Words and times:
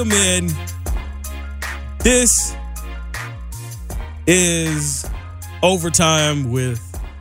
Welcome 0.00 0.16
in. 0.16 0.50
This 1.98 2.56
is 4.26 5.04
overtime 5.62 6.50
with 6.50 6.80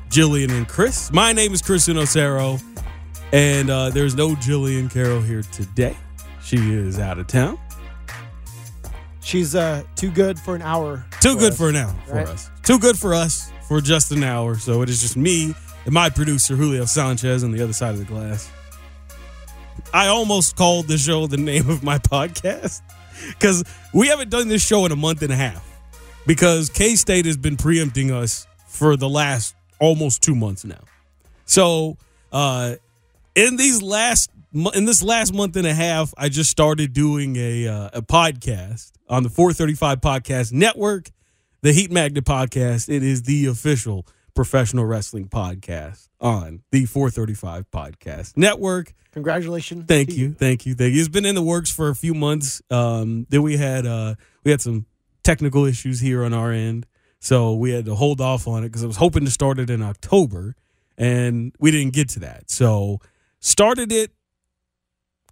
Jillian 0.10 0.50
and 0.52 0.66
Chris. 0.66 1.12
My 1.12 1.34
name 1.34 1.52
is 1.52 1.62
Chris 1.62 1.90
Unocero, 1.90 2.64
and 3.34 3.70
uh, 3.70 3.90
there's 3.90 4.16
no 4.16 4.30
Jillian 4.30 4.90
Carroll 4.90 5.20
here 5.20 5.42
today. 5.42 5.98
She 6.42 6.56
is 6.56 7.00
out 7.00 7.20
of 7.20 7.28
town. 7.28 7.60
She's 9.20 9.56
uh, 9.56 9.84
too 9.98 10.10
good 10.10 10.40
for 10.40 10.56
an 10.56 10.62
hour. 10.62 11.06
Too 11.20 11.36
good 11.36 11.52
us, 11.52 11.58
for 11.58 11.68
an 11.68 11.76
hour 11.76 11.94
for 12.08 12.20
us. 12.20 12.50
Too 12.64 12.80
good 12.80 12.98
for 12.98 13.14
us 13.14 13.52
for 13.68 13.82
just 13.82 14.14
an 14.14 14.24
hour. 14.24 14.56
So 14.56 14.84
it 14.84 14.90
is 14.90 15.02
just 15.02 15.18
me 15.18 15.54
and 15.84 15.94
my 15.94 16.10
producer 16.10 16.56
Julio 16.56 16.86
Sanchez 16.86 17.44
on 17.44 17.52
the 17.52 17.62
other 17.62 17.74
side 17.74 17.96
of 17.96 18.00
the 18.00 18.06
glass. 18.06 18.50
I 19.94 20.08
almost 20.08 20.56
called 20.56 20.88
the 20.88 20.98
show 20.98 21.28
the 21.28 21.38
name 21.38 21.70
of 21.70 21.84
my 21.84 21.98
podcast 21.98 22.82
because 23.28 23.64
we 23.94 24.08
haven't 24.08 24.30
done 24.30 24.48
this 24.48 24.66
show 24.66 24.86
in 24.86 24.92
a 24.92 24.96
month 24.96 25.22
and 25.22 25.32
a 25.32 25.36
half 25.36 25.66
because 26.26 26.70
K 26.70 26.96
State 26.96 27.26
has 27.26 27.38
been 27.38 27.58
preempting 27.58 28.12
us 28.12 28.48
for 28.68 28.96
the 28.96 29.10
last 29.10 29.56
almost 29.80 30.22
two 30.22 30.36
months 30.36 30.64
now. 30.64 30.84
So 31.46 31.98
uh, 32.32 32.76
in 33.36 33.56
these 33.56 33.82
last 33.82 34.30
in 34.54 34.86
this 34.86 35.04
last 35.04 35.34
month 35.34 35.56
and 35.56 35.68
a 35.68 35.74
half, 35.74 36.14
I 36.18 36.30
just 36.30 36.50
started 36.50 36.94
doing 36.94 37.36
a 37.36 37.68
uh, 37.68 37.90
a 37.94 38.02
podcast 38.02 38.92
on 39.08 39.24
the 39.24 39.30
435 39.30 40.02
Podcast 40.02 40.54
Network, 40.54 41.10
the 41.62 41.74
Heat 41.74 41.92
Magnet 41.92 42.26
Podcast. 42.26 42.90
It 42.90 43.04
is 43.04 43.24
the 43.24 43.48
official 43.48 44.06
professional 44.40 44.86
wrestling 44.86 45.28
podcast 45.28 46.08
on 46.22 46.64
the 46.72 46.86
435 46.86 47.70
Podcast 47.72 48.38
Network. 48.38 48.94
Congratulations. 49.12 49.84
Thank 49.86 50.12
to 50.12 50.16
you, 50.16 50.32
thank 50.32 50.66
you, 50.66 50.76
thank 50.76 50.94
you. 50.94 51.02
It's 51.02 51.10
been 51.10 51.26
in 51.26 51.36
the 51.36 51.42
works 51.42 51.70
for 51.70 51.90
a 51.90 51.94
few 51.94 52.14
months. 52.14 52.62
Um, 52.72 53.28
then 53.28 53.42
we 53.42 53.58
had 53.58 53.86
uh, 53.86 54.16
we 54.46 54.52
had 54.52 54.62
some 54.62 54.86
technical 55.26 55.66
issues 55.66 56.00
here 56.00 56.24
on 56.24 56.34
our 56.34 56.54
end, 56.54 56.86
so 57.20 57.54
we 57.54 57.72
had 57.72 57.84
to 57.84 57.96
hold 57.96 58.22
off 58.22 58.48
on 58.48 58.64
it 58.64 58.70
because 58.70 58.82
I 58.82 58.88
was 58.88 58.96
hoping 58.96 59.26
to 59.26 59.32
start 59.32 59.60
it 59.60 59.70
in 59.70 59.82
October, 59.82 60.56
and 60.98 61.54
we 61.60 61.72
didn't 61.72 61.92
get 61.92 62.08
to 62.12 62.22
that. 62.22 62.50
So 62.50 63.02
started 63.42 63.92
it 63.92 64.14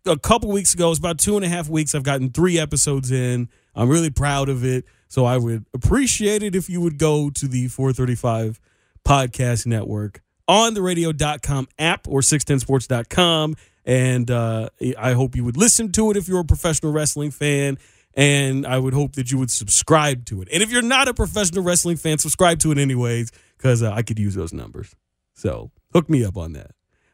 a 0.05 0.19
couple 0.19 0.51
weeks 0.51 0.73
ago. 0.73 0.89
It's 0.89 0.99
about 0.99 1.17
two 1.17 1.37
and 1.37 1.45
a 1.45 1.47
half 1.47 1.69
weeks. 1.69 1.95
I've 1.95 2.03
gotten 2.03 2.31
three 2.31 2.59
episodes 2.59 3.09
in. 3.09 3.47
I'm 3.73 3.87
really 3.87 4.09
proud 4.09 4.49
of 4.49 4.65
it. 4.65 4.83
So 5.07 5.23
I 5.23 5.37
would 5.37 5.65
appreciate 5.73 6.43
it 6.43 6.55
if 6.55 6.69
you 6.69 6.81
would 6.81 6.97
go 6.97 7.29
to 7.29 7.47
the 7.47 7.69
435 7.69 8.59
Podcast 9.05 9.65
Network 9.65 10.21
on 10.47 10.73
the 10.73 10.81
radio.com 10.81 11.67
app 11.77 12.07
or 12.07 12.21
610sports.com. 12.21 13.55
And 13.85 14.29
uh, 14.29 14.69
I 14.97 15.13
hope 15.13 15.35
you 15.35 15.43
would 15.43 15.57
listen 15.57 15.91
to 15.93 16.11
it 16.11 16.17
if 16.17 16.27
you're 16.27 16.41
a 16.41 16.45
professional 16.45 16.91
wrestling 16.91 17.31
fan. 17.31 17.77
And 18.13 18.65
I 18.65 18.79
would 18.79 18.93
hope 18.93 19.13
that 19.13 19.31
you 19.31 19.37
would 19.37 19.51
subscribe 19.51 20.25
to 20.25 20.41
it. 20.41 20.49
And 20.51 20.63
if 20.63 20.71
you're 20.71 20.81
not 20.81 21.07
a 21.07 21.13
professional 21.13 21.63
wrestling 21.63 21.97
fan, 21.97 22.17
subscribe 22.17 22.59
to 22.59 22.71
it 22.71 22.77
anyways, 22.79 23.31
because 23.57 23.83
uh, 23.83 23.91
I 23.91 24.01
could 24.01 24.17
use 24.17 24.33
those 24.33 24.53
numbers. 24.53 24.95
So 25.35 25.71
hook 25.93 26.09
me 26.09 26.25
up 26.25 26.35
on 26.35 26.53
that. 26.53 26.71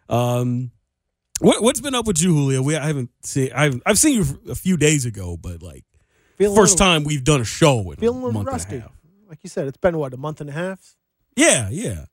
Um, 0.08 0.72
what, 1.40 1.62
what's 1.62 1.82
been 1.82 1.94
up 1.94 2.08
with 2.08 2.22
you, 2.22 2.34
Julio? 2.34 2.62
We 2.62 2.78
I 2.78 2.88
haven't 2.88 3.10
seen. 3.24 3.50
I've 3.54 3.82
I've 3.86 4.00
seen 4.00 4.16
you 4.24 4.40
a 4.50 4.56
few 4.56 4.78
days 4.78 5.06
ago, 5.06 5.36
but 5.36 5.62
like 5.62 5.84
first 6.38 6.56
little, 6.56 6.76
time 6.78 7.04
we've 7.04 7.24
done 7.24 7.42
a 7.42 7.46
show 7.46 7.92
in 7.92 7.98
Feeling 7.98 8.24
a 8.24 8.32
month 8.32 8.48
rusty. 8.48 8.76
and 8.76 8.84
a 8.84 8.88
half. 8.88 8.98
Like 9.28 9.40
you 9.44 9.50
said, 9.50 9.68
it's 9.68 9.78
been 9.78 9.98
what 9.98 10.14
a 10.14 10.18
month 10.18 10.40
and 10.42 10.50
a 10.50 10.54
half. 10.54 10.96
Yeah, 11.36 11.70
yeah. 11.72 12.06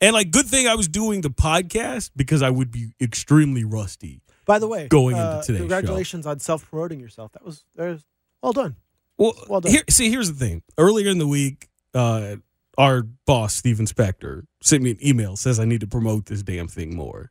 And 0.00 0.12
like, 0.12 0.30
good 0.30 0.46
thing 0.46 0.66
I 0.66 0.74
was 0.74 0.88
doing 0.88 1.20
the 1.22 1.30
podcast 1.30 2.10
because 2.16 2.42
I 2.42 2.50
would 2.50 2.70
be 2.70 2.92
extremely 3.00 3.64
rusty. 3.64 4.20
By 4.46 4.58
the 4.58 4.68
way, 4.68 4.88
Going 4.88 5.16
into 5.16 5.26
today, 5.26 5.40
today's 5.40 5.56
show. 5.56 5.58
congratulations 5.62 6.26
on 6.26 6.38
self 6.40 6.68
promoting 6.68 7.00
yourself. 7.00 7.32
That 7.32 7.44
was 7.44 7.64
there's 7.74 8.04
well 8.42 8.52
done. 8.52 8.76
Well, 9.16 9.32
Well 9.48 9.60
done. 9.62 9.72
here, 9.72 9.82
see, 9.88 10.10
here's 10.10 10.30
the 10.30 10.38
thing. 10.38 10.62
Earlier 10.76 11.08
in 11.08 11.18
the 11.18 11.26
week, 11.26 11.68
uh, 11.94 12.36
our 12.76 13.02
boss, 13.26 13.54
Steven 13.54 13.86
Spector, 13.86 14.42
sent 14.60 14.82
me 14.82 14.90
an 14.90 14.98
email 15.06 15.36
says 15.36 15.58
I 15.60 15.64
need 15.64 15.80
to 15.80 15.86
promote 15.86 16.26
this 16.26 16.42
damn 16.42 16.68
thing 16.68 16.94
more. 16.96 17.30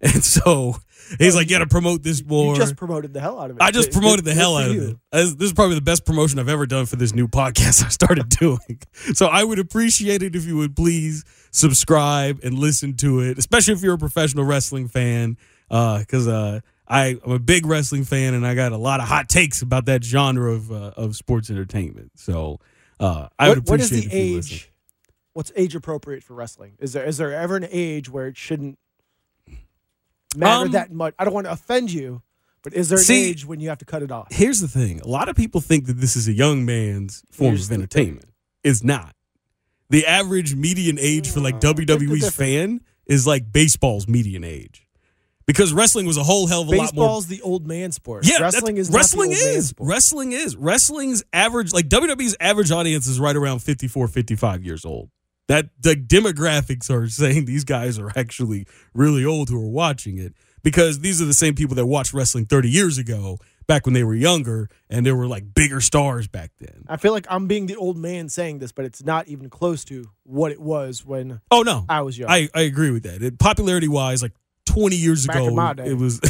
And 0.14 0.24
so 0.24 0.76
he's 1.18 1.34
like, 1.36 1.50
"You 1.50 1.56
got 1.58 1.64
to 1.64 1.66
promote 1.68 2.02
this 2.02 2.24
more." 2.24 2.54
You 2.54 2.58
just 2.60 2.76
promoted 2.76 3.12
the 3.12 3.20
hell 3.20 3.38
out 3.38 3.50
of 3.50 3.56
it. 3.56 3.62
I 3.62 3.70
just 3.70 3.92
promoted 3.92 4.24
the 4.24 4.32
hell 4.32 4.56
out 4.56 4.70
of 4.70 4.76
it. 4.76 4.96
This 5.12 5.34
is 5.38 5.52
probably 5.52 5.74
the 5.74 5.82
best 5.82 6.06
promotion 6.06 6.38
I've 6.38 6.48
ever 6.48 6.64
done 6.64 6.86
for 6.86 6.96
this 6.96 7.14
new 7.14 7.28
podcast 7.28 7.84
I 7.86 7.88
started 7.88 8.30
doing. 8.30 8.80
So 9.12 9.26
I 9.26 9.44
would 9.44 9.58
appreciate 9.58 10.22
it 10.22 10.34
if 10.34 10.46
you 10.46 10.56
would 10.56 10.74
please 10.74 11.24
subscribe 11.50 12.40
and 12.42 12.58
listen 12.58 12.96
to 12.96 13.20
it, 13.20 13.36
especially 13.38 13.74
if 13.74 13.82
you're 13.82 13.94
a 13.94 13.98
professional 13.98 14.44
wrestling 14.44 14.88
fan, 14.88 15.36
because 15.68 16.26
uh, 16.26 16.60
I, 16.88 17.18
I'm 17.24 17.32
a 17.32 17.38
big 17.38 17.66
wrestling 17.66 18.04
fan 18.04 18.32
and 18.32 18.46
I 18.46 18.54
got 18.54 18.72
a 18.72 18.78
lot 18.78 19.00
of 19.00 19.06
hot 19.08 19.28
takes 19.28 19.60
about 19.60 19.84
that 19.84 20.02
genre 20.02 20.52
of 20.52 20.72
uh, 20.72 20.92
of 20.96 21.14
sports 21.14 21.50
entertainment. 21.50 22.12
So 22.16 22.58
uh, 22.98 23.28
I 23.38 23.50
would 23.50 23.58
What, 23.58 23.68
what 23.68 23.80
is 23.80 23.90
appreciate 23.90 24.10
the 24.10 24.16
if 24.18 24.26
you 24.30 24.36
listen. 24.36 24.54
age? 24.54 24.72
What's 25.34 25.52
age 25.56 25.74
appropriate 25.74 26.22
for 26.24 26.34
wrestling? 26.34 26.72
Is 26.78 26.94
there 26.94 27.04
is 27.04 27.18
there 27.18 27.34
ever 27.34 27.56
an 27.56 27.66
age 27.70 28.08
where 28.08 28.26
it 28.28 28.36
shouldn't 28.38 28.78
matter 30.36 30.66
Um, 30.66 30.70
that 30.72 30.92
much? 30.92 31.14
I 31.18 31.24
don't 31.24 31.34
want 31.34 31.46
to 31.46 31.52
offend 31.52 31.90
you, 31.92 32.22
but 32.62 32.72
is 32.74 32.88
there 32.88 32.98
an 32.98 33.04
See- 33.04 33.30
age 33.30 33.44
when 33.46 33.60
you 33.60 33.68
have 33.68 33.78
to 33.78 33.84
cut 33.84 34.02
it 34.02 34.10
off? 34.10 34.28
Here's 34.30 34.60
the 34.60 34.68
thing: 34.68 35.00
a 35.00 35.08
lot 35.08 35.28
of 35.28 35.36
people 35.36 35.60
think 35.60 35.86
that 35.86 35.94
this 35.94 36.16
is 36.16 36.28
a 36.28 36.32
young 36.32 36.64
man's 36.64 37.22
form 37.30 37.50
Here's 37.50 37.66
of 37.66 37.72
entertainment. 37.72 38.26
It's 38.64 38.82
not. 38.84 39.14
The 39.88 40.06
average 40.06 40.54
median 40.54 40.98
age 41.00 41.28
for 41.30 41.40
like 41.40 41.56
Uh, 41.56 41.72
WWE's 41.74 42.30
fan 42.30 42.80
is 43.06 43.26
like 43.26 43.50
baseball's 43.52 44.06
median 44.06 44.44
age, 44.44 44.86
because 45.46 45.72
wrestling 45.72 46.06
was 46.06 46.16
a 46.16 46.22
whole 46.22 46.46
hell 46.46 46.60
of 46.62 46.68
a 46.68 46.70
lot 46.70 46.76
more. 46.76 46.84
Baseball's 47.06 47.26
the 47.26 47.40
old 47.42 47.66
man 47.66 47.90
sport. 47.90 48.24
Yeah, 48.24 48.38
wrestling 48.40 48.76
is 48.76 48.88
wrestling 48.90 49.32
is 49.32 49.74
wrestling 49.80 50.30
is 50.32 50.54
wrestling's 50.56 51.24
average 51.32 51.72
like 51.72 51.88
WWE's 51.88 52.36
average 52.38 52.70
audience 52.70 53.08
is 53.08 53.18
right 53.18 53.34
around 53.34 53.60
54 53.60 54.06
55 54.06 54.62
years 54.62 54.84
old. 54.84 55.10
That 55.50 55.70
the 55.80 55.96
demographics 55.96 56.88
are 56.90 57.08
saying 57.08 57.46
these 57.46 57.64
guys 57.64 57.98
are 57.98 58.12
actually 58.14 58.68
really 58.94 59.24
old 59.24 59.48
who 59.48 59.60
are 59.60 59.68
watching 59.68 60.16
it 60.16 60.32
because 60.62 61.00
these 61.00 61.20
are 61.20 61.24
the 61.24 61.34
same 61.34 61.56
people 61.56 61.74
that 61.74 61.86
watched 61.86 62.14
wrestling 62.14 62.46
30 62.46 62.70
years 62.70 62.98
ago 62.98 63.36
back 63.66 63.84
when 63.84 63.92
they 63.92 64.04
were 64.04 64.14
younger 64.14 64.68
and 64.88 65.04
there 65.04 65.16
were 65.16 65.26
like 65.26 65.52
bigger 65.52 65.80
stars 65.80 66.28
back 66.28 66.52
then. 66.60 66.84
I 66.88 66.98
feel 66.98 67.10
like 67.10 67.26
I'm 67.28 67.48
being 67.48 67.66
the 67.66 67.74
old 67.74 67.96
man 67.96 68.28
saying 68.28 68.60
this, 68.60 68.70
but 68.70 68.84
it's 68.84 69.02
not 69.02 69.26
even 69.26 69.50
close 69.50 69.84
to 69.86 70.04
what 70.22 70.52
it 70.52 70.60
was 70.60 71.04
when 71.04 71.40
Oh 71.50 71.62
no. 71.62 71.84
I 71.88 72.02
was 72.02 72.16
young. 72.16 72.30
I, 72.30 72.48
I 72.54 72.60
agree 72.60 72.92
with 72.92 73.02
that. 73.02 73.20
It, 73.20 73.40
popularity 73.40 73.88
wise, 73.88 74.22
like 74.22 74.34
20 74.66 74.94
years 74.94 75.26
Back 75.26 75.34
ago, 75.34 75.48
in 75.48 75.56
my 75.56 75.72
day. 75.72 75.86
it 75.86 75.98
was 75.98 76.20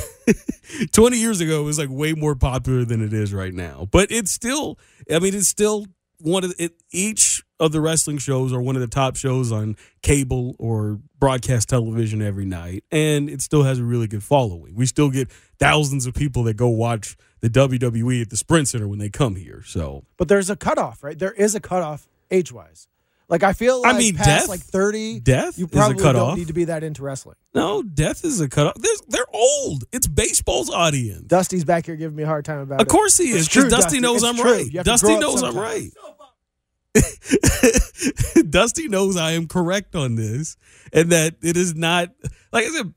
20 0.93 1.19
years 1.19 1.43
ago, 1.43 1.61
it 1.61 1.65
was 1.65 1.79
like 1.79 1.91
way 1.91 2.15
more 2.15 2.35
popular 2.37 2.87
than 2.87 3.03
it 3.05 3.13
is 3.13 3.35
right 3.35 3.53
now. 3.53 3.87
But 3.91 4.11
it's 4.11 4.31
still, 4.31 4.79
I 5.11 5.19
mean, 5.19 5.35
it's 5.35 5.49
still 5.49 5.85
one 6.21 6.45
of 6.45 6.57
the, 6.57 6.65
it, 6.65 6.73
each 6.91 7.43
of 7.59 7.73
the 7.73 7.81
wrestling 7.81 8.19
shows 8.19 8.53
are 8.53 8.61
one 8.61 8.77
of 8.77 8.81
the 8.81 8.89
top 8.89 9.17
shows 9.17 9.53
on 9.53 9.77
cable 10.03 10.57
or 10.59 10.99
broadcast 11.19 11.69
television 11.69 12.23
every 12.23 12.47
night. 12.47 12.85
And 12.91 13.29
it 13.29 13.43
still 13.43 13.63
has 13.65 13.79
a 13.79 13.85
really 13.85 14.07
good 14.07 14.23
following. 14.23 14.75
We 14.75 14.87
still 14.87 15.11
get 15.11 15.31
thousands 15.59 16.07
of 16.07 16.15
people 16.15 16.43
that 16.45 16.55
go 16.55 16.69
watch 16.69 17.17
the 17.41 17.51
WWE 17.51 18.23
at 18.23 18.31
the 18.31 18.37
Sprint 18.37 18.69
Center 18.69 18.89
when 18.89 18.99
they 18.99 19.11
come 19.11 19.37
here. 19.37 19.63
So, 19.65 20.05
but 20.17 20.29
there's 20.29 20.51
a 20.51 20.57
cutoff, 20.57 21.03
right? 21.03 21.19
There 21.19 21.33
is 21.33 21.55
a 21.55 21.61
cutoff 21.61 22.09
age 22.31 22.53
wise. 22.53 22.89
Like 23.31 23.43
I 23.45 23.53
feel 23.55 23.81
like 23.81 23.89
I 23.89 23.93
like 23.93 23.99
mean, 24.03 24.15
past 24.17 24.27
death- 24.29 24.49
like 24.49 24.61
30, 24.61 25.21
death 25.21 25.57
you 25.59 25.65
is 25.67 25.73
a 25.73 25.77
probably 25.77 26.03
don't 26.13 26.37
need 26.37 26.49
to 26.49 26.53
be 26.53 26.65
that 26.65 26.83
into 26.83 27.03
wrestling. 27.03 27.37
no, 27.55 27.81
death 27.83 28.25
is 28.25 28.41
a 28.41 28.49
cutoff. 28.49 28.75
There's, 28.75 29.01
they're 29.09 29.25
old. 29.33 29.85
It's 29.93 30.07
baseball's 30.09 30.69
audience. 30.69 31.23
Dusty's 31.29 31.65
back 31.65 31.87
here 31.87 31.95
giving 31.97 32.17
me 32.17 32.25
a 32.25 32.27
hard 32.27 32.45
time 32.45 32.59
about 32.59 32.81
Of 32.81 32.89
it. 32.89 32.91
course 32.91 33.17
he 33.17 33.31
is. 33.31 33.47
Because 33.49 33.65
Dusty 33.71 33.83
Dusty. 33.83 34.01
knows 34.01 34.17
It's 34.17 34.25
I'm 34.25 34.37
true. 34.37 34.53
right. 34.53 34.67
You 34.67 34.79
have 34.81 34.85
to 34.85 34.91
Dusty 34.91 35.17
knows 35.19 35.43
I'm 35.45 35.57
right. 35.57 35.91
Dusty 38.51 38.89
knows 38.89 39.17
I 39.17 39.33
am 39.33 39.47
correct 39.47 39.95
on 39.95 40.17
this, 40.17 40.57
and 40.93 41.11
that 41.13 41.37
it 41.43 41.57
is 41.57 41.75
not 41.75 42.09
like 42.53 42.65
I 42.67 42.69
said. 42.71 42.95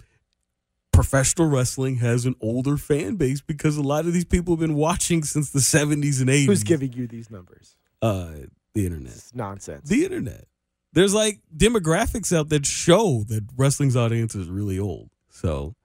professional 0.92 1.48
wrestling 1.48 1.98
has 1.98 2.26
an 2.26 2.36
older 2.42 2.78
fan 2.78 3.16
base 3.16 3.42
because 3.42 3.78
a 3.78 3.82
lot 3.82 4.06
of 4.06 4.14
these 4.14 4.26
people 4.26 4.54
have 4.56 4.60
been 4.60 4.76
watching 4.76 5.24
since 5.24 5.50
the 5.52 5.60
70s 5.60 6.22
and 6.22 6.30
80s. 6.30 6.46
Who's 6.46 6.64
giving 6.64 6.94
you 6.94 7.08
these 7.08 7.30
numbers? 7.32 7.76
Uh, 8.02 8.32
the 8.74 8.86
internet. 8.86 9.14
It's 9.14 9.36
nonsense. 9.36 9.90
The 9.90 10.04
internet. 10.04 10.46
There's 10.94 11.14
like 11.14 11.40
demographics 11.56 12.36
out 12.36 12.50
that 12.50 12.66
show 12.66 13.24
that 13.28 13.44
wrestling's 13.58 13.96
audience 13.96 14.36
is 14.36 14.48
really 14.48 14.80
old. 14.80 15.10
So 15.30 15.76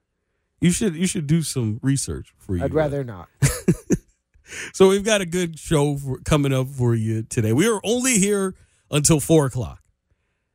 you 0.61 0.71
should 0.71 0.95
you 0.95 1.07
should 1.07 1.27
do 1.27 1.41
some 1.41 1.79
research 1.81 2.33
for 2.37 2.55
you. 2.55 2.63
I'd 2.63 2.73
rather 2.73 3.03
not. 3.03 3.27
So 4.73 4.89
we've 4.89 5.03
got 5.03 5.21
a 5.21 5.25
good 5.25 5.59
show 5.59 5.97
for, 5.97 6.19
coming 6.19 6.53
up 6.53 6.67
for 6.67 6.95
you 6.95 7.23
today. 7.23 7.53
We 7.53 7.67
are 7.67 7.79
only 7.83 8.17
here 8.17 8.55
until 8.91 9.19
four 9.19 9.45
o'clock. 9.45 9.81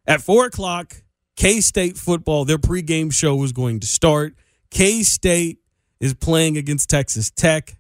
At 0.07 0.21
four 0.21 0.47
o'clock, 0.47 1.03
K 1.37 1.61
State 1.61 1.97
football, 1.97 2.45
their 2.45 2.59
pregame 2.59 3.13
show 3.13 3.43
is 3.43 3.53
going 3.53 3.81
to 3.81 3.87
start. 3.87 4.35
K 4.71 5.03
State 5.03 5.59
is 6.01 6.15
playing 6.15 6.57
against 6.57 6.91
Texas 6.91 7.31
Tech. 7.31 7.79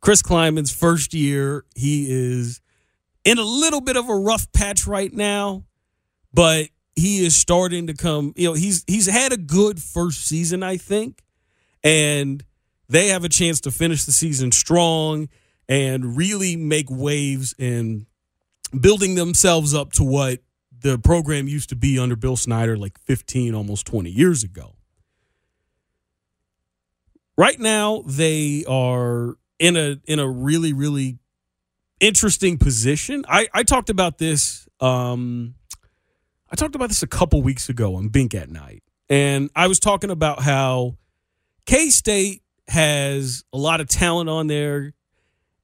Chris 0.00 0.22
Klieman's 0.22 0.70
first 0.70 1.12
year. 1.12 1.64
He 1.74 2.06
is 2.10 2.60
in 3.24 3.38
a 3.38 3.42
little 3.42 3.80
bit 3.80 3.96
of 3.96 4.08
a 4.08 4.14
rough 4.14 4.50
patch 4.52 4.86
right 4.86 5.12
now, 5.12 5.64
but 6.32 6.68
he 6.96 7.24
is 7.24 7.36
starting 7.36 7.86
to 7.86 7.94
come. 7.94 8.32
You 8.36 8.48
know, 8.48 8.54
he's 8.54 8.84
he's 8.86 9.06
had 9.06 9.32
a 9.32 9.36
good 9.36 9.80
first 9.80 10.26
season, 10.26 10.62
I 10.62 10.76
think, 10.76 11.22
and 11.82 12.44
they 12.88 13.08
have 13.08 13.24
a 13.24 13.28
chance 13.28 13.60
to 13.62 13.70
finish 13.70 14.04
the 14.04 14.12
season 14.12 14.52
strong 14.52 15.28
and 15.68 16.16
really 16.16 16.56
make 16.56 16.86
waves 16.90 17.54
in 17.58 18.06
building 18.78 19.14
themselves 19.14 19.74
up 19.74 19.92
to 19.92 20.04
what 20.04 20.40
the 20.82 20.98
program 20.98 21.46
used 21.46 21.68
to 21.68 21.76
be 21.76 21.98
under 21.98 22.16
Bill 22.16 22.36
Snyder 22.36 22.76
like 22.76 22.98
15 23.00 23.54
almost 23.54 23.86
20 23.86 24.10
years 24.10 24.42
ago. 24.42 24.74
Right 27.36 27.58
now 27.58 28.02
they 28.06 28.64
are 28.68 29.36
in 29.58 29.76
a 29.76 30.00
in 30.06 30.18
a 30.18 30.28
really 30.28 30.72
really 30.72 31.18
interesting 32.00 32.58
position. 32.58 33.24
I 33.28 33.48
I 33.54 33.62
talked 33.62 33.90
about 33.90 34.18
this 34.18 34.68
um 34.80 35.54
I 36.50 36.56
talked 36.56 36.74
about 36.74 36.88
this 36.88 37.02
a 37.02 37.06
couple 37.06 37.42
weeks 37.42 37.68
ago 37.68 37.94
on 37.94 38.08
Bink 38.08 38.34
at 38.34 38.50
Night. 38.50 38.82
And 39.08 39.50
I 39.54 39.68
was 39.68 39.78
talking 39.78 40.10
about 40.10 40.42
how 40.42 40.96
K-State 41.66 42.42
has 42.68 43.44
a 43.52 43.58
lot 43.58 43.80
of 43.80 43.88
talent 43.88 44.28
on 44.30 44.46
there 44.46 44.94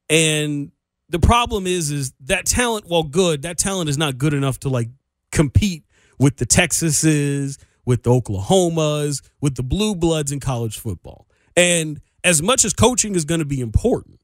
and 0.09 0.73
the 1.09 1.19
problem 1.21 1.67
is 1.67 1.91
is 1.91 2.12
that 2.21 2.47
talent 2.47 2.85
while 2.87 3.05
good 3.05 3.43
that 3.43 3.59
talent 3.59 3.89
is 3.89 3.97
not 3.97 4.19
good 4.19 4.35
enough 4.35 4.59
to 4.61 4.69
like 4.69 4.89
compete 5.31 5.85
with 6.19 6.37
the 6.37 6.47
texases 6.47 7.59
with 7.85 8.03
the 8.03 8.11
oklahomas 8.11 9.23
with 9.41 9.55
the 9.55 9.62
blue 9.62 9.94
bloods 9.94 10.32
in 10.32 10.41
college 10.41 10.79
football 10.79 11.29
and 11.56 12.00
as 12.25 12.43
much 12.43 12.65
as 12.65 12.73
coaching 12.73 13.15
is 13.15 13.25
going 13.25 13.39
to 13.39 13.47
be 13.47 13.61
important 13.61 14.16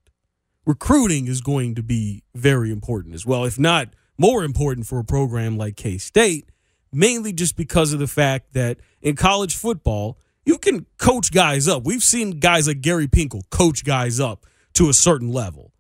recruiting 0.67 1.27
is 1.27 1.41
going 1.41 1.75
to 1.75 1.83
be 1.83 2.23
very 2.35 2.71
important 2.71 3.15
as 3.15 3.27
well 3.27 3.45
if 3.45 3.59
not 3.59 3.89
more 4.19 4.45
important 4.45 4.87
for 4.87 4.99
a 4.99 5.05
program 5.05 5.57
like 5.57 5.77
k-state 5.77 6.49
mainly 6.93 7.33
just 7.33 7.57
because 7.57 7.93
of 7.93 7.99
the 7.99 8.07
fact 8.07 8.53
that 8.53 8.79
in 9.01 9.17
college 9.17 9.57
football 9.57 10.19
you 10.45 10.59
can 10.59 10.87
coach 10.99 11.33
guys 11.33 11.69
up 11.69 11.85
we've 11.85 12.03
seen 12.03 12.39
guys 12.39 12.69
like 12.69 12.81
gary 12.81 13.09
pinkel 13.09 13.43
coach 13.51 13.85
guys 13.85 14.21
up 14.21 14.47
to 14.73 14.89
a 14.89 14.95
certain 14.95 15.33
level 15.33 15.73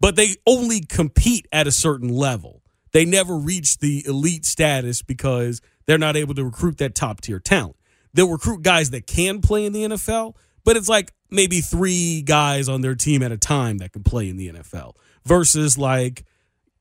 but 0.00 0.16
they 0.16 0.36
only 0.46 0.80
compete 0.80 1.46
at 1.52 1.66
a 1.66 1.72
certain 1.72 2.08
level. 2.08 2.62
They 2.92 3.04
never 3.04 3.36
reach 3.36 3.78
the 3.78 4.04
elite 4.06 4.44
status 4.44 5.02
because 5.02 5.60
they're 5.86 5.98
not 5.98 6.16
able 6.16 6.34
to 6.34 6.44
recruit 6.44 6.78
that 6.78 6.94
top 6.94 7.20
tier 7.20 7.38
talent. 7.38 7.76
They'll 8.14 8.30
recruit 8.30 8.62
guys 8.62 8.90
that 8.90 9.06
can 9.06 9.40
play 9.40 9.66
in 9.66 9.72
the 9.72 9.84
NFL, 9.84 10.34
but 10.64 10.76
it's 10.76 10.88
like 10.88 11.12
maybe 11.30 11.60
three 11.60 12.22
guys 12.22 12.68
on 12.68 12.80
their 12.80 12.94
team 12.94 13.22
at 13.22 13.32
a 13.32 13.36
time 13.36 13.78
that 13.78 13.92
can 13.92 14.02
play 14.02 14.28
in 14.28 14.36
the 14.36 14.52
NFL 14.52 14.94
versus 15.24 15.76
like 15.76 16.24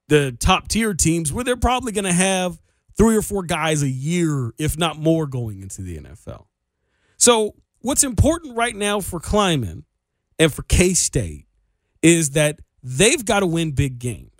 the 0.08 0.32
top 0.40 0.68
tier 0.68 0.94
teams 0.94 1.34
where 1.34 1.44
they're 1.44 1.58
probably 1.58 1.92
going 1.92 2.06
to 2.06 2.14
have 2.14 2.60
three 2.98 3.16
or 3.16 3.22
four 3.22 3.44
guys 3.44 3.84
a 3.84 3.90
year, 3.90 4.52
if 4.58 4.78
not 4.78 4.98
more, 4.98 5.28
going 5.28 5.62
into 5.62 5.82
the 5.82 5.98
NFL. 6.00 6.46
So, 7.18 7.56
what's 7.82 8.04
important 8.04 8.56
right 8.56 8.76
now 8.76 9.02
for 9.02 9.20
Klieman 9.20 9.84
and 10.40 10.54
for 10.54 10.64
K 10.64 10.94
State 10.94 11.46
is 12.02 12.32
that 12.32 12.60
they've 12.84 13.24
got 13.24 13.42
to 13.42 13.48
win 13.48 13.72
big 13.72 14.00
games. 14.00 14.32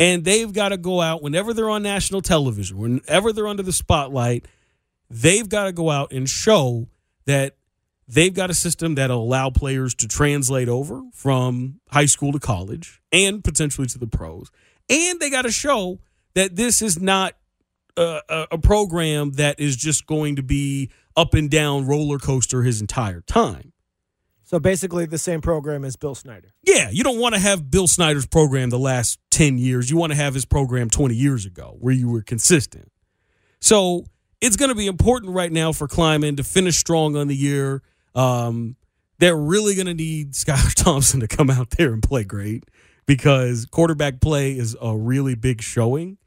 And 0.00 0.24
they've 0.24 0.52
got 0.52 0.68
to 0.68 0.76
go 0.76 1.00
out 1.00 1.22
whenever 1.22 1.52
they're 1.52 1.70
on 1.70 1.82
national 1.82 2.20
television, 2.22 2.78
whenever 2.78 3.32
they're 3.32 3.48
under 3.48 3.64
the 3.64 3.72
spotlight, 3.72 4.46
they've 5.10 5.48
got 5.48 5.64
to 5.64 5.72
go 5.72 5.90
out 5.90 6.12
and 6.12 6.28
show 6.28 6.86
that 7.26 7.56
they've 8.08 8.34
got 8.34 8.50
a 8.50 8.54
system 8.54 8.94
that'll 8.94 9.22
allow 9.22 9.50
players 9.50 9.94
to 9.96 10.08
translate 10.08 10.68
over 10.68 11.02
from 11.12 11.80
high 11.90 12.06
school 12.06 12.32
to 12.32 12.40
college 12.40 13.00
and 13.12 13.44
potentially 13.44 13.86
to 13.86 13.98
the 13.98 14.06
pros. 14.06 14.50
And 14.88 15.20
they 15.20 15.30
got 15.30 15.42
to 15.42 15.52
show 15.52 16.00
that 16.34 16.56
this 16.56 16.80
is 16.80 17.00
not 17.00 17.34
a, 17.96 18.46
a, 18.52 18.58
program 18.58 19.32
that 19.32 19.58
is 19.58 19.76
just 19.76 20.06
going 20.06 20.36
to 20.36 20.42
be 20.42 20.90
up 21.16 21.34
and 21.34 21.50
down 21.50 21.86
roller 21.86 22.18
coaster 22.18 22.62
his 22.62 22.80
entire 22.80 23.20
time. 23.22 23.72
So 24.44 24.58
basically, 24.58 25.04
the 25.04 25.18
same 25.18 25.42
program 25.42 25.84
as 25.84 25.96
Bill 25.96 26.14
Snyder. 26.14 26.54
Yeah, 26.62 26.88
you 26.88 27.04
don't 27.04 27.18
want 27.18 27.34
to 27.34 27.40
have 27.40 27.70
Bill 27.70 27.86
Snyder's 27.86 28.24
program 28.24 28.70
the 28.70 28.78
last 28.78 29.18
10 29.30 29.58
years. 29.58 29.90
You 29.90 29.98
want 29.98 30.12
to 30.12 30.16
have 30.16 30.32
his 30.32 30.46
program 30.46 30.88
20 30.88 31.14
years 31.14 31.44
ago 31.44 31.76
where 31.80 31.92
you 31.92 32.08
were 32.08 32.22
consistent. 32.22 32.90
So 33.60 34.06
it's 34.40 34.56
going 34.56 34.70
to 34.70 34.74
be 34.74 34.86
important 34.86 35.34
right 35.34 35.52
now 35.52 35.72
for 35.72 35.86
Klieman 35.86 36.38
to 36.38 36.44
finish 36.44 36.78
strong 36.78 37.16
on 37.16 37.28
the 37.28 37.36
year. 37.36 37.82
Um, 38.18 38.76
they're 39.18 39.36
really 39.36 39.74
going 39.74 39.86
to 39.86 39.94
need 39.94 40.32
Skylar 40.32 40.74
Thompson 40.74 41.20
to 41.20 41.28
come 41.28 41.50
out 41.50 41.70
there 41.70 41.92
and 41.92 42.02
play 42.02 42.24
great 42.24 42.64
because 43.06 43.66
quarterback 43.66 44.20
play 44.20 44.52
is 44.52 44.76
a 44.80 44.96
really 44.96 45.34
big 45.34 45.62
showing. 45.62 46.18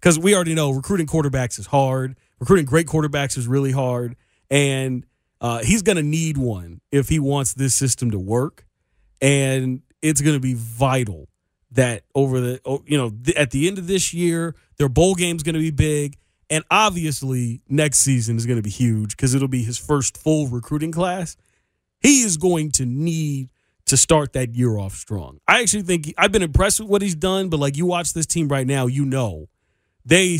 Because 0.00 0.18
we 0.18 0.34
already 0.34 0.54
know 0.54 0.70
recruiting 0.70 1.06
quarterbacks 1.06 1.60
is 1.60 1.66
hard, 1.66 2.16
recruiting 2.40 2.66
great 2.66 2.88
quarterbacks 2.88 3.38
is 3.38 3.46
really 3.46 3.70
hard. 3.70 4.16
And 4.50 5.06
uh, 5.40 5.62
he's 5.62 5.82
going 5.82 5.96
to 5.96 6.02
need 6.02 6.36
one 6.36 6.80
if 6.90 7.08
he 7.08 7.18
wants 7.18 7.54
this 7.54 7.74
system 7.74 8.10
to 8.12 8.18
work, 8.18 8.64
and 9.20 9.82
it's 10.00 10.20
going 10.20 10.36
to 10.36 10.40
be 10.40 10.54
vital 10.54 11.28
that 11.72 12.04
over 12.14 12.40
the 12.40 12.82
you 12.86 12.96
know 12.96 13.12
at 13.36 13.50
the 13.50 13.66
end 13.66 13.78
of 13.78 13.86
this 13.88 14.14
year, 14.14 14.54
their 14.76 14.88
bowl 14.88 15.14
game's 15.14 15.42
going 15.42 15.54
to 15.54 15.60
be 15.60 15.70
big, 15.72 16.16
and 16.52 16.64
obviously 16.70 17.62
next 17.66 18.00
season 18.00 18.36
is 18.36 18.44
going 18.44 18.58
to 18.58 18.62
be 18.62 18.68
huge 18.68 19.16
because 19.16 19.34
it'll 19.34 19.48
be 19.48 19.62
his 19.62 19.78
first 19.78 20.18
full 20.18 20.48
recruiting 20.48 20.92
class. 20.92 21.34
He 22.00 22.20
is 22.20 22.36
going 22.36 22.72
to 22.72 22.84
need 22.84 23.48
to 23.86 23.96
start 23.96 24.34
that 24.34 24.54
year 24.54 24.76
off 24.76 24.92
strong. 24.92 25.38
I 25.48 25.62
actually 25.62 25.84
think 25.84 26.12
I've 26.18 26.30
been 26.30 26.42
impressed 26.42 26.78
with 26.78 26.90
what 26.90 27.00
he's 27.00 27.14
done, 27.14 27.48
but 27.48 27.58
like 27.58 27.78
you 27.78 27.86
watch 27.86 28.12
this 28.12 28.26
team 28.26 28.48
right 28.48 28.66
now, 28.66 28.86
you 28.86 29.06
know 29.06 29.48
they 30.04 30.38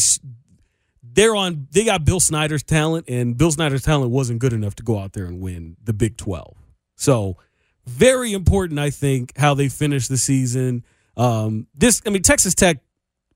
they're 1.02 1.35
on 1.35 1.66
they 1.73 1.87
got 1.87 2.04
Bill 2.04 2.21
Snyder's 2.21 2.62
talent, 2.62 3.07
and 3.09 3.38
Bill 3.38 3.50
Snyder's 3.50 3.83
talent 3.83 4.11
wasn't 4.11 4.38
good 4.38 4.52
enough 4.52 4.75
to 4.76 4.83
go 4.83 4.99
out 4.99 5.14
there 5.14 5.25
and 5.25 5.40
win 5.40 5.78
the 5.83 5.95
Big 5.95 6.19
Twelve. 6.19 6.57
So 6.95 7.38
very 7.87 8.35
important, 8.35 8.78
I 8.78 8.90
think, 8.90 9.33
how 9.38 9.54
they 9.54 9.71
finish 9.71 10.09
the 10.09 10.19
season. 10.19 10.85
Um, 11.16 11.69
this, 11.75 12.02
I 12.07 12.11
mean, 12.11 12.23
Texas 12.23 12.54
Tech 12.54 12.78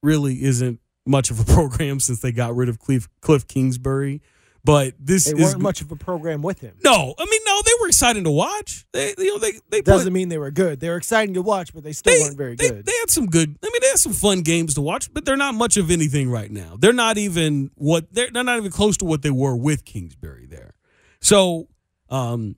really 0.03 0.45
isn't 0.45 0.79
much 1.07 1.31
of 1.31 1.41
a 1.41 1.45
program 1.53 2.01
since 2.01 2.21
they 2.21 2.33
got 2.33 2.55
rid 2.55 2.69
of 2.69 2.79
Cliff, 2.79 3.09
Cliff 3.21 3.47
Kingsbury. 3.47 4.23
But 4.67 4.95
this 4.99 5.27
they 5.27 5.35
weren't 5.35 5.61
much 5.61 5.81
of 5.81 5.93
a 5.93 5.97
program 5.97 6.43
with 6.43 6.59
him. 6.59 6.75
No, 6.83 7.15
I 7.17 7.25
mean, 7.25 7.41
no, 7.47 7.63
they 7.65 7.71
were 7.81 7.87
exciting 7.87 8.25
to 8.25 8.33
watch. 8.33 8.85
They, 8.93 9.15
you 9.17 9.27
know, 9.27 9.39
they 9.39 9.53
they 9.71 9.81
doesn't 9.81 10.13
mean 10.13 10.29
they 10.29 10.39
were 10.39 10.51
good. 10.51 10.81
They 10.81 10.89
were 10.89 10.97
exciting 10.97 11.35
to 11.35 11.43
watch, 11.43 11.73
but 11.73 11.85
they 11.85 11.93
still 11.93 12.13
they, 12.13 12.21
weren't 12.21 12.37
very 12.37 12.57
they, 12.57 12.71
good. 12.71 12.85
They 12.85 12.93
had 12.99 13.09
some 13.09 13.27
good. 13.27 13.57
I 13.63 13.67
mean, 13.67 13.81
they 13.81 13.87
had 13.87 14.01
some 14.01 14.13
fun 14.13 14.41
games 14.41 14.75
to 14.75 14.81
watch, 14.81 15.15
but 15.15 15.25
they're 15.25 15.37
not 15.37 15.55
much 15.55 15.77
of 15.77 15.89
anything 15.93 16.29
right 16.29 16.51
now. 16.51 16.77
They're 16.77 16.93
not 16.93 17.17
even 17.17 17.71
what 17.77 18.13
they're, 18.13 18.29
they're 18.29 18.43
not 18.43 18.59
even 18.59 18.73
close 18.73 18.97
to 18.97 19.05
what 19.05 19.23
they 19.23 19.31
were 19.31 19.55
with 19.55 19.85
Kingsbury 19.85 20.47
there. 20.47 20.75
So, 21.21 21.69
um, 22.11 22.57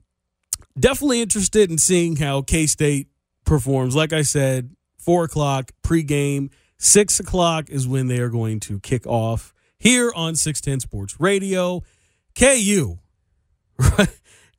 definitely 0.80 1.20
interested 1.20 1.70
in 1.70 1.76
seeing 1.76 2.16
how 2.16 2.40
K 2.40 2.66
State 2.66 3.08
performs. 3.44 3.94
Like 3.94 4.14
I 4.14 4.22
said, 4.22 4.74
four 4.96 5.24
o'clock 5.24 5.72
pregame. 5.82 6.48
Six 6.78 7.18
o'clock 7.18 7.68
is 7.70 7.88
when 7.88 8.06
they 8.06 8.18
are 8.18 8.28
going 8.28 8.60
to 8.60 8.78
kick 8.80 9.06
off 9.06 9.52
here 9.78 10.12
on 10.14 10.36
610 10.36 10.80
Sports 10.80 11.20
Radio. 11.20 11.82
KU, 12.38 12.98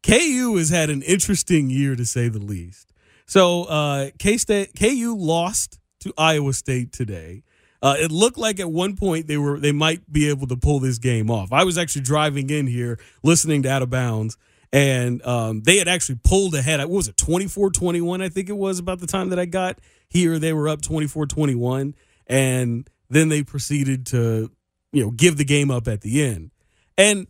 KU 0.04 0.56
has 0.58 0.70
had 0.70 0.90
an 0.90 1.02
interesting 1.02 1.70
year 1.70 1.96
to 1.96 2.06
say 2.06 2.28
the 2.28 2.40
least. 2.40 2.94
So 3.26 3.64
uh, 3.66 4.10
K 4.18 4.38
State, 4.38 4.72
KU 4.78 5.16
lost 5.18 5.80
to 6.02 6.14
Iowa 6.18 6.54
State 6.54 6.92
today. 6.92 7.44
Uh, 7.82 7.96
it 7.98 8.12
looked 8.12 8.38
like 8.38 8.60
at 8.60 8.70
one 8.70 8.98
point 8.98 9.28
they 9.28 9.38
were 9.38 9.60
they 9.60 9.72
might 9.72 10.12
be 10.12 10.28
able 10.28 10.48
to 10.48 10.58
pull 10.58 10.80
this 10.80 10.98
game 10.98 11.32
off. 11.32 11.54
I 11.54 11.64
was 11.64 11.78
actually 11.78 12.02
driving 12.02 12.50
in 12.50 12.68
here 12.68 13.00
listening 13.24 13.64
to 13.64 13.72
Out 13.72 13.82
of 13.82 13.90
Bounds, 13.90 14.38
and 14.74 15.26
um, 15.26 15.62
they 15.62 15.78
had 15.78 15.88
actually 15.88 16.20
pulled 16.24 16.56
ahead. 16.56 16.80
What 16.80 16.90
was 16.90 17.08
it, 17.08 17.16
24-21, 17.16 18.22
I 18.22 18.30
think 18.30 18.50
it 18.50 18.58
was 18.58 18.80
about 18.80 19.00
the 19.00 19.08
time 19.08 19.30
that 19.30 19.40
I 19.40 19.46
got 19.46 19.80
here. 20.10 20.40
They 20.40 20.52
were 20.52 20.68
up 20.68 20.82
24-21, 20.82 21.94
and 22.30 22.90
then 23.10 23.30
they 23.30 23.44
proceeded 23.44 24.06
to, 24.08 24.52
you 24.94 25.04
know, 25.04 25.12
give 25.12 25.38
the 25.38 25.46
game 25.46 25.72
up 25.72 25.88
at 25.88 26.02
the 26.02 26.24
end. 26.24 26.52
And 26.98 27.28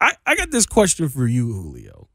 I, 0.00 0.14
I 0.26 0.36
got 0.36 0.50
this 0.50 0.66
question 0.66 1.08
for 1.08 1.26
you, 1.26 1.52
Julio. 1.52 2.08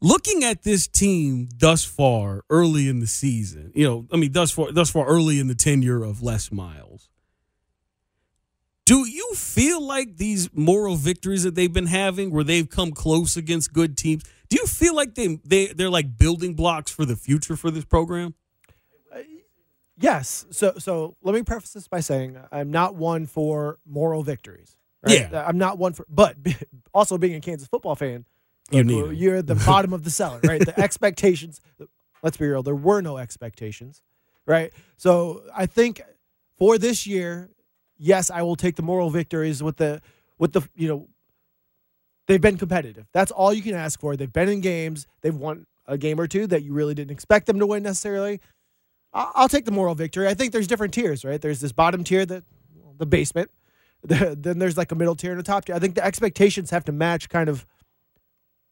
looking 0.00 0.44
at 0.44 0.62
this 0.62 0.86
team 0.86 1.48
thus 1.58 1.84
far 1.84 2.42
early 2.50 2.88
in 2.88 3.00
the 3.00 3.06
season, 3.06 3.72
you 3.74 3.86
know, 3.86 4.06
I 4.12 4.16
mean, 4.16 4.32
thus 4.32 4.50
far, 4.50 4.72
thus 4.72 4.90
far 4.90 5.06
early 5.06 5.38
in 5.38 5.46
the 5.48 5.54
tenure 5.54 6.02
of 6.02 6.22
Les 6.22 6.50
Miles, 6.52 7.08
do 8.86 9.06
you 9.08 9.34
feel 9.36 9.82
like 9.86 10.16
these 10.16 10.50
moral 10.54 10.96
victories 10.96 11.44
that 11.44 11.54
they've 11.54 11.72
been 11.72 11.86
having, 11.86 12.32
where 12.32 12.44
they've 12.44 12.68
come 12.68 12.92
close 12.92 13.36
against 13.36 13.72
good 13.72 13.96
teams, 13.96 14.24
do 14.48 14.56
you 14.60 14.66
feel 14.66 14.94
like 14.96 15.14
they 15.14 15.38
they 15.44 15.68
they're 15.68 15.90
like 15.90 16.18
building 16.18 16.54
blocks 16.54 16.90
for 16.90 17.04
the 17.04 17.16
future 17.16 17.56
for 17.56 17.70
this 17.70 17.84
program? 17.84 18.34
Yes. 20.00 20.46
So 20.50 20.74
so 20.78 21.16
let 21.22 21.34
me 21.34 21.42
preface 21.42 21.72
this 21.72 21.88
by 21.88 22.00
saying 22.00 22.38
I'm 22.50 22.70
not 22.70 22.94
one 22.94 23.26
for 23.26 23.78
moral 23.86 24.22
victories. 24.22 24.76
Right? 25.02 25.30
Yeah. 25.30 25.44
I'm 25.46 25.58
not 25.58 25.78
one 25.78 25.92
for, 25.94 26.04
but 26.08 26.36
also 26.94 27.16
being 27.18 27.34
a 27.34 27.40
Kansas 27.40 27.68
football 27.68 27.94
fan, 27.94 28.26
You 28.70 28.82
look, 28.84 29.16
you're 29.16 29.36
at 29.36 29.46
the 29.46 29.54
bottom 29.66 29.92
of 29.92 30.04
the 30.04 30.10
cellar, 30.10 30.40
right? 30.44 30.60
The 30.64 30.78
expectations. 30.78 31.60
Let's 32.22 32.36
be 32.36 32.46
real. 32.46 32.62
There 32.62 32.74
were 32.74 33.00
no 33.00 33.16
expectations, 33.16 34.02
right? 34.46 34.72
So 34.96 35.42
I 35.54 35.66
think 35.66 36.02
for 36.58 36.76
this 36.76 37.06
year, 37.06 37.48
yes, 37.96 38.30
I 38.30 38.42
will 38.42 38.56
take 38.56 38.76
the 38.76 38.82
moral 38.82 39.08
victories 39.10 39.62
with 39.62 39.76
the 39.76 40.02
with 40.38 40.52
the 40.52 40.62
you 40.74 40.88
know 40.88 41.08
they've 42.26 42.40
been 42.40 42.58
competitive. 42.58 43.06
That's 43.12 43.30
all 43.30 43.52
you 43.54 43.62
can 43.62 43.74
ask 43.74 44.00
for. 44.00 44.16
They've 44.16 44.32
been 44.32 44.48
in 44.48 44.60
games. 44.60 45.06
They've 45.22 45.34
won 45.34 45.66
a 45.86 45.96
game 45.96 46.20
or 46.20 46.26
two 46.26 46.46
that 46.48 46.62
you 46.62 46.74
really 46.74 46.94
didn't 46.94 47.10
expect 47.10 47.46
them 47.46 47.58
to 47.58 47.66
win 47.66 47.82
necessarily. 47.82 48.40
I'll 49.12 49.48
take 49.48 49.64
the 49.64 49.72
moral 49.72 49.94
victory. 49.94 50.28
I 50.28 50.34
think 50.34 50.52
there's 50.52 50.66
different 50.68 50.94
tiers, 50.94 51.24
right? 51.24 51.40
There's 51.40 51.60
this 51.60 51.72
bottom 51.72 52.04
tier, 52.04 52.24
the 52.26 52.44
the 52.98 53.06
basement. 53.06 53.50
The- 54.02 54.34
Then 54.38 54.58
there's 54.58 54.76
like 54.78 54.92
a 54.92 54.94
middle 54.94 55.14
tier 55.14 55.32
and 55.32 55.40
a 55.40 55.42
top 55.42 55.64
tier. 55.66 55.74
I 55.74 55.78
think 55.78 55.94
the 55.94 56.04
expectations 56.04 56.70
have 56.70 56.84
to 56.84 56.92
match 56.92 57.28
kind 57.28 57.48
of 57.50 57.66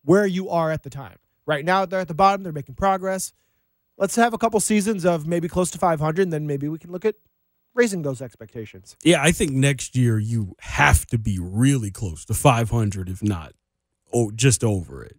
where 0.04 0.26
you 0.26 0.48
are 0.48 0.70
at 0.70 0.82
the 0.84 0.90
time. 0.90 1.16
Right 1.44 1.64
now, 1.64 1.84
they're 1.86 2.00
at 2.00 2.08
the 2.08 2.14
bottom. 2.14 2.42
They're 2.42 2.52
making 2.52 2.76
progress. 2.76 3.32
Let's 3.98 4.16
have 4.16 4.32
a 4.32 4.38
couple 4.38 4.60
seasons 4.60 5.04
of 5.04 5.26
maybe 5.26 5.48
close 5.48 5.70
to 5.72 5.78
500, 5.78 6.22
and 6.22 6.32
then 6.32 6.46
maybe 6.46 6.68
we 6.68 6.78
can 6.78 6.92
look 6.92 7.04
at 7.04 7.16
raising 7.74 8.02
those 8.02 8.22
expectations. 8.22 8.96
Yeah, 9.02 9.22
I 9.22 9.32
think 9.32 9.50
next 9.52 9.96
year 9.96 10.18
you 10.18 10.54
have 10.60 11.04
to 11.08 11.18
be 11.18 11.38
really 11.40 11.90
close 11.90 12.24
to 12.26 12.34
500, 12.34 13.08
if 13.08 13.22
not, 13.22 13.52
oh, 14.12 14.30
just 14.30 14.62
over 14.64 15.02
it. 15.04 15.16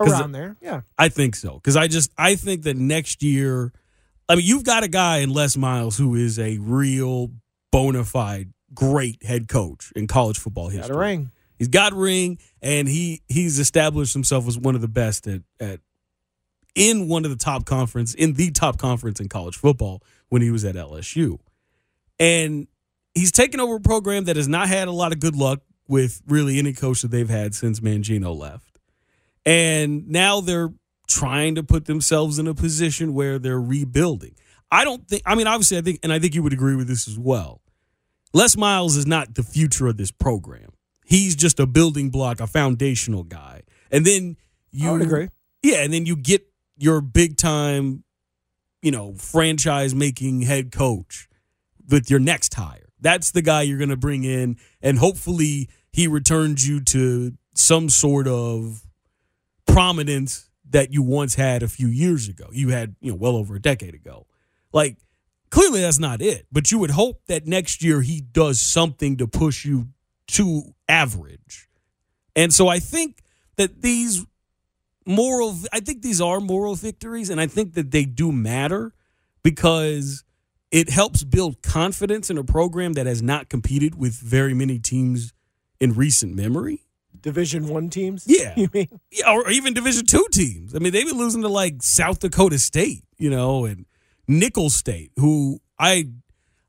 Around 0.00 0.32
there, 0.32 0.56
yeah. 0.60 0.80
I 0.98 1.08
think 1.08 1.36
so 1.36 1.54
because 1.54 1.76
I 1.76 1.86
just 1.86 2.10
I 2.18 2.34
think 2.34 2.62
that 2.64 2.76
next 2.76 3.22
year, 3.22 3.72
I 4.28 4.36
mean, 4.36 4.46
you've 4.46 4.64
got 4.64 4.84
a 4.84 4.88
guy 4.88 5.18
in 5.18 5.30
Les 5.30 5.56
Miles 5.56 5.98
who 5.98 6.14
is 6.14 6.38
a 6.38 6.58
real 6.58 7.30
bona 7.70 8.04
fide 8.04 8.52
great 8.74 9.22
head 9.22 9.48
coach 9.48 9.92
in 9.94 10.06
college 10.06 10.38
football 10.38 10.68
history. 10.68 10.88
Got 10.88 10.96
a 10.96 10.98
ring. 10.98 11.30
He's 11.58 11.68
got 11.68 11.92
a 11.92 11.96
ring, 11.96 12.38
and 12.60 12.88
he 12.88 13.22
he's 13.28 13.58
established 13.58 14.12
himself 14.12 14.48
as 14.48 14.58
one 14.58 14.74
of 14.74 14.80
the 14.80 14.88
best 14.88 15.26
at 15.26 15.42
at 15.60 15.80
in 16.74 17.08
one 17.08 17.24
of 17.24 17.30
the 17.30 17.36
top 17.36 17.64
conference 17.64 18.14
in 18.14 18.34
the 18.34 18.50
top 18.50 18.78
conference 18.78 19.20
in 19.20 19.28
college 19.28 19.56
football 19.56 20.02
when 20.28 20.42
he 20.42 20.50
was 20.50 20.64
at 20.64 20.74
LSU, 20.74 21.38
and 22.18 22.66
he's 23.14 23.30
taken 23.30 23.60
over 23.60 23.76
a 23.76 23.80
program 23.80 24.24
that 24.24 24.36
has 24.36 24.48
not 24.48 24.68
had 24.68 24.88
a 24.88 24.92
lot 24.92 25.12
of 25.12 25.20
good 25.20 25.36
luck 25.36 25.60
with 25.86 26.22
really 26.26 26.58
any 26.58 26.72
coach 26.72 27.02
that 27.02 27.10
they've 27.10 27.28
had 27.28 27.54
since 27.54 27.80
Mangino 27.80 28.36
left, 28.36 28.80
and 29.46 30.08
now 30.08 30.40
they're 30.40 30.72
trying 31.08 31.54
to 31.54 31.62
put 31.62 31.86
themselves 31.86 32.38
in 32.38 32.46
a 32.46 32.54
position 32.54 33.14
where 33.14 33.38
they're 33.38 33.60
rebuilding. 33.60 34.34
I 34.70 34.84
don't 34.84 35.06
think. 35.06 35.22
I 35.26 35.34
mean, 35.34 35.46
obviously, 35.46 35.78
I 35.78 35.82
think, 35.82 36.00
and 36.02 36.12
I 36.12 36.18
think 36.18 36.34
you 36.34 36.42
would 36.42 36.52
agree 36.52 36.74
with 36.74 36.88
this 36.88 37.06
as 37.06 37.18
well. 37.18 37.60
Les 38.32 38.56
Miles 38.56 38.96
is 38.96 39.06
not 39.06 39.34
the 39.34 39.42
future 39.42 39.86
of 39.86 39.96
this 39.96 40.10
program. 40.10 40.70
He's 41.04 41.36
just 41.36 41.60
a 41.60 41.66
building 41.66 42.10
block, 42.10 42.40
a 42.40 42.46
foundational 42.46 43.22
guy. 43.22 43.62
And 43.90 44.04
then 44.04 44.36
you 44.72 44.88
I 44.88 44.92
would 44.92 45.02
agree. 45.02 45.28
Yeah, 45.62 45.82
and 45.82 45.92
then 45.92 46.06
you 46.06 46.16
get 46.16 46.46
your 46.76 47.00
big 47.00 47.36
time, 47.36 48.04
you 48.82 48.90
know, 48.90 49.14
franchise 49.14 49.94
making 49.94 50.42
head 50.42 50.72
coach 50.72 51.28
with 51.88 52.10
your 52.10 52.20
next 52.20 52.54
hire. 52.54 52.88
That's 53.00 53.30
the 53.30 53.42
guy 53.42 53.62
you're 53.62 53.78
going 53.78 53.90
to 53.90 53.96
bring 53.96 54.24
in 54.24 54.56
and 54.80 54.98
hopefully 54.98 55.68
he 55.92 56.08
returns 56.08 56.66
you 56.66 56.80
to 56.80 57.34
some 57.54 57.88
sort 57.88 58.26
of 58.26 58.84
prominence 59.66 60.50
that 60.70 60.92
you 60.92 61.02
once 61.02 61.34
had 61.34 61.62
a 61.62 61.68
few 61.68 61.88
years 61.88 62.28
ago. 62.28 62.48
You 62.52 62.70
had, 62.70 62.96
you 63.00 63.12
know, 63.12 63.16
well 63.16 63.36
over 63.36 63.56
a 63.56 63.60
decade 63.60 63.94
ago. 63.94 64.26
Like 64.72 64.96
clearly 65.50 65.80
that's 65.80 65.98
not 65.98 66.20
it, 66.20 66.46
but 66.50 66.70
you 66.72 66.78
would 66.78 66.90
hope 66.90 67.22
that 67.26 67.46
next 67.46 67.82
year 67.82 68.00
he 68.02 68.20
does 68.20 68.60
something 68.60 69.16
to 69.18 69.26
push 69.26 69.64
you 69.64 69.88
to 70.28 70.74
average. 70.88 71.68
And 72.34 72.52
so 72.52 72.68
I 72.68 72.78
think 72.78 73.22
that 73.56 73.82
these 73.82 74.26
moral 75.06 75.56
I 75.72 75.80
think 75.80 76.02
these 76.02 76.20
are 76.20 76.40
moral 76.40 76.74
victories 76.74 77.30
and 77.30 77.40
I 77.40 77.46
think 77.46 77.74
that 77.74 77.90
they 77.90 78.04
do 78.04 78.32
matter 78.32 78.94
because 79.42 80.24
it 80.70 80.88
helps 80.90 81.22
build 81.22 81.62
confidence 81.62 82.30
in 82.30 82.38
a 82.38 82.42
program 82.42 82.94
that 82.94 83.06
has 83.06 83.22
not 83.22 83.48
competed 83.48 83.94
with 83.94 84.14
very 84.14 84.54
many 84.54 84.78
teams 84.78 85.32
in 85.78 85.94
recent 85.94 86.34
memory. 86.34 86.83
Division 87.24 87.66
one 87.68 87.90
teams. 87.90 88.24
Yeah. 88.28 88.54
you 88.56 88.68
mean 88.72 88.88
Yeah, 89.10 89.32
or 89.32 89.50
even 89.50 89.74
Division 89.74 90.06
two 90.06 90.26
teams. 90.30 90.74
I 90.74 90.78
mean, 90.78 90.92
they've 90.92 91.06
been 91.06 91.18
losing 91.18 91.42
to 91.42 91.48
like 91.48 91.82
South 91.82 92.20
Dakota 92.20 92.58
State, 92.58 93.02
you 93.18 93.30
know, 93.30 93.64
and 93.64 93.86
Nicholls 94.28 94.74
State, 94.76 95.10
who 95.18 95.58
I 95.78 96.06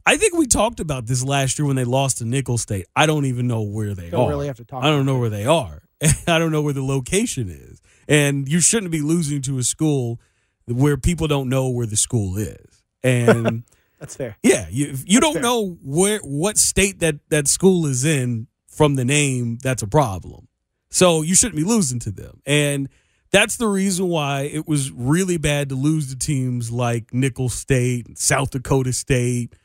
I 0.08 0.18
think 0.18 0.34
we 0.36 0.48
talked 0.48 0.80
about 0.80 1.06
this 1.08 1.24
last 1.24 1.60
year 1.60 1.66
when 1.68 1.76
they 1.76 1.84
lost 1.84 2.20
to 2.20 2.26
Nicholls 2.26 2.62
State. 2.62 2.86
I 2.96 3.06
don't 3.06 3.26
even 3.26 3.48
know 3.48 3.62
where 3.62 3.94
they 3.94 4.10
Don't 4.10 4.28
are. 4.28 4.30
really 4.30 4.48
have 4.48 4.58
to 4.58 4.66
talk 4.66 4.84
I 4.84 4.88
don't 4.88 5.06
know 5.06 5.20
where 5.20 5.30
they 5.30 5.46
are. 5.46 5.84
I 6.28 6.40
don't 6.40 6.52
know 6.52 6.62
where 6.62 6.74
the 6.74 6.84
location 6.84 7.50
is. 7.50 7.82
And 8.08 8.48
you 8.48 8.60
shouldn't 8.62 8.92
be 8.92 9.02
losing 9.02 9.42
to 9.44 9.58
a 9.58 9.64
school 9.64 10.20
where 10.68 10.96
people 10.98 11.28
don't 11.28 11.50
know 11.50 11.70
where 11.70 11.86
the 11.88 11.98
school 11.98 12.38
is. 12.38 12.84
And 13.04 13.64
that's 14.00 14.16
fair. 14.16 14.38
yeah, 14.44 14.68
you 14.70 14.96
you 15.06 15.20
don't 15.20 15.34
fair. 15.34 15.42
know 15.42 15.78
where 15.84 16.20
what 16.20 16.58
state 16.58 17.00
that 17.00 17.16
that 17.30 17.48
school 17.48 17.86
is 17.88 18.06
in 18.06 18.48
from 18.76 18.96
the 18.96 19.06
name, 19.06 19.58
that's 19.62 19.82
a 19.82 19.88
problem. 19.88 20.48
So 20.90 21.22
you 21.22 21.36
shouldn't 21.36 21.58
be 21.58 21.64
losing 21.64 22.00
to 22.00 22.12
them. 22.12 22.42
And 22.46 22.90
that's 23.32 23.58
the 23.58 23.68
reason 23.68 24.08
why 24.08 24.42
it 24.44 24.68
was 24.68 24.92
really 24.92 25.38
bad 25.38 25.70
to 25.70 25.76
lose 25.76 26.10
to 26.10 26.18
teams 26.18 26.72
like 26.72 27.14
Nicholls 27.14 27.54
State, 27.54 28.18
South 28.18 28.52
Dakota 28.52 28.94
State. 28.94 29.56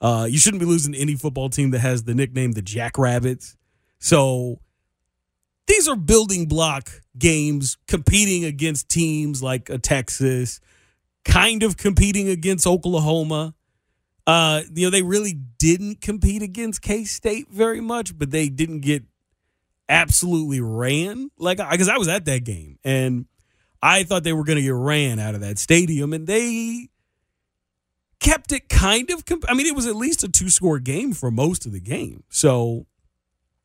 Uh, 0.00 0.26
you 0.28 0.38
shouldn't 0.38 0.60
be 0.60 0.66
losing 0.66 0.94
to 0.94 0.98
any 0.98 1.14
football 1.14 1.48
team 1.48 1.70
that 1.70 1.80
has 1.80 2.04
the 2.04 2.14
nickname 2.14 2.52
the 2.52 2.62
Jackrabbits. 2.62 3.56
So 3.98 4.60
these 5.66 5.86
are 5.86 5.96
building 5.96 6.46
block 6.46 6.90
games 7.18 7.76
competing 7.86 8.44
against 8.44 8.88
teams 8.88 9.42
like 9.42 9.68
a 9.68 9.78
Texas, 9.78 10.60
kind 11.24 11.62
of 11.62 11.76
competing 11.76 12.28
against 12.28 12.66
Oklahoma. 12.66 13.54
Uh, 14.30 14.62
you 14.72 14.86
know, 14.86 14.90
they 14.90 15.02
really 15.02 15.32
didn't 15.58 16.00
compete 16.00 16.40
against 16.40 16.82
K 16.82 17.02
State 17.02 17.48
very 17.50 17.80
much, 17.80 18.16
but 18.16 18.30
they 18.30 18.48
didn't 18.48 18.78
get 18.78 19.02
absolutely 19.88 20.60
ran. 20.60 21.32
Like, 21.36 21.58
because 21.58 21.88
I 21.88 21.98
was 21.98 22.06
at 22.06 22.26
that 22.26 22.44
game 22.44 22.78
and 22.84 23.26
I 23.82 24.04
thought 24.04 24.22
they 24.22 24.32
were 24.32 24.44
going 24.44 24.54
to 24.54 24.62
get 24.62 24.72
ran 24.72 25.18
out 25.18 25.34
of 25.34 25.40
that 25.40 25.58
stadium, 25.58 26.12
and 26.12 26.28
they 26.28 26.90
kept 28.20 28.52
it 28.52 28.68
kind 28.68 29.10
of. 29.10 29.24
Comp- 29.24 29.46
I 29.48 29.54
mean, 29.54 29.66
it 29.66 29.74
was 29.74 29.88
at 29.88 29.96
least 29.96 30.22
a 30.22 30.28
two 30.28 30.48
score 30.48 30.78
game 30.78 31.12
for 31.12 31.32
most 31.32 31.66
of 31.66 31.72
the 31.72 31.80
game. 31.80 32.22
So, 32.28 32.86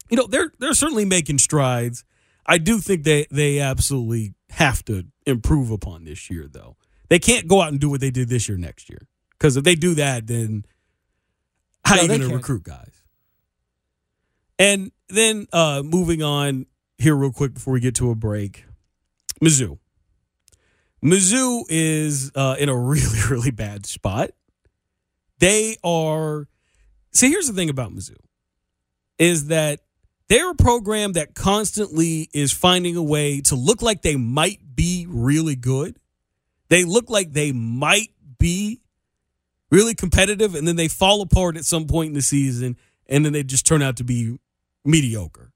you 0.10 0.18
know, 0.18 0.26
they're 0.26 0.52
they're 0.58 0.74
certainly 0.74 1.06
making 1.06 1.38
strides. 1.38 2.04
I 2.48 2.58
do 2.58 2.80
think 2.80 3.04
they 3.04 3.28
they 3.30 3.60
absolutely 3.60 4.34
have 4.50 4.84
to 4.86 5.06
improve 5.28 5.70
upon 5.70 6.06
this 6.06 6.28
year, 6.32 6.48
though. 6.52 6.76
They 7.08 7.20
can't 7.20 7.48
go 7.48 7.62
out 7.62 7.70
and 7.70 7.80
do 7.80 7.92
what 7.92 8.02
they 8.02 8.10
did 8.10 8.30
this 8.30 8.50
year 8.50 8.58
next 8.58 8.90
year. 8.90 9.08
Because 9.38 9.58
if 9.58 9.64
they 9.64 9.76
do 9.76 9.96
that, 9.96 10.28
then 10.28 10.66
how 11.84 11.96
No, 11.96 12.02
are 12.02 12.04
you 12.04 12.08
going 12.10 12.30
to 12.30 12.36
recruit 12.36 12.64
guys? 12.64 13.04
And 14.58 14.92
then 15.10 15.48
uh, 15.52 15.82
moving 15.84 16.24
on 16.24 16.66
here, 16.98 17.16
real 17.16 17.32
quick 17.32 17.54
before 17.54 17.74
we 17.74 17.80
get 17.80 17.96
to 17.96 18.10
a 18.10 18.16
break, 18.16 18.66
Mizzou. 19.44 19.78
Mizzou 21.04 21.64
is 21.70 22.32
uh, 22.36 22.56
in 22.58 22.70
a 22.70 22.78
really, 22.78 23.20
really 23.30 23.52
bad 23.52 23.86
spot. 23.86 24.32
They 25.40 25.76
are. 25.84 26.48
See, 27.12 27.30
here's 27.30 27.48
the 27.48 27.54
thing 27.54 27.70
about 27.70 27.92
Mizzou 27.92 28.18
is 29.18 29.48
that 29.48 29.82
they're 30.28 30.52
a 30.52 30.56
program 30.56 31.14
that 31.14 31.36
constantly 31.36 32.30
is 32.34 32.52
finding 32.52 32.96
a 32.98 33.04
way 33.04 33.42
to 33.42 33.56
look 33.56 33.82
like 33.82 34.02
they 34.02 34.16
might 34.16 34.76
be 34.76 35.06
really 35.08 35.56
good. 35.56 35.98
They 36.70 36.84
look 36.84 37.10
like 37.10 37.32
they 37.32 37.52
might 37.52 38.10
be 38.40 38.82
really 39.72 39.96
competitive, 39.96 40.56
and 40.56 40.68
then 40.68 40.76
they 40.76 40.88
fall 40.88 41.22
apart 41.22 41.58
at 41.58 41.66
some 41.66 41.86
point 41.86 42.10
in 42.10 42.14
the 42.14 42.22
season, 42.22 42.78
and 43.08 43.26
then 43.26 43.34
they 43.34 43.44
just 43.44 43.66
turn 43.66 43.82
out 43.82 43.98
to 43.98 44.04
be 44.04 44.38
mediocre. 44.84 45.52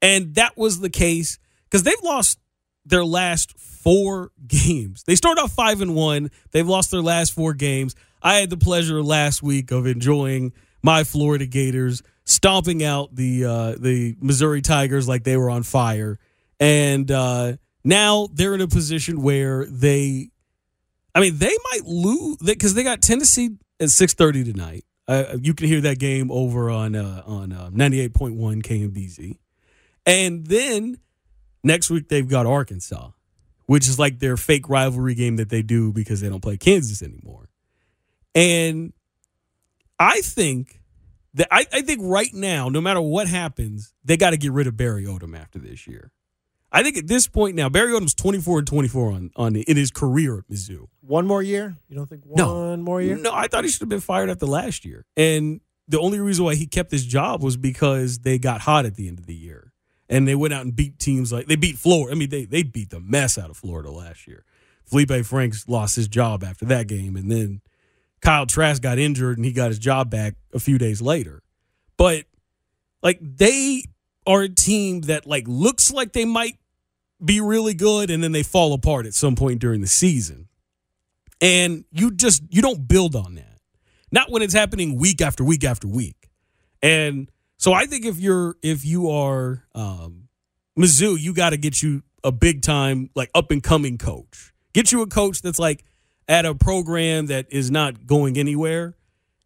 And 0.00 0.34
that 0.34 0.56
was 0.56 0.80
the 0.80 0.90
case 0.90 1.38
because 1.64 1.82
they've 1.82 2.02
lost 2.02 2.38
their 2.84 3.04
last 3.04 3.58
four 3.58 4.30
games. 4.46 5.02
They 5.06 5.14
started 5.14 5.42
off 5.42 5.52
five 5.52 5.80
and 5.80 5.94
one. 5.94 6.30
They've 6.52 6.66
lost 6.66 6.90
their 6.90 7.02
last 7.02 7.34
four 7.34 7.54
games. 7.54 7.94
I 8.22 8.36
had 8.36 8.50
the 8.50 8.56
pleasure 8.56 9.02
last 9.02 9.42
week 9.42 9.70
of 9.70 9.86
enjoying 9.86 10.52
my 10.82 11.04
Florida 11.04 11.46
Gators 11.46 12.02
stomping 12.24 12.84
out 12.84 13.14
the 13.14 13.44
uh, 13.44 13.74
the 13.78 14.16
Missouri 14.20 14.62
Tigers 14.62 15.08
like 15.08 15.24
they 15.24 15.36
were 15.36 15.50
on 15.50 15.62
fire. 15.62 16.18
And 16.60 17.10
uh, 17.10 17.54
now 17.84 18.28
they're 18.32 18.54
in 18.54 18.60
a 18.60 18.68
position 18.68 19.22
where 19.22 19.64
they, 19.66 20.30
I 21.18 21.20
mean, 21.20 21.36
they 21.38 21.52
might 21.72 21.84
lose 21.84 22.36
because 22.36 22.74
they 22.74 22.84
got 22.84 23.02
Tennessee 23.02 23.56
at 23.80 23.90
six 23.90 24.14
thirty 24.14 24.44
tonight. 24.44 24.84
Uh, 25.08 25.36
you 25.42 25.52
can 25.52 25.66
hear 25.66 25.80
that 25.80 25.98
game 25.98 26.30
over 26.30 26.70
on 26.70 26.94
uh, 26.94 27.24
on 27.26 27.52
uh, 27.52 27.70
ninety 27.72 27.98
eight 27.98 28.14
point 28.14 28.36
one 28.36 28.62
KMBZ, 28.62 29.36
and 30.06 30.46
then 30.46 31.00
next 31.64 31.90
week 31.90 32.08
they've 32.08 32.28
got 32.28 32.46
Arkansas, 32.46 33.10
which 33.66 33.88
is 33.88 33.98
like 33.98 34.20
their 34.20 34.36
fake 34.36 34.68
rivalry 34.68 35.16
game 35.16 35.34
that 35.38 35.48
they 35.48 35.60
do 35.60 35.92
because 35.92 36.20
they 36.20 36.28
don't 36.28 36.40
play 36.40 36.56
Kansas 36.56 37.02
anymore. 37.02 37.48
And 38.36 38.92
I 39.98 40.20
think 40.20 40.80
that 41.34 41.48
I, 41.50 41.66
I 41.72 41.80
think 41.80 42.00
right 42.04 42.32
now, 42.32 42.68
no 42.68 42.80
matter 42.80 43.00
what 43.00 43.26
happens, 43.26 43.92
they 44.04 44.16
got 44.16 44.30
to 44.30 44.36
get 44.36 44.52
rid 44.52 44.68
of 44.68 44.76
Barry 44.76 45.02
Odom 45.02 45.36
after 45.36 45.58
this 45.58 45.88
year. 45.88 46.12
I 46.70 46.82
think 46.82 46.96
at 46.98 47.06
this 47.06 47.26
point 47.26 47.56
now, 47.56 47.68
Barry 47.68 47.92
Odom's 47.92 48.14
twenty 48.14 48.40
four 48.40 48.58
and 48.58 48.66
twenty 48.66 48.88
four 48.88 49.12
on 49.12 49.30
on 49.36 49.56
in 49.56 49.76
his 49.76 49.90
career 49.90 50.38
at 50.38 50.48
Mizzou. 50.48 50.86
One 51.00 51.26
more 51.26 51.42
year? 51.42 51.76
You 51.88 51.96
don't 51.96 52.08
think 52.08 52.24
one 52.26 52.36
No. 52.36 52.76
more 52.76 53.00
year? 53.00 53.16
No, 53.16 53.32
I 53.32 53.48
thought 53.48 53.64
he 53.64 53.70
should 53.70 53.80
have 53.80 53.88
been 53.88 54.00
fired 54.00 54.28
after 54.28 54.44
last 54.46 54.84
year. 54.84 55.04
And 55.16 55.60
the 55.88 55.98
only 55.98 56.20
reason 56.20 56.44
why 56.44 56.54
he 56.54 56.66
kept 56.66 56.90
his 56.90 57.06
job 57.06 57.42
was 57.42 57.56
because 57.56 58.18
they 58.18 58.38
got 58.38 58.60
hot 58.62 58.84
at 58.84 58.96
the 58.96 59.08
end 59.08 59.18
of 59.18 59.24
the 59.26 59.34
year. 59.34 59.72
And 60.10 60.28
they 60.28 60.34
went 60.34 60.52
out 60.54 60.62
and 60.64 60.74
beat 60.76 60.98
teams 60.98 61.32
like 61.32 61.46
they 61.46 61.56
beat 61.56 61.78
Florida. 61.78 62.14
I 62.14 62.18
mean, 62.18 62.28
they 62.30 62.44
they 62.44 62.62
beat 62.62 62.90
the 62.90 63.00
mess 63.00 63.38
out 63.38 63.48
of 63.50 63.56
Florida 63.56 63.90
last 63.90 64.26
year. 64.26 64.44
Felipe 64.84 65.24
Franks 65.24 65.66
lost 65.68 65.96
his 65.96 66.08
job 66.08 66.42
after 66.44 66.64
that 66.66 66.86
game, 66.86 67.14
and 67.16 67.30
then 67.30 67.60
Kyle 68.20 68.46
Trask 68.46 68.80
got 68.82 68.98
injured 68.98 69.36
and 69.38 69.44
he 69.44 69.52
got 69.52 69.68
his 69.68 69.78
job 69.78 70.10
back 70.10 70.34
a 70.54 70.58
few 70.58 70.76
days 70.78 71.00
later. 71.02 71.42
But 71.98 72.24
like 73.02 73.18
they 73.22 73.84
are 74.28 74.42
a 74.42 74.48
team 74.48 75.00
that 75.02 75.26
like 75.26 75.44
looks 75.48 75.90
like 75.90 76.12
they 76.12 76.26
might 76.26 76.58
be 77.24 77.40
really 77.40 77.74
good 77.74 78.10
and 78.10 78.22
then 78.22 78.30
they 78.30 78.42
fall 78.44 78.74
apart 78.74 79.06
at 79.06 79.14
some 79.14 79.34
point 79.34 79.58
during 79.58 79.80
the 79.80 79.88
season. 79.88 80.48
And 81.40 81.84
you 81.90 82.12
just 82.12 82.42
you 82.50 82.60
don't 82.60 82.86
build 82.86 83.16
on 83.16 83.34
that. 83.36 83.58
Not 84.12 84.30
when 84.30 84.42
it's 84.42 84.54
happening 84.54 84.98
week 84.98 85.22
after 85.22 85.42
week 85.42 85.64
after 85.64 85.88
week. 85.88 86.30
And 86.82 87.30
so 87.56 87.72
I 87.72 87.86
think 87.86 88.04
if 88.04 88.20
you're 88.20 88.56
if 88.62 88.84
you 88.84 89.10
are 89.10 89.64
um 89.74 90.28
Mizzou, 90.78 91.18
you 91.18 91.32
got 91.32 91.50
to 91.50 91.56
get 91.56 91.82
you 91.82 92.02
a 92.22 92.30
big 92.30 92.62
time 92.62 93.10
like 93.16 93.30
up 93.34 93.50
and 93.50 93.62
coming 93.62 93.96
coach. 93.96 94.52
Get 94.74 94.92
you 94.92 95.00
a 95.02 95.06
coach 95.06 95.40
that's 95.40 95.58
like 95.58 95.84
at 96.28 96.44
a 96.44 96.54
program 96.54 97.26
that 97.26 97.46
is 97.50 97.70
not 97.70 98.06
going 98.06 98.36
anywhere 98.36 98.94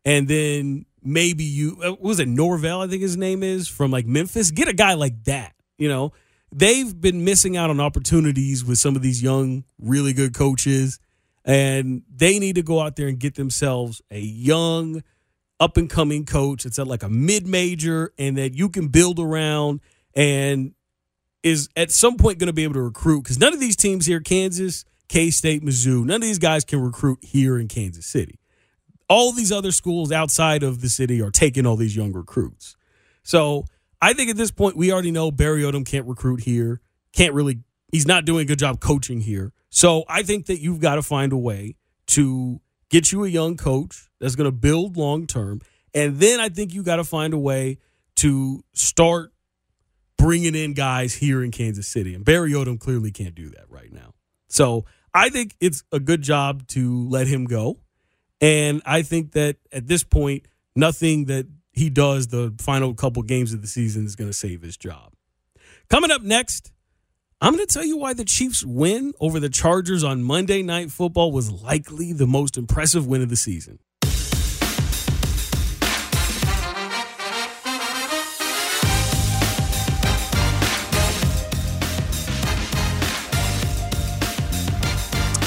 and 0.04 0.26
then 0.26 0.86
maybe 1.04 1.44
you 1.44 1.78
uh, 1.82 1.90
what 1.90 2.02
was 2.02 2.20
it 2.20 2.28
Norvell 2.28 2.80
I 2.80 2.86
think 2.86 3.02
his 3.02 3.16
name 3.16 3.42
is 3.42 3.68
from 3.68 3.90
like 3.90 4.06
Memphis. 4.06 4.50
Get 4.50 4.68
a 4.68 4.72
guy 4.72 4.94
like 4.94 5.24
that, 5.24 5.54
you 5.78 5.88
know. 5.88 6.12
They've 6.54 6.98
been 6.98 7.24
missing 7.24 7.56
out 7.56 7.70
on 7.70 7.80
opportunities 7.80 8.62
with 8.62 8.78
some 8.78 8.94
of 8.94 9.00
these 9.00 9.22
young, 9.22 9.64
really 9.78 10.12
good 10.12 10.34
coaches, 10.34 10.98
and 11.46 12.02
they 12.14 12.38
need 12.38 12.56
to 12.56 12.62
go 12.62 12.80
out 12.80 12.96
there 12.96 13.08
and 13.08 13.18
get 13.18 13.36
themselves 13.36 14.02
a 14.10 14.20
young, 14.20 15.02
up 15.58 15.78
and 15.78 15.88
coming 15.88 16.26
coach. 16.26 16.64
that's 16.64 16.78
at 16.78 16.86
like 16.86 17.02
a 17.02 17.08
mid 17.08 17.46
major, 17.46 18.12
and 18.18 18.36
that 18.36 18.54
you 18.54 18.68
can 18.68 18.88
build 18.88 19.18
around, 19.18 19.80
and 20.14 20.74
is 21.42 21.70
at 21.74 21.90
some 21.90 22.16
point 22.16 22.38
going 22.38 22.48
to 22.48 22.52
be 22.52 22.64
able 22.64 22.74
to 22.74 22.82
recruit 22.82 23.22
because 23.22 23.38
none 23.38 23.54
of 23.54 23.60
these 23.60 23.74
teams 23.74 24.04
here, 24.04 24.20
Kansas, 24.20 24.84
K 25.08 25.30
State, 25.30 25.64
Mizzou, 25.64 26.04
none 26.04 26.16
of 26.16 26.22
these 26.22 26.38
guys 26.38 26.64
can 26.64 26.80
recruit 26.80 27.18
here 27.22 27.58
in 27.58 27.66
Kansas 27.66 28.04
City 28.04 28.41
all 29.08 29.32
these 29.32 29.52
other 29.52 29.72
schools 29.72 30.12
outside 30.12 30.62
of 30.62 30.80
the 30.80 30.88
city 30.88 31.20
are 31.20 31.30
taking 31.30 31.66
all 31.66 31.76
these 31.76 31.96
young 31.96 32.12
recruits. 32.12 32.76
So 33.22 33.64
I 34.00 34.12
think 34.12 34.30
at 34.30 34.36
this 34.36 34.50
point 34.50 34.76
we 34.76 34.92
already 34.92 35.10
know 35.10 35.30
Barry 35.30 35.62
Odom 35.62 35.86
can't 35.86 36.06
recruit 36.06 36.40
here. 36.42 36.80
Can't 37.12 37.34
really. 37.34 37.60
He's 37.90 38.06
not 38.06 38.24
doing 38.24 38.42
a 38.42 38.44
good 38.46 38.58
job 38.58 38.80
coaching 38.80 39.20
here. 39.20 39.52
So 39.68 40.04
I 40.08 40.22
think 40.22 40.46
that 40.46 40.60
you've 40.60 40.80
got 40.80 40.94
to 40.94 41.02
find 41.02 41.32
a 41.32 41.36
way 41.36 41.76
to 42.08 42.60
get 42.88 43.12
you 43.12 43.24
a 43.24 43.28
young 43.28 43.56
coach 43.56 44.10
that's 44.18 44.34
going 44.34 44.46
to 44.46 44.56
build 44.56 44.96
long 44.96 45.26
term, 45.26 45.60
and 45.94 46.18
then 46.18 46.40
I 46.40 46.48
think 46.48 46.72
you 46.74 46.82
got 46.82 46.96
to 46.96 47.04
find 47.04 47.34
a 47.34 47.38
way 47.38 47.78
to 48.16 48.62
start 48.72 49.32
bringing 50.16 50.54
in 50.54 50.74
guys 50.74 51.14
here 51.14 51.42
in 51.42 51.50
Kansas 51.50 51.88
City. 51.88 52.14
And 52.14 52.24
Barry 52.24 52.52
Odom 52.52 52.78
clearly 52.78 53.10
can't 53.10 53.34
do 53.34 53.50
that 53.50 53.64
right 53.68 53.92
now. 53.92 54.14
So 54.48 54.84
I 55.12 55.28
think 55.30 55.54
it's 55.60 55.82
a 55.90 55.98
good 55.98 56.22
job 56.22 56.66
to 56.68 57.08
let 57.08 57.26
him 57.26 57.44
go. 57.44 57.78
And 58.42 58.82
I 58.84 59.02
think 59.02 59.32
that 59.32 59.56
at 59.70 59.86
this 59.86 60.02
point, 60.02 60.48
nothing 60.74 61.26
that 61.26 61.46
he 61.72 61.88
does 61.88 62.26
the 62.26 62.52
final 62.58 62.92
couple 62.92 63.22
games 63.22 63.54
of 63.54 63.62
the 63.62 63.68
season 63.68 64.04
is 64.04 64.16
going 64.16 64.28
to 64.28 64.34
save 64.34 64.62
his 64.62 64.76
job. 64.76 65.12
Coming 65.88 66.10
up 66.10 66.22
next, 66.22 66.72
I'm 67.40 67.54
going 67.54 67.64
to 67.64 67.72
tell 67.72 67.84
you 67.84 67.96
why 67.96 68.14
the 68.14 68.24
Chiefs' 68.24 68.64
win 68.64 69.12
over 69.20 69.38
the 69.38 69.48
Chargers 69.48 70.02
on 70.02 70.24
Monday 70.24 70.62
Night 70.62 70.90
Football 70.90 71.30
was 71.30 71.52
likely 71.52 72.12
the 72.12 72.26
most 72.26 72.58
impressive 72.58 73.06
win 73.06 73.22
of 73.22 73.28
the 73.28 73.36
season. 73.36 73.78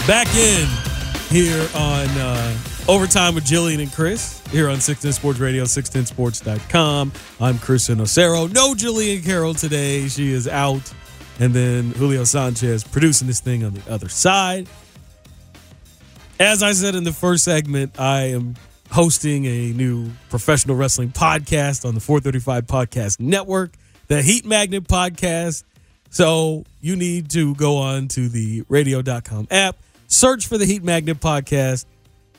Back 0.07 0.33
in 0.35 0.67
here 1.29 1.67
on 1.73 2.07
uh, 2.09 2.57
Overtime 2.87 3.33
with 3.33 3.45
Jillian 3.45 3.81
and 3.81 3.91
Chris 3.91 4.45
here 4.49 4.69
on 4.69 4.79
610 4.79 5.13
Sports 5.13 5.39
Radio, 5.39 5.63
610sports.com. 5.63 7.11
I'm 7.41 7.57
Chris 7.57 7.89
Osero. 7.89 8.51
No 8.53 8.75
Jillian 8.75 9.25
Carroll 9.25 9.55
today. 9.55 10.07
She 10.07 10.31
is 10.31 10.47
out. 10.47 10.93
And 11.39 11.51
then 11.51 11.91
Julio 11.91 12.23
Sanchez 12.25 12.83
producing 12.83 13.27
this 13.27 13.39
thing 13.39 13.63
on 13.63 13.73
the 13.73 13.91
other 13.91 14.07
side. 14.07 14.67
As 16.39 16.61
I 16.61 16.73
said 16.73 16.93
in 16.93 17.03
the 17.03 17.11
first 17.11 17.43
segment, 17.43 17.99
I 17.99 18.25
am 18.29 18.55
hosting 18.91 19.45
a 19.45 19.71
new 19.73 20.11
professional 20.29 20.75
wrestling 20.75 21.09
podcast 21.09 21.85
on 21.85 21.95
the 21.95 21.99
435 21.99 22.67
Podcast 22.67 23.19
Network, 23.19 23.73
the 24.07 24.21
Heat 24.21 24.45
Magnet 24.45 24.83
Podcast. 24.83 25.63
So 26.11 26.65
you 26.81 26.95
need 26.95 27.31
to 27.31 27.55
go 27.55 27.77
on 27.77 28.09
to 28.09 28.29
the 28.29 28.63
radio.com 28.69 29.47
app, 29.49 29.77
search 30.07 30.47
for 30.47 30.59
the 30.59 30.65
Heat 30.65 30.83
Magnet 30.83 31.19
Podcast, 31.19 31.85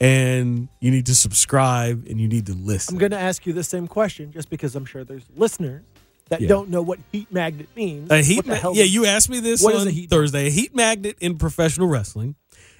and 0.00 0.68
you 0.80 0.90
need 0.90 1.06
to 1.06 1.14
subscribe 1.14 2.06
and 2.09 2.20
you 2.20 2.28
need 2.28 2.46
to 2.46 2.54
listen. 2.54 2.94
I'm 2.94 2.98
going 2.98 3.12
to 3.12 3.18
ask 3.18 3.46
you 3.46 3.52
the 3.52 3.64
same 3.64 3.87
question 3.88 4.32
just 4.32 4.50
because 4.50 4.74
I'm 4.76 4.85
sure 4.85 5.04
there's 5.04 5.24
listeners 5.37 5.82
that 6.28 6.40
Yeah. 6.40 6.48
don't 6.48 6.68
know 6.70 6.82
what 6.82 6.98
heat 7.12 7.32
magnet 7.32 7.68
means. 7.76 8.11
A 8.11 8.22
heat 8.22 8.46
ma- 8.46 8.72
yeah, 8.72 8.85
you 8.85 9.06
asked 9.06 9.28
me 9.30 9.40
this 9.40 9.64
on 9.64 9.88
a 9.88 10.06
Thursday. 10.06 10.48
A 10.48 10.50
heat 10.50 10.74
magnet 10.74 11.16
in 11.20 11.38
professional 11.38 11.88
wrestling 11.88 12.35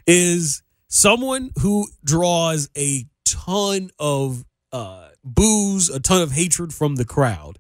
is 0.07 0.63
someone 0.89 1.51
who 1.63 1.87
draws 2.05 2.69
a 2.77 3.05
ton 3.25 3.91
of 3.99 4.45
uh, 4.73 5.09
boos, 5.25 5.89
a 5.89 6.01
ton 6.01 6.23
of 6.23 6.33
hatred 6.33 6.75
from 6.75 6.97
the 6.97 7.05
crowd. 7.05 7.59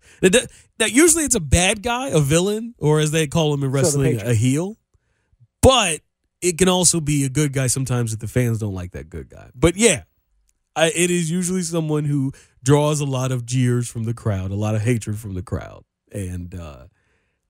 Now, 0.78 0.86
usually 0.86 1.24
it's 1.24 1.34
a 1.34 1.40
bad 1.40 1.82
guy, 1.82 2.08
a 2.08 2.20
villain, 2.20 2.74
or 2.78 3.00
as 3.00 3.10
they 3.10 3.26
call 3.26 3.54
him 3.54 3.62
in 3.64 3.70
wrestling, 3.70 4.16
patron. 4.16 4.30
a 4.30 4.34
heel. 4.34 4.76
But 5.62 6.00
it 6.48 6.58
can 6.58 6.68
also 6.68 7.00
be 7.00 7.24
a 7.24 7.28
good 7.28 7.52
guy 7.52 7.66
sometimes 7.66 8.12
if 8.12 8.18
the 8.20 8.28
fans 8.28 8.58
don't 8.58 8.74
like 8.74 8.92
that 8.92 9.08
good 9.10 9.28
guy. 9.28 9.50
But 9.54 9.76
yeah, 9.76 10.02
I, 10.74 10.86
it 10.94 11.10
is 11.10 11.30
usually 11.30 11.62
someone 11.62 12.04
who 12.04 12.32
draws 12.62 13.00
a 13.00 13.04
lot 13.06 13.32
of 13.32 13.46
jeers 13.46 13.88
from 13.88 14.04
the 14.04 14.14
crowd, 14.14 14.50
a 14.50 14.54
lot 14.56 14.74
of 14.74 14.82
hatred 14.82 15.18
from 15.18 15.34
the 15.34 15.42
crowd, 15.42 15.84
and 16.12 16.54
uh, 16.54 16.86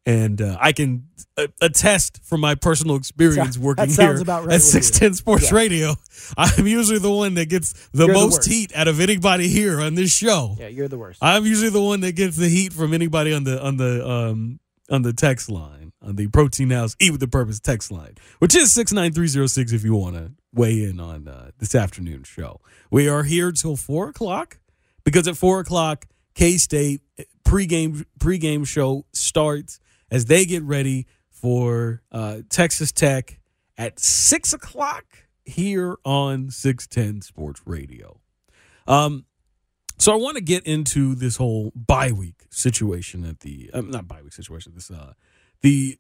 and 0.05 0.41
uh, 0.41 0.57
I 0.61 0.71
can 0.73 1.09
uh, 1.37 1.49
attest 1.61 2.21
from 2.23 2.41
my 2.41 2.55
personal 2.55 2.95
experience 2.97 3.59
working 3.69 3.89
here 3.91 4.15
right 4.23 4.53
at. 4.53 4.63
Six 4.63 4.91
Ten 4.91 5.15
Sports 5.15 5.51
Yeah. 5.51 5.57
Radio. 5.57 5.95
I'm 6.37 6.67
usually 6.67 7.01
the 7.01 7.11
one 7.13 7.35
that 7.35 7.49
gets 7.49 7.89
the 7.93 8.07
You're 8.07 8.15
most 8.15 8.37
worst. 8.39 8.49
heat 8.49 8.73
out 8.77 8.87
of 8.87 9.01
anybody 9.01 9.49
here 9.49 9.81
on 9.81 9.97
this 9.97 10.13
show. 10.13 10.55
Yeah, 10.59 10.69
you're 10.69 10.87
the 10.89 10.99
worst. 10.99 11.19
I'm 11.23 11.45
usually 11.45 11.71
the 11.71 11.83
one 11.83 12.01
that 12.03 12.13
gets 12.15 12.37
the 12.37 12.49
heat 12.49 12.73
from 12.73 12.95
anybody 12.95 13.33
on 13.35 13.43
the 13.45 13.61
on 13.61 13.77
the 13.77 14.09
um 14.09 14.61
on 14.89 15.03
the 15.03 15.13
text 15.13 15.51
line 15.51 15.86
on 16.07 16.17
the 16.17 16.29
Protein 16.29 16.71
House 16.71 16.95
Eat 17.01 17.11
with 17.11 17.21
the 17.21 17.29
Purpose 17.29 17.59
text 17.59 17.91
line, 17.91 18.15
which 18.39 18.55
is 18.55 18.73
six 18.73 18.93
nine 18.93 19.13
three 19.13 19.27
zero 19.27 19.47
six. 19.47 19.73
If 19.73 19.85
you 19.85 19.95
want 19.95 20.15
to 20.15 20.33
weigh 20.55 20.85
in 20.85 21.01
on 21.01 21.27
uh, 21.27 21.51
this 21.59 21.75
afternoon 21.75 22.23
show, 22.23 22.61
we 22.91 23.09
are 23.09 23.25
here 23.25 23.51
till 23.53 23.77
four 23.77 24.09
o'clock 24.09 24.59
because 25.05 25.27
at 25.27 25.37
four 25.37 25.61
o'clock 25.61 26.07
K 26.35 26.57
State 26.59 27.01
pregame 27.45 28.05
pregame 28.19 28.67
show 28.67 29.05
starts 29.13 29.81
as 30.11 30.27
they 30.27 30.47
get 30.47 30.63
ready 30.63 31.07
for 31.31 32.03
uh, 32.13 32.39
Texas 32.49 32.93
Tech 32.93 33.41
at 33.77 33.99
six 33.99 34.53
o'clock 34.53 35.05
here 35.45 35.97
on 36.05 36.51
six 36.51 36.87
ten 36.87 37.21
Sports 37.21 37.61
Radio. 37.67 38.21
Um, 38.87 39.25
so 39.99 40.13
I 40.13 40.17
want 40.17 40.37
to 40.37 40.43
get 40.43 40.65
into 40.67 41.15
this 41.15 41.37
whole 41.37 41.73
bye 41.75 42.13
week 42.13 42.45
situation 42.51 43.25
at 43.25 43.41
the 43.41 43.71
um, 43.75 43.91
not 43.91 44.07
bye 44.07 44.23
week 44.23 44.33
situation. 44.33 44.73
This 44.75 44.91
uh 44.91 45.15
the 45.63 45.99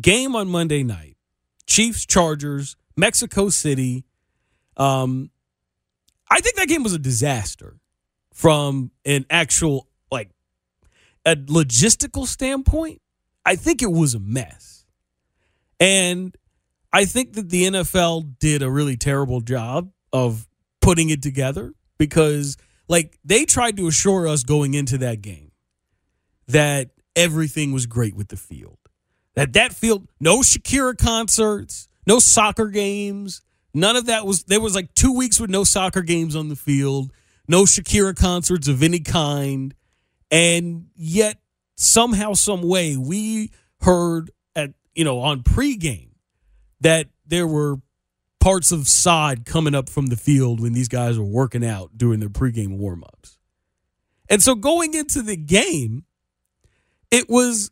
game 0.00 0.34
on 0.36 0.48
Monday 0.48 0.82
night, 0.82 1.16
Chiefs 1.66 2.06
Chargers, 2.06 2.76
Mexico 2.96 3.48
City. 3.48 4.04
Um, 4.76 5.30
I 6.30 6.40
think 6.40 6.56
that 6.56 6.68
game 6.68 6.82
was 6.82 6.94
a 6.94 6.98
disaster 6.98 7.78
from 8.32 8.90
an 9.04 9.26
actual 9.30 9.88
like 10.10 10.30
a 11.24 11.36
logistical 11.36 12.26
standpoint. 12.26 13.00
I 13.44 13.56
think 13.56 13.82
it 13.82 13.90
was 13.90 14.14
a 14.14 14.20
mess, 14.20 14.84
And 15.78 16.36
I 16.92 17.04
think 17.04 17.34
that 17.34 17.48
the 17.48 17.64
NFL 17.64 18.38
did 18.38 18.62
a 18.62 18.70
really 18.70 18.96
terrible 18.96 19.40
job 19.40 19.90
of 20.12 20.46
putting 20.80 21.10
it 21.10 21.22
together 21.22 21.72
because, 21.98 22.56
like, 22.88 23.16
they 23.24 23.44
tried 23.44 23.76
to 23.78 23.86
assure 23.86 24.26
us 24.28 24.42
going 24.42 24.74
into 24.74 24.98
that 24.98 25.22
game 25.22 25.52
that 26.48 26.90
everything 27.20 27.72
was 27.72 27.86
great 27.86 28.14
with 28.16 28.28
the 28.28 28.36
field. 28.36 28.78
That 29.34 29.52
that 29.52 29.72
field, 29.72 30.08
no 30.18 30.38
Shakira 30.38 30.96
concerts, 30.96 31.88
no 32.06 32.18
soccer 32.18 32.68
games, 32.68 33.42
none 33.74 33.94
of 33.94 34.06
that 34.06 34.26
was. 34.26 34.44
There 34.44 34.60
was 34.60 34.74
like 34.74 34.92
two 34.94 35.12
weeks 35.12 35.38
with 35.38 35.50
no 35.50 35.64
soccer 35.64 36.02
games 36.02 36.34
on 36.34 36.48
the 36.48 36.56
field, 36.56 37.12
no 37.46 37.64
Shakira 37.64 38.16
concerts 38.16 38.66
of 38.68 38.82
any 38.82 39.00
kind, 39.00 39.74
and 40.30 40.86
yet 40.96 41.38
somehow, 41.76 42.32
some 42.32 42.62
way, 42.62 42.96
we 42.96 43.52
heard 43.82 44.30
at 44.56 44.72
you 44.94 45.04
know 45.04 45.20
on 45.20 45.42
pregame 45.42 46.10
that 46.80 47.08
there 47.26 47.46
were 47.46 47.76
parts 48.40 48.72
of 48.72 48.88
sod 48.88 49.44
coming 49.44 49.74
up 49.74 49.88
from 49.90 50.06
the 50.06 50.16
field 50.16 50.60
when 50.60 50.72
these 50.72 50.88
guys 50.88 51.18
were 51.18 51.24
working 51.24 51.64
out 51.64 51.90
during 51.96 52.20
their 52.20 52.30
pregame 52.30 52.80
warmups. 52.80 53.36
And 54.30 54.42
so 54.42 54.54
going 54.54 54.94
into 54.94 55.22
the 55.22 55.36
game, 55.36 56.04
it 57.10 57.28
was 57.28 57.70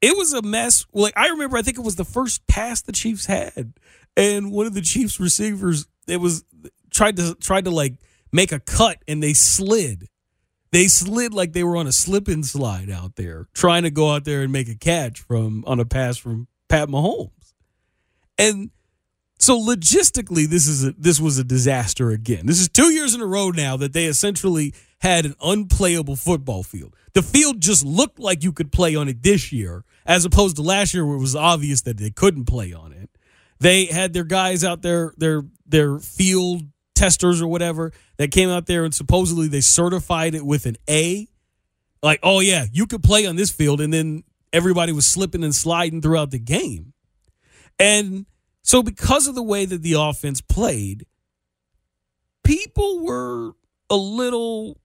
it 0.00 0.16
was 0.16 0.32
a 0.32 0.42
mess. 0.42 0.86
Like 0.92 1.14
I 1.16 1.28
remember 1.28 1.56
I 1.56 1.62
think 1.62 1.78
it 1.78 1.84
was 1.84 1.96
the 1.96 2.04
first 2.04 2.46
pass 2.46 2.82
the 2.82 2.92
Chiefs 2.92 3.26
had. 3.26 3.74
And 4.16 4.50
one 4.50 4.66
of 4.66 4.74
the 4.74 4.82
Chiefs 4.82 5.20
receivers 5.20 5.86
it 6.06 6.18
was 6.18 6.44
tried 6.90 7.16
to 7.16 7.34
tried 7.36 7.64
to 7.64 7.70
like 7.70 7.94
make 8.32 8.52
a 8.52 8.60
cut 8.60 8.98
and 9.06 9.22
they 9.22 9.34
slid. 9.34 10.08
They 10.70 10.86
slid 10.86 11.32
like 11.32 11.54
they 11.54 11.64
were 11.64 11.76
on 11.76 11.86
a 11.86 11.92
slip 11.92 12.28
and 12.28 12.44
slide 12.44 12.90
out 12.90 13.16
there, 13.16 13.48
trying 13.54 13.84
to 13.84 13.90
go 13.90 14.10
out 14.10 14.24
there 14.24 14.42
and 14.42 14.52
make 14.52 14.68
a 14.68 14.74
catch 14.74 15.20
from 15.20 15.64
on 15.66 15.80
a 15.80 15.86
pass 15.86 16.18
from 16.18 16.46
Pat 16.68 16.88
Mahomes. 16.88 17.54
And 18.36 18.70
so 19.38 19.58
logistically, 19.58 20.46
this 20.46 20.66
is 20.66 20.84
a, 20.84 20.92
this 20.92 21.20
was 21.20 21.38
a 21.38 21.44
disaster 21.44 22.10
again. 22.10 22.46
This 22.46 22.60
is 22.60 22.68
two 22.68 22.92
years 22.92 23.14
in 23.14 23.22
a 23.22 23.26
row 23.26 23.50
now 23.50 23.76
that 23.78 23.92
they 23.92 24.04
essentially 24.04 24.74
had 25.00 25.24
an 25.24 25.34
unplayable 25.42 26.16
football 26.16 26.62
field. 26.62 26.94
The 27.14 27.22
field 27.22 27.60
just 27.60 27.84
looked 27.84 28.18
like 28.18 28.42
you 28.42 28.52
could 28.52 28.72
play 28.72 28.96
on 28.96 29.08
it 29.08 29.22
this 29.22 29.52
year, 29.52 29.84
as 30.04 30.24
opposed 30.24 30.56
to 30.56 30.62
last 30.62 30.92
year 30.94 31.06
where 31.06 31.16
it 31.16 31.20
was 31.20 31.36
obvious 31.36 31.82
that 31.82 31.98
they 31.98 32.10
couldn't 32.10 32.46
play 32.46 32.72
on 32.72 32.92
it. 32.92 33.10
They 33.60 33.86
had 33.86 34.12
their 34.12 34.24
guys 34.24 34.64
out 34.64 34.82
there, 34.82 35.14
their 35.16 35.44
their 35.66 35.98
field 35.98 36.62
testers 36.94 37.40
or 37.40 37.46
whatever 37.48 37.92
that 38.16 38.32
came 38.32 38.48
out 38.48 38.66
there 38.66 38.84
and 38.84 38.94
supposedly 38.94 39.46
they 39.46 39.60
certified 39.60 40.34
it 40.34 40.44
with 40.44 40.66
an 40.66 40.76
A. 40.88 41.28
Like, 42.02 42.20
oh 42.22 42.40
yeah, 42.40 42.66
you 42.72 42.86
could 42.86 43.02
play 43.02 43.26
on 43.26 43.36
this 43.36 43.50
field, 43.50 43.80
and 43.80 43.92
then 43.92 44.22
everybody 44.52 44.92
was 44.92 45.06
slipping 45.06 45.44
and 45.44 45.54
sliding 45.54 46.00
throughout 46.00 46.30
the 46.30 46.38
game. 46.38 46.92
And 47.78 48.26
so, 48.62 48.82
because 48.82 49.26
of 49.26 49.34
the 49.34 49.42
way 49.42 49.64
that 49.64 49.82
the 49.82 49.94
offense 49.94 50.40
played, 50.40 51.06
people 52.44 53.00
were 53.00 53.52
a 53.90 53.96
little 53.96 54.78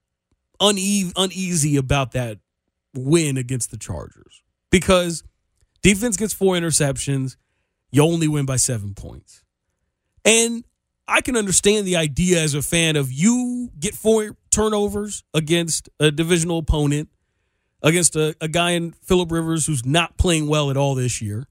une- 0.61 1.13
uneasy 1.15 1.77
about 1.77 2.11
that 2.13 2.39
win 2.93 3.37
against 3.37 3.71
the 3.71 3.77
Chargers 3.77 4.43
because 4.69 5.23
defense 5.81 6.17
gets 6.17 6.33
four 6.33 6.55
interceptions, 6.55 7.37
you 7.91 8.03
only 8.03 8.27
win 8.27 8.45
by 8.45 8.55
seven 8.55 8.93
points. 8.93 9.43
And 10.25 10.63
I 11.07 11.21
can 11.21 11.35
understand 11.35 11.85
the 11.85 11.97
idea 11.97 12.41
as 12.41 12.53
a 12.53 12.61
fan 12.61 12.95
of 12.95 13.11
you 13.11 13.71
get 13.79 13.93
four 13.93 14.37
turnovers 14.51 15.23
against 15.33 15.89
a 15.99 16.11
divisional 16.11 16.59
opponent, 16.59 17.09
against 17.81 18.15
a, 18.15 18.35
a 18.39 18.47
guy 18.47 18.71
in 18.71 18.93
Philip 18.93 19.31
Rivers 19.31 19.65
who's 19.65 19.85
not 19.85 20.17
playing 20.17 20.47
well 20.47 20.71
at 20.71 20.77
all 20.77 20.95
this 20.95 21.21
year. 21.21 21.45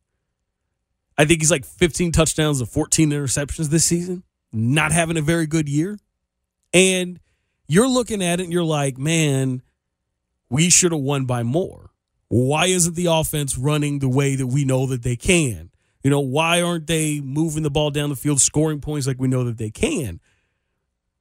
I 1.18 1.26
think 1.26 1.42
he's 1.42 1.50
like 1.50 1.66
15 1.66 2.12
touchdowns 2.12 2.60
and 2.60 2.68
14 2.68 3.10
interceptions 3.10 3.68
this 3.68 3.84
season, 3.84 4.22
not 4.52 4.92
having 4.92 5.18
a 5.18 5.22
very 5.22 5.46
good 5.46 5.68
year. 5.68 5.98
And 6.72 7.20
you're 7.72 7.88
looking 7.88 8.22
at 8.22 8.38
it 8.38 8.44
and 8.44 8.52
you're 8.52 8.62
like, 8.64 8.98
man, 8.98 9.62
we 10.50 10.68
should 10.68 10.92
have 10.92 11.00
won 11.00 11.24
by 11.24 11.42
more. 11.42 11.90
Why 12.28 12.66
isn't 12.66 12.94
the 12.94 13.06
offense 13.06 13.56
running 13.56 13.98
the 13.98 14.10
way 14.10 14.34
that 14.36 14.46
we 14.46 14.66
know 14.66 14.86
that 14.86 15.02
they 15.02 15.16
can? 15.16 15.70
You 16.04 16.10
know, 16.10 16.20
why 16.20 16.60
aren't 16.60 16.86
they 16.86 17.20
moving 17.20 17.62
the 17.62 17.70
ball 17.70 17.90
down 17.90 18.10
the 18.10 18.16
field, 18.16 18.42
scoring 18.42 18.80
points 18.80 19.06
like 19.06 19.18
we 19.18 19.28
know 19.28 19.44
that 19.44 19.56
they 19.56 19.70
can? 19.70 20.20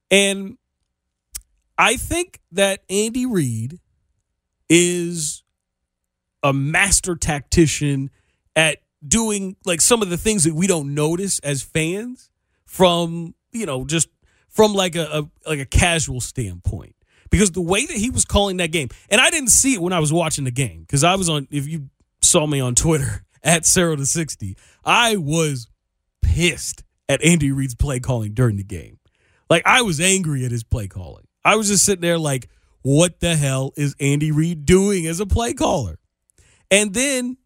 And 0.09 0.57
I 1.77 1.95
think 1.95 2.41
that 2.51 2.83
Andy 2.89 3.25
Reid 3.25 3.79
is 4.69 5.43
a 6.43 6.51
master 6.51 7.15
tactician 7.15 8.09
at 8.57 8.79
doing 9.07 9.55
like 9.63 9.79
some 9.79 10.01
of 10.01 10.09
the 10.09 10.17
things 10.17 10.43
that 10.43 10.53
we 10.53 10.67
don't 10.67 10.93
notice 10.93 11.39
as 11.39 11.61
fans 11.61 12.29
from 12.65 13.35
you 13.51 13.65
know 13.65 13.85
just 13.85 14.09
from 14.51 14.73
like 14.73 14.95
a, 14.95 15.19
a, 15.19 15.49
like 15.49 15.59
a 15.59 15.65
casual 15.65 16.21
standpoint. 16.21 16.95
Because 17.29 17.51
the 17.51 17.61
way 17.61 17.85
that 17.85 17.95
he 17.95 18.09
was 18.09 18.25
calling 18.25 18.57
that 18.57 18.71
game 18.71 18.89
and 19.09 19.21
I 19.21 19.29
didn't 19.29 19.49
see 19.49 19.73
it 19.73 19.81
when 19.81 19.93
I 19.93 19.99
was 19.99 20.11
watching 20.11 20.43
the 20.43 20.51
game 20.51 20.81
because 20.81 21.03
I 21.03 21.15
was 21.15 21.29
on 21.29 21.47
if 21.49 21.65
you 21.67 21.89
saw 22.21 22.45
me 22.45 22.59
on 22.59 22.75
Twitter 22.75 23.23
at 23.43 23.65
Zero 23.65 23.95
to 23.95 24.05
sixty 24.05 24.57
I 24.83 25.15
was 25.15 25.67
pissed 26.21 26.83
at 27.07 27.23
Andy 27.23 27.51
Reid's 27.51 27.73
play 27.73 28.01
calling 28.01 28.33
during 28.33 28.57
the 28.57 28.63
game. 28.65 28.99
Like 29.49 29.63
I 29.65 29.81
was 29.81 30.01
angry 30.01 30.43
at 30.43 30.51
his 30.51 30.65
play 30.65 30.89
calling. 30.89 31.25
I 31.45 31.55
was 31.55 31.69
just 31.69 31.85
sitting 31.85 32.01
there 32.01 32.19
like 32.19 32.49
what 32.81 33.21
the 33.21 33.37
hell 33.37 33.71
is 33.77 33.95
Andy 33.99 34.31
Reid 34.31 34.65
doing 34.65 35.07
as 35.07 35.21
a 35.21 35.25
play 35.25 35.53
caller? 35.53 35.99
And 36.69 36.93
then 36.93 37.37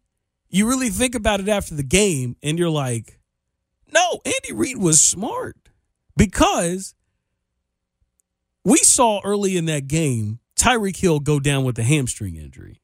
you 0.48 0.68
really 0.68 0.88
think 0.88 1.14
about 1.14 1.40
it 1.40 1.48
after 1.48 1.74
the 1.74 1.82
game 1.82 2.36
and 2.42 2.58
you're 2.58 2.70
like, 2.70 3.20
no, 3.92 4.20
Andy 4.24 4.52
Reid 4.52 4.78
was 4.78 5.00
smart 5.00 5.56
because 6.16 6.94
we 8.66 8.78
saw 8.78 9.20
early 9.24 9.56
in 9.56 9.66
that 9.66 9.86
game 9.86 10.40
Tyreek 10.58 10.96
Hill 10.96 11.20
go 11.20 11.38
down 11.38 11.64
with 11.64 11.78
a 11.78 11.84
hamstring 11.84 12.34
injury. 12.34 12.80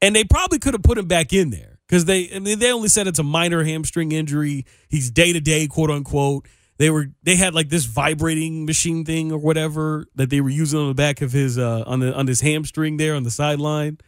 And 0.00 0.16
they 0.16 0.24
probably 0.24 0.58
could 0.58 0.72
have 0.74 0.82
put 0.82 0.96
him 0.96 1.06
back 1.06 1.32
in 1.32 1.50
there 1.50 1.78
because 1.86 2.06
they 2.06 2.30
I 2.34 2.38
mean, 2.38 2.58
they 2.58 2.72
only 2.72 2.88
said 2.88 3.06
it's 3.06 3.18
a 3.18 3.24
minor 3.24 3.62
hamstring 3.62 4.12
injury. 4.12 4.64
He's 4.88 5.10
day 5.10 5.32
to 5.32 5.40
day, 5.40 5.66
quote 5.66 5.90
unquote. 5.90 6.46
They 6.78 6.90
were 6.90 7.08
they 7.22 7.36
had 7.36 7.54
like 7.54 7.68
this 7.68 7.84
vibrating 7.84 8.64
machine 8.64 9.04
thing 9.04 9.30
or 9.30 9.38
whatever 9.38 10.06
that 10.14 10.30
they 10.30 10.40
were 10.40 10.50
using 10.50 10.78
on 10.78 10.88
the 10.88 10.94
back 10.94 11.20
of 11.20 11.32
his 11.32 11.58
uh 11.58 11.84
on 11.86 12.00
the 12.00 12.14
on 12.14 12.26
his 12.26 12.40
hamstring 12.40 12.96
there 12.96 13.14
on 13.14 13.22
the 13.22 13.30
sideline. 13.30 13.98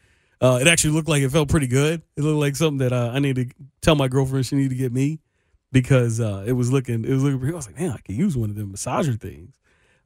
Uh, 0.41 0.59
it 0.61 0.69
actually 0.69 0.95
looked 0.95 1.09
like 1.09 1.23
it 1.23 1.31
felt 1.31 1.49
pretty 1.49 1.67
good. 1.67 2.01
It 2.17 2.23
looked 2.23 2.39
like 2.39 2.55
something 2.55 2.79
that 2.79 2.93
uh, 2.93 3.11
I 3.13 3.19
need 3.19 3.37
to 3.37 3.47
tell 3.83 3.97
my 3.97 4.07
girlfriend 4.07 4.47
she 4.47 4.55
need 4.55 4.71
to 4.71 4.77
get 4.77 4.93
me 4.93 5.19
because 5.73 6.21
uh, 6.21 6.45
it 6.47 6.53
was 6.53 6.71
looking 6.71 7.05
it 7.05 7.11
was 7.11 7.25
looking. 7.25 7.49
I 7.49 7.57
was 7.57 7.67
like, 7.67 7.79
man, 7.79 7.91
I 7.91 7.99
could 7.99 8.15
use 8.15 8.37
one 8.37 8.49
of 8.49 8.57
them 8.57 8.73
massager 8.73 9.21
things. 9.21 9.57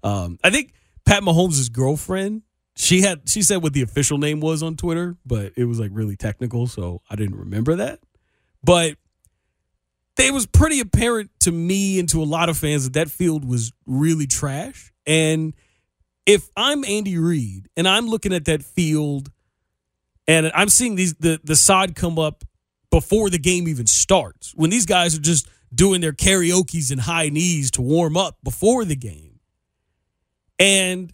Um, 0.02 0.38
I 0.42 0.50
think 0.50 0.72
Pat 1.04 1.22
Mahomes' 1.22 1.70
girlfriend 1.70 2.42
she 2.76 3.02
had 3.02 3.28
she 3.28 3.42
said 3.42 3.62
what 3.62 3.72
the 3.72 3.82
official 3.82 4.18
name 4.18 4.40
was 4.40 4.62
on 4.62 4.76
Twitter, 4.76 5.16
but 5.26 5.52
it 5.56 5.64
was 5.64 5.78
like 5.78 5.90
really 5.92 6.16
technical, 6.16 6.66
so 6.66 7.02
I 7.10 7.16
didn't 7.16 7.36
remember 7.36 7.76
that. 7.76 8.00
But 8.64 8.96
it 10.18 10.32
was 10.32 10.46
pretty 10.46 10.80
apparent 10.80 11.30
to 11.40 11.52
me 11.52 11.98
and 11.98 12.08
to 12.10 12.22
a 12.22 12.24
lot 12.24 12.48
of 12.48 12.56
fans 12.56 12.84
that 12.84 12.92
that 12.94 13.10
field 13.10 13.44
was 13.44 13.72
really 13.86 14.26
trash. 14.26 14.92
And 15.06 15.54
if 16.26 16.48
I'm 16.56 16.84
Andy 16.84 17.18
Reid 17.18 17.68
and 17.76 17.88
I'm 17.88 18.06
looking 18.06 18.32
at 18.32 18.44
that 18.44 18.62
field 18.62 19.30
and 20.28 20.50
I'm 20.54 20.68
seeing 20.68 20.94
these 20.94 21.14
the 21.14 21.40
the 21.44 21.56
sod 21.56 21.94
come 21.94 22.18
up 22.18 22.44
before 22.90 23.28
the 23.28 23.38
game 23.38 23.68
even 23.68 23.86
starts. 23.86 24.52
When 24.54 24.70
these 24.70 24.86
guys 24.86 25.16
are 25.16 25.20
just 25.20 25.48
doing 25.74 26.00
their 26.00 26.12
carioca's 26.12 26.90
and 26.90 27.00
high 27.00 27.28
knees 27.28 27.70
to 27.72 27.82
warm 27.82 28.16
up 28.16 28.38
before 28.42 28.84
the 28.84 28.96
game. 28.96 29.31
And 30.62 31.12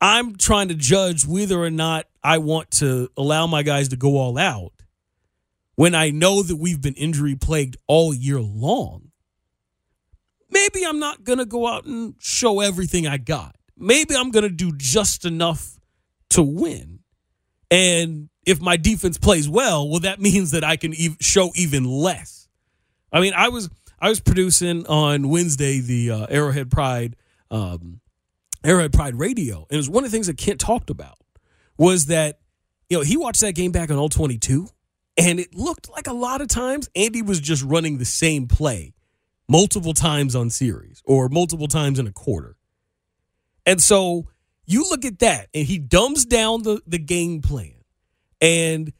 I'm 0.00 0.36
trying 0.36 0.68
to 0.68 0.74
judge 0.74 1.26
whether 1.26 1.60
or 1.60 1.68
not 1.68 2.06
I 2.22 2.38
want 2.38 2.70
to 2.72 3.10
allow 3.16 3.48
my 3.48 3.64
guys 3.64 3.88
to 3.88 3.96
go 3.96 4.18
all 4.18 4.38
out 4.38 4.72
when 5.74 5.96
I 5.96 6.10
know 6.10 6.44
that 6.44 6.54
we've 6.54 6.80
been 6.80 6.94
injury 6.94 7.34
plagued 7.34 7.76
all 7.88 8.14
year 8.14 8.40
long. 8.40 9.10
Maybe 10.48 10.86
I'm 10.86 11.00
not 11.00 11.24
going 11.24 11.40
to 11.40 11.44
go 11.44 11.66
out 11.66 11.86
and 11.86 12.14
show 12.20 12.60
everything 12.60 13.04
I 13.04 13.16
got. 13.16 13.56
Maybe 13.76 14.14
I'm 14.14 14.30
going 14.30 14.44
to 14.44 14.48
do 14.48 14.70
just 14.76 15.24
enough 15.24 15.80
to 16.30 16.42
win. 16.44 17.00
And 17.68 18.28
if 18.46 18.60
my 18.60 18.76
defense 18.76 19.18
plays 19.18 19.48
well, 19.48 19.88
well, 19.88 20.00
that 20.00 20.20
means 20.28 20.52
that 20.52 20.62
I 20.62 20.76
can 20.76 20.94
ev- 20.94 21.16
show 21.18 21.50
even 21.56 21.84
less. 21.84 22.46
I 23.12 23.20
mean, 23.20 23.32
I 23.36 23.48
was 23.48 23.68
I 23.98 24.08
was 24.08 24.20
producing 24.20 24.86
on 24.86 25.30
Wednesday 25.30 25.80
the 25.80 26.12
uh, 26.12 26.26
Arrowhead 26.30 26.70
Pride 26.70 27.16
um, 27.50 28.00
Arrowhead 28.66 28.92
Pride 28.92 29.14
Radio, 29.14 29.58
and 29.70 29.72
it 29.72 29.76
was 29.76 29.88
one 29.88 30.04
of 30.04 30.10
the 30.10 30.14
things 30.14 30.26
that 30.26 30.36
Kent 30.36 30.60
talked 30.60 30.90
about 30.90 31.18
was 31.78 32.06
that 32.06 32.40
you 32.90 32.98
know 32.98 33.04
he 33.04 33.16
watched 33.16 33.40
that 33.40 33.54
game 33.54 33.70
back 33.70 33.90
on 33.90 33.96
all 33.96 34.08
twenty 34.08 34.38
two, 34.38 34.68
and 35.16 35.38
it 35.38 35.54
looked 35.54 35.88
like 35.88 36.06
a 36.08 36.12
lot 36.12 36.40
of 36.40 36.48
times 36.48 36.88
Andy 36.96 37.22
was 37.22 37.40
just 37.40 37.62
running 37.62 37.98
the 37.98 38.04
same 38.04 38.48
play 38.48 38.92
multiple 39.48 39.94
times 39.94 40.34
on 40.34 40.50
series 40.50 41.00
or 41.04 41.28
multiple 41.28 41.68
times 41.68 41.98
in 41.98 42.06
a 42.06 42.12
quarter, 42.12 42.56
and 43.64 43.80
so 43.80 44.26
you 44.66 44.82
look 44.90 45.04
at 45.04 45.20
that, 45.20 45.48
and 45.54 45.64
he 45.64 45.78
dumbs 45.78 46.24
down 46.24 46.62
the 46.62 46.80
the 46.86 46.98
game 46.98 47.42
plan, 47.42 47.84
and 48.40 48.92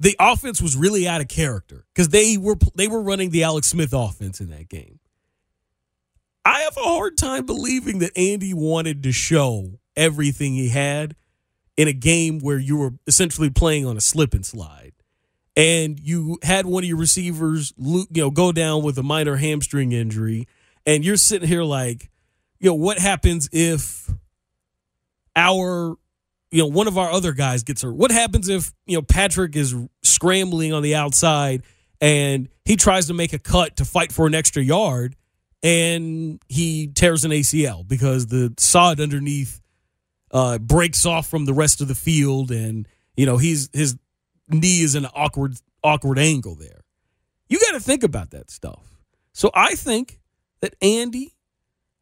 the 0.00 0.16
offense 0.18 0.60
was 0.60 0.76
really 0.76 1.06
out 1.06 1.20
of 1.20 1.28
character 1.28 1.86
because 1.94 2.08
they 2.08 2.36
were 2.36 2.56
they 2.74 2.88
were 2.88 3.00
running 3.00 3.30
the 3.30 3.44
Alex 3.44 3.68
Smith 3.68 3.92
offense 3.92 4.40
in 4.40 4.50
that 4.50 4.68
game. 4.68 4.98
Have 6.74 6.84
a 6.86 6.88
hard 6.88 7.18
time 7.18 7.44
believing 7.44 7.98
that 7.98 8.16
Andy 8.16 8.54
wanted 8.54 9.02
to 9.02 9.12
show 9.12 9.78
everything 9.94 10.54
he 10.54 10.70
had 10.70 11.14
in 11.76 11.86
a 11.86 11.92
game 11.92 12.38
where 12.38 12.58
you 12.58 12.78
were 12.78 12.94
essentially 13.06 13.50
playing 13.50 13.84
on 13.84 13.98
a 13.98 14.00
slip 14.00 14.32
and 14.32 14.46
slide, 14.46 14.94
and 15.54 16.00
you 16.00 16.38
had 16.42 16.64
one 16.64 16.82
of 16.82 16.88
your 16.88 16.96
receivers, 16.96 17.74
you 17.76 18.06
know, 18.14 18.30
go 18.30 18.52
down 18.52 18.82
with 18.82 18.96
a 18.96 19.02
minor 19.02 19.36
hamstring 19.36 19.92
injury, 19.92 20.48
and 20.86 21.04
you're 21.04 21.18
sitting 21.18 21.46
here 21.46 21.62
like, 21.62 22.10
you 22.58 22.70
know, 22.70 22.74
what 22.74 22.98
happens 22.98 23.50
if 23.52 24.10
our 25.36 25.96
you 26.50 26.58
know, 26.58 26.66
one 26.66 26.86
of 26.86 26.96
our 26.96 27.10
other 27.10 27.32
guys 27.32 27.62
gets 27.64 27.82
hurt. 27.82 27.94
What 27.94 28.10
happens 28.10 28.48
if, 28.48 28.72
you 28.86 28.96
know, 28.96 29.02
Patrick 29.02 29.56
is 29.56 29.74
scrambling 30.02 30.72
on 30.72 30.82
the 30.82 30.94
outside 30.94 31.62
and 32.00 32.48
he 32.64 32.76
tries 32.76 33.06
to 33.06 33.14
make 33.14 33.32
a 33.32 33.38
cut 33.38 33.76
to 33.76 33.86
fight 33.86 34.12
for 34.12 34.26
an 34.26 34.34
extra 34.34 34.62
yard 34.62 35.16
and 35.62 36.40
he 36.48 36.88
tears 36.88 37.24
an 37.24 37.30
ACL 37.30 37.86
because 37.86 38.26
the 38.26 38.52
sod 38.58 39.00
underneath 39.00 39.60
uh, 40.30 40.58
breaks 40.58 41.06
off 41.06 41.28
from 41.28 41.44
the 41.44 41.54
rest 41.54 41.80
of 41.80 41.88
the 41.88 41.94
field 41.94 42.50
and, 42.50 42.88
you 43.16 43.26
know, 43.26 43.36
he's 43.36 43.68
his 43.72 43.96
knee 44.48 44.82
is 44.82 44.94
in 44.94 45.04
an 45.04 45.10
awkward 45.14 45.56
awkward 45.84 46.18
angle 46.18 46.54
there. 46.54 46.84
You 47.48 47.58
got 47.60 47.72
to 47.72 47.80
think 47.80 48.02
about 48.02 48.30
that 48.30 48.50
stuff. 48.50 48.82
So 49.32 49.50
I 49.54 49.74
think 49.74 50.20
that 50.60 50.74
Andy 50.80 51.34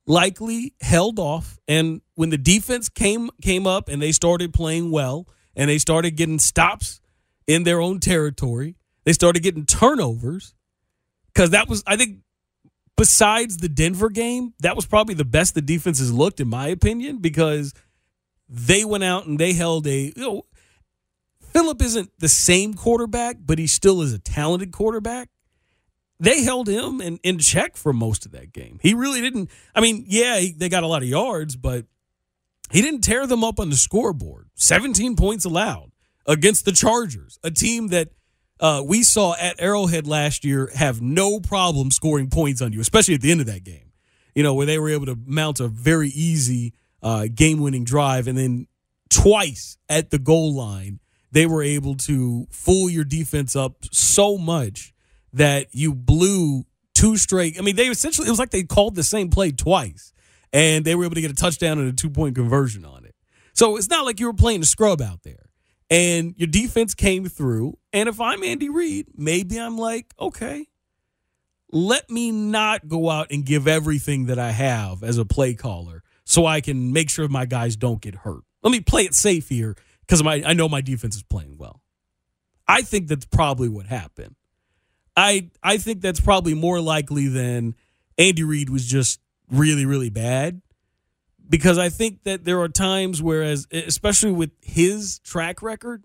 likely 0.07 0.75
held 0.81 1.19
off 1.19 1.59
and 1.69 2.01
when 2.15 2.31
the 2.31 2.39
defense 2.39 2.89
came 2.89 3.31
came 3.43 3.67
up 3.67 3.89
and 3.89 4.01
they 4.01 4.11
started 4.11 4.53
playing 4.53 4.91
well 4.91 5.29
and 5.55 5.71
they 5.71 5.79
started 5.79 6.17
getting 6.17 6.39
stops 6.39 7.01
in 7.47 7.63
their 7.63 7.81
own 7.81 8.01
territory 8.01 8.77
they 9.05 9.13
started 9.13 9.41
getting 9.41 9.65
turnovers 9.65 10.55
cuz 11.35 11.51
that 11.51 11.69
was 11.69 11.85
I 11.87 11.97
think 11.97 12.21
besides 13.01 13.57
the 13.57 13.69
Denver 13.69 14.11
game 14.11 14.53
that 14.61 14.77
was 14.77 14.85
probably 14.85 15.15
the 15.15 15.25
best 15.25 15.55
the 15.55 15.63
defenses 15.63 16.13
looked 16.13 16.39
in 16.39 16.49
my 16.49 16.69
opinion 16.69 17.17
because 17.17 17.73
they 18.47 18.85
went 18.85 19.03
out 19.03 19.25
and 19.25 19.39
they 19.39 19.55
held 19.55 19.87
a 19.87 20.13
you 20.15 20.23
know 20.23 20.43
Philip 21.41 21.81
isn't 21.81 22.11
the 22.19 22.29
same 22.29 22.75
quarterback 22.75 23.39
but 23.41 23.59
he 23.59 23.67
still 23.67 24.03
is 24.03 24.13
a 24.13 24.19
talented 24.19 24.71
quarterback 24.71 25.31
they 26.19 26.43
held 26.43 26.69
him 26.69 27.01
in, 27.01 27.19
in 27.23 27.39
check 27.39 27.79
for 27.79 27.95
most 27.95 28.27
of 28.27 28.33
that 28.33 28.53
game. 28.53 28.79
He 28.83 28.93
really 28.93 29.23
didn't. 29.23 29.49
I 29.75 29.81
mean, 29.81 30.05
yeah, 30.07 30.39
he, 30.39 30.53
they 30.53 30.69
got 30.69 30.83
a 30.83 30.87
lot 30.87 31.03
of 31.03 31.09
yards, 31.09 31.57
but 31.57 31.87
he 32.71 32.83
didn't 32.83 33.01
tear 33.01 33.27
them 33.27 33.43
up 33.43 33.59
on 33.59 33.71
the 33.71 33.77
scoreboard. 33.77 34.51
17 34.57 35.17
points 35.17 35.47
allowed 35.47 35.93
against 36.27 36.67
the 36.67 36.73
Chargers, 36.73 37.39
a 37.43 37.51
team 37.51 37.89
that 37.89 38.11
uh, 38.61 38.83
we 38.87 39.03
saw 39.03 39.35
at 39.37 39.61
Arrowhead 39.61 40.07
last 40.07 40.45
year 40.45 40.71
have 40.75 41.01
no 41.01 41.41
problem 41.41 41.91
scoring 41.91 42.29
points 42.29 42.61
on 42.61 42.73
you, 42.73 42.81
especially 42.81 43.15
at 43.15 43.23
the 43.23 43.31
end 43.31 43.41
of 43.41 43.47
that 43.47 43.65
game. 43.65 43.93
You 44.35 44.43
know, 44.43 44.55
where 44.55 44.67
they 44.67 44.79
were 44.79 44.91
able 44.91 45.07
to 45.07 45.19
mount 45.27 45.59
a 45.59 45.67
very 45.67 46.11
easy 46.11 46.75
uh, 47.03 47.27
game 47.35 47.61
winning 47.61 47.85
drive. 47.85 48.29
And 48.29 48.39
then 48.39 48.69
twice 49.09 49.77
at 49.89 50.11
the 50.11 50.19
goal 50.19 50.55
line, 50.55 51.01
they 51.33 51.47
were 51.47 51.63
able 51.63 51.97
to 51.97 52.47
fool 52.51 52.89
your 52.91 53.05
defense 53.05 53.57
up 53.57 53.77
so 53.91 54.37
much 54.37 54.93
that 55.33 55.69
you 55.73 55.95
blew 55.95 56.65
two 56.95 57.17
straight. 57.17 57.57
I 57.59 57.63
mean, 57.63 57.77
they 57.77 57.87
essentially, 57.87 58.27
it 58.27 58.31
was 58.31 58.39
like 58.39 58.51
they 58.51 58.63
called 58.63 58.95
the 58.95 59.03
same 59.03 59.31
play 59.31 59.51
twice 59.53 60.13
and 60.53 60.85
they 60.85 60.95
were 60.95 61.05
able 61.05 61.15
to 61.15 61.21
get 61.21 61.31
a 61.31 61.35
touchdown 61.35 61.79
and 61.79 61.89
a 61.89 61.93
two 61.93 62.11
point 62.11 62.35
conversion 62.35 62.85
on 62.85 63.05
it. 63.05 63.15
So 63.53 63.77
it's 63.77 63.89
not 63.89 64.05
like 64.05 64.21
you 64.21 64.27
were 64.27 64.35
playing 64.35 64.63
a 64.63 64.67
scrub 64.67 65.01
out 65.01 65.23
there. 65.23 65.40
And 65.91 66.35
your 66.37 66.47
defense 66.47 66.95
came 66.95 67.27
through. 67.27 67.77
And 67.93 68.09
if 68.09 68.21
I'm 68.21 68.45
Andy 68.45 68.69
Reid, 68.69 69.09
maybe 69.17 69.59
I'm 69.59 69.77
like, 69.77 70.15
okay, 70.19 70.67
let 71.73 72.09
me 72.09 72.31
not 72.31 72.89
go 72.89 73.11
out 73.11 73.29
and 73.31 73.45
give 73.45 73.67
everything 73.67 74.27
that 74.27 74.39
I 74.39 74.53
have 74.53 75.03
as 75.03 75.19
a 75.19 75.25
play 75.25 75.55
caller 75.55 76.03
so 76.25 76.47
I 76.47 76.61
can 76.61 76.93
make 76.93 77.11
sure 77.11 77.27
my 77.29 77.45
guys 77.45 77.77
don't 77.77 78.01
get 78.01 78.15
hurt. 78.15 78.43
Let 78.63 78.71
me 78.71 78.81
play 78.81 79.03
it 79.03 79.15
safe 79.15 79.49
here 79.49 79.77
because 80.01 80.23
I 80.25 80.53
know 80.53 80.69
my 80.69 80.81
defense 80.81 81.17
is 81.17 81.23
playing 81.23 81.57
well. 81.59 81.83
I 82.69 82.83
think 82.83 83.09
that's 83.09 83.25
probably 83.25 83.69
what 83.69 83.87
happened. 83.87 84.37
I 85.17 85.51
I 85.63 85.79
think 85.79 86.03
that's 86.03 86.21
probably 86.21 86.55
more 86.55 86.81
likely 86.81 87.27
than 87.27 87.75
Andy 88.17 88.45
Reid 88.45 88.71
was 88.71 88.87
just 88.87 89.21
really 89.51 89.85
really 89.85 90.11
bad 90.11 90.63
because 91.51 91.77
I 91.77 91.91
think 91.91 92.23
that 92.23 92.45
there 92.47 92.61
are 92.61 92.69
times 92.69 93.23
whereas 93.23 93.67
especially 93.71 94.33
with 94.33 94.53
his 94.63 95.19
track 95.19 95.61
record 95.61 96.05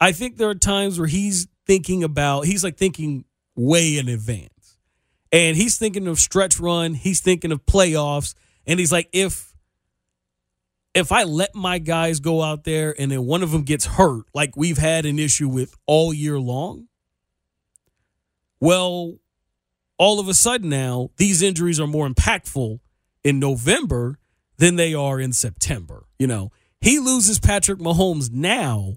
I 0.00 0.12
think 0.12 0.36
there 0.36 0.50
are 0.50 0.54
times 0.54 0.98
where 0.98 1.08
he's 1.08 1.48
thinking 1.66 2.04
about 2.04 2.42
he's 2.42 2.62
like 2.62 2.76
thinking 2.76 3.24
way 3.56 3.96
in 3.96 4.08
advance. 4.08 4.50
And 5.32 5.56
he's 5.56 5.78
thinking 5.78 6.06
of 6.06 6.18
stretch 6.18 6.60
run, 6.60 6.94
he's 6.94 7.20
thinking 7.20 7.50
of 7.52 7.64
playoffs, 7.66 8.34
and 8.66 8.78
he's 8.78 8.92
like 8.92 9.08
if 9.12 9.52
if 10.94 11.10
I 11.10 11.24
let 11.24 11.54
my 11.54 11.78
guys 11.78 12.20
go 12.20 12.42
out 12.42 12.64
there 12.64 12.94
and 12.98 13.10
then 13.10 13.24
one 13.24 13.42
of 13.42 13.50
them 13.50 13.62
gets 13.62 13.84
hurt, 13.84 14.26
like 14.32 14.56
we've 14.56 14.78
had 14.78 15.06
an 15.06 15.18
issue 15.18 15.48
with 15.48 15.74
all 15.86 16.14
year 16.14 16.38
long, 16.38 16.86
well, 18.60 19.16
all 19.98 20.20
of 20.20 20.28
a 20.28 20.34
sudden 20.34 20.68
now, 20.68 21.10
these 21.16 21.42
injuries 21.42 21.80
are 21.80 21.86
more 21.86 22.08
impactful 22.08 22.78
in 23.24 23.40
November 23.40 24.18
than 24.56 24.76
they 24.76 24.94
are 24.94 25.20
in 25.20 25.32
September. 25.32 26.06
You 26.18 26.26
know, 26.26 26.52
he 26.80 26.98
loses 26.98 27.38
Patrick 27.38 27.78
Mahomes 27.78 28.30
now, 28.30 28.96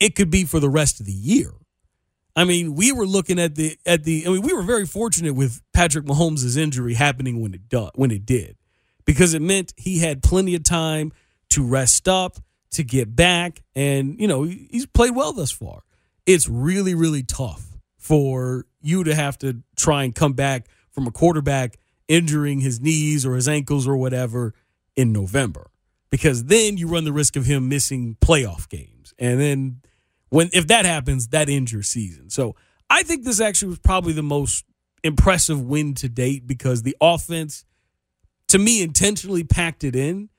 it 0.00 0.14
could 0.14 0.30
be 0.30 0.44
for 0.44 0.60
the 0.60 0.70
rest 0.70 1.00
of 1.00 1.06
the 1.06 1.12
year. 1.12 1.52
I 2.36 2.44
mean, 2.44 2.76
we 2.76 2.92
were 2.92 3.06
looking 3.06 3.40
at 3.40 3.56
the 3.56 3.76
at 3.84 4.04
the. 4.04 4.24
I 4.24 4.30
mean, 4.30 4.42
we 4.42 4.52
were 4.52 4.62
very 4.62 4.86
fortunate 4.86 5.34
with 5.34 5.60
Patrick 5.74 6.04
Mahomes' 6.04 6.56
injury 6.56 6.94
happening 6.94 7.40
when 7.40 7.52
it 7.52 7.68
do, 7.68 7.90
when 7.96 8.12
it 8.12 8.24
did, 8.24 8.56
because 9.04 9.34
it 9.34 9.42
meant 9.42 9.74
he 9.76 9.98
had 9.98 10.22
plenty 10.22 10.54
of 10.54 10.62
time 10.62 11.12
to 11.50 11.66
rest 11.66 12.06
up, 12.06 12.38
to 12.70 12.84
get 12.84 13.16
back, 13.16 13.62
and 13.74 14.20
you 14.20 14.28
know 14.28 14.44
he's 14.44 14.86
played 14.86 15.16
well 15.16 15.32
thus 15.32 15.50
far. 15.50 15.82
It's 16.26 16.48
really 16.48 16.94
really 16.94 17.24
tough 17.24 17.76
for 17.96 18.66
you 18.80 19.02
to 19.02 19.14
have 19.16 19.36
to 19.38 19.62
try 19.74 20.04
and 20.04 20.14
come 20.14 20.34
back 20.34 20.68
from 20.92 21.08
a 21.08 21.10
quarterback 21.10 21.76
injuring 22.06 22.60
his 22.60 22.80
knees 22.80 23.26
or 23.26 23.34
his 23.34 23.48
ankles 23.48 23.88
or 23.88 23.96
whatever 23.96 24.54
in 24.98 25.12
November 25.12 25.70
because 26.10 26.46
then 26.46 26.76
you 26.76 26.88
run 26.88 27.04
the 27.04 27.12
risk 27.12 27.36
of 27.36 27.46
him 27.46 27.68
missing 27.68 28.16
playoff 28.20 28.68
games. 28.68 29.14
And 29.16 29.40
then 29.40 29.80
when 30.28 30.50
if 30.52 30.66
that 30.66 30.84
happens, 30.84 31.28
that 31.28 31.48
ends 31.48 31.72
your 31.72 31.84
season. 31.84 32.30
So 32.30 32.56
I 32.90 33.04
think 33.04 33.24
this 33.24 33.40
actually 33.40 33.68
was 33.68 33.78
probably 33.78 34.12
the 34.12 34.24
most 34.24 34.64
impressive 35.04 35.62
win 35.62 35.94
to 35.94 36.08
date 36.08 36.48
because 36.48 36.82
the 36.82 36.96
offense 37.00 37.64
to 38.48 38.58
me 38.58 38.82
intentionally 38.82 39.44
packed 39.44 39.84
it 39.84 39.94
in 39.94 40.30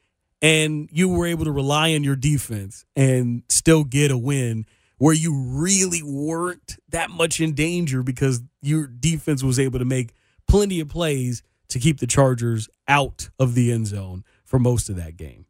and 0.41 0.89
you 0.91 1.07
were 1.07 1.25
able 1.25 1.45
to 1.45 1.51
rely 1.51 1.93
on 1.95 2.03
your 2.03 2.17
defense 2.17 2.85
and 2.97 3.43
still 3.47 3.85
get 3.85 4.11
a 4.11 4.17
win 4.17 4.65
where 4.97 5.13
you 5.13 5.33
really 5.33 6.03
weren't 6.03 6.75
that 6.89 7.09
much 7.09 7.39
in 7.39 7.53
danger 7.53 8.03
because 8.03 8.41
your 8.61 8.87
defense 8.87 9.41
was 9.41 9.57
able 9.57 9.79
to 9.79 9.85
make 9.85 10.13
plenty 10.49 10.81
of 10.81 10.89
plays 10.89 11.43
to 11.69 11.79
keep 11.79 11.99
the 11.99 12.07
Chargers 12.07 12.67
out 12.87 13.29
of 13.39 13.55
the 13.55 13.71
end 13.71 13.87
zone 13.87 14.25
for 14.49 14.57
most 14.57 14.89
of 14.89 14.95
that 14.95 15.15
game. 15.15 15.45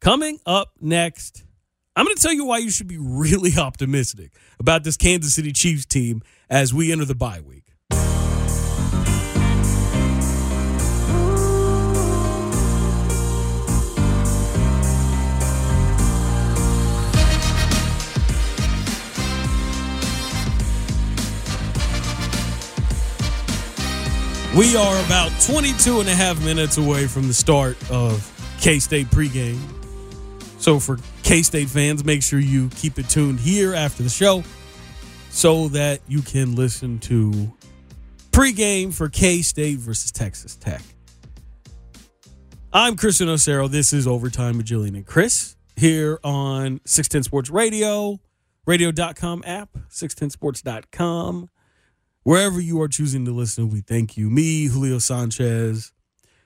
Coming 0.00 0.38
up 0.46 0.72
next, 0.80 1.44
I'm 1.96 2.04
going 2.04 2.16
to 2.16 2.22
tell 2.22 2.32
you 2.32 2.44
why 2.44 2.58
you 2.58 2.70
should 2.70 2.86
be 2.86 2.96
really 3.00 3.58
optimistic 3.58 4.32
about 4.60 4.84
this 4.84 4.96
Kansas 4.96 5.34
City 5.34 5.52
Chiefs 5.52 5.84
team 5.84 6.22
as 6.48 6.72
we 6.72 6.92
enter 6.92 7.04
the 7.04 7.16
bye 7.16 7.40
week. 7.40 7.69
We 24.56 24.74
are 24.74 25.04
about 25.04 25.30
22 25.42 26.00
and 26.00 26.08
a 26.08 26.14
half 26.14 26.44
minutes 26.44 26.76
away 26.76 27.06
from 27.06 27.28
the 27.28 27.32
start 27.32 27.76
of 27.88 28.26
K 28.60 28.80
State 28.80 29.06
pregame. 29.06 29.60
So, 30.58 30.80
for 30.80 30.98
K 31.22 31.42
State 31.42 31.68
fans, 31.68 32.04
make 32.04 32.20
sure 32.20 32.40
you 32.40 32.68
keep 32.70 32.98
it 32.98 33.08
tuned 33.08 33.38
here 33.38 33.74
after 33.74 34.02
the 34.02 34.08
show 34.08 34.42
so 35.30 35.68
that 35.68 36.00
you 36.08 36.20
can 36.22 36.56
listen 36.56 36.98
to 36.98 37.30
pregame 38.32 38.92
for 38.92 39.08
K 39.08 39.42
State 39.42 39.78
versus 39.78 40.10
Texas 40.10 40.56
Tech. 40.56 40.82
I'm 42.72 42.96
Christian 42.96 43.28
Osero. 43.28 43.70
This 43.70 43.92
is 43.92 44.08
Overtime 44.08 44.56
with 44.56 44.66
Jillian 44.66 44.96
and 44.96 45.06
Chris 45.06 45.54
here 45.76 46.18
on 46.24 46.80
610 46.84 47.22
Sports 47.22 47.50
Radio, 47.50 48.18
radio.com 48.66 49.44
app, 49.46 49.68
610sports.com 49.90 51.50
wherever 52.30 52.60
you 52.60 52.80
are 52.80 52.86
choosing 52.86 53.24
to 53.24 53.32
listen, 53.32 53.70
we 53.70 53.80
thank 53.80 54.16
you. 54.16 54.30
Me, 54.30 54.66
Julio 54.66 54.98
Sanchez, 54.98 55.92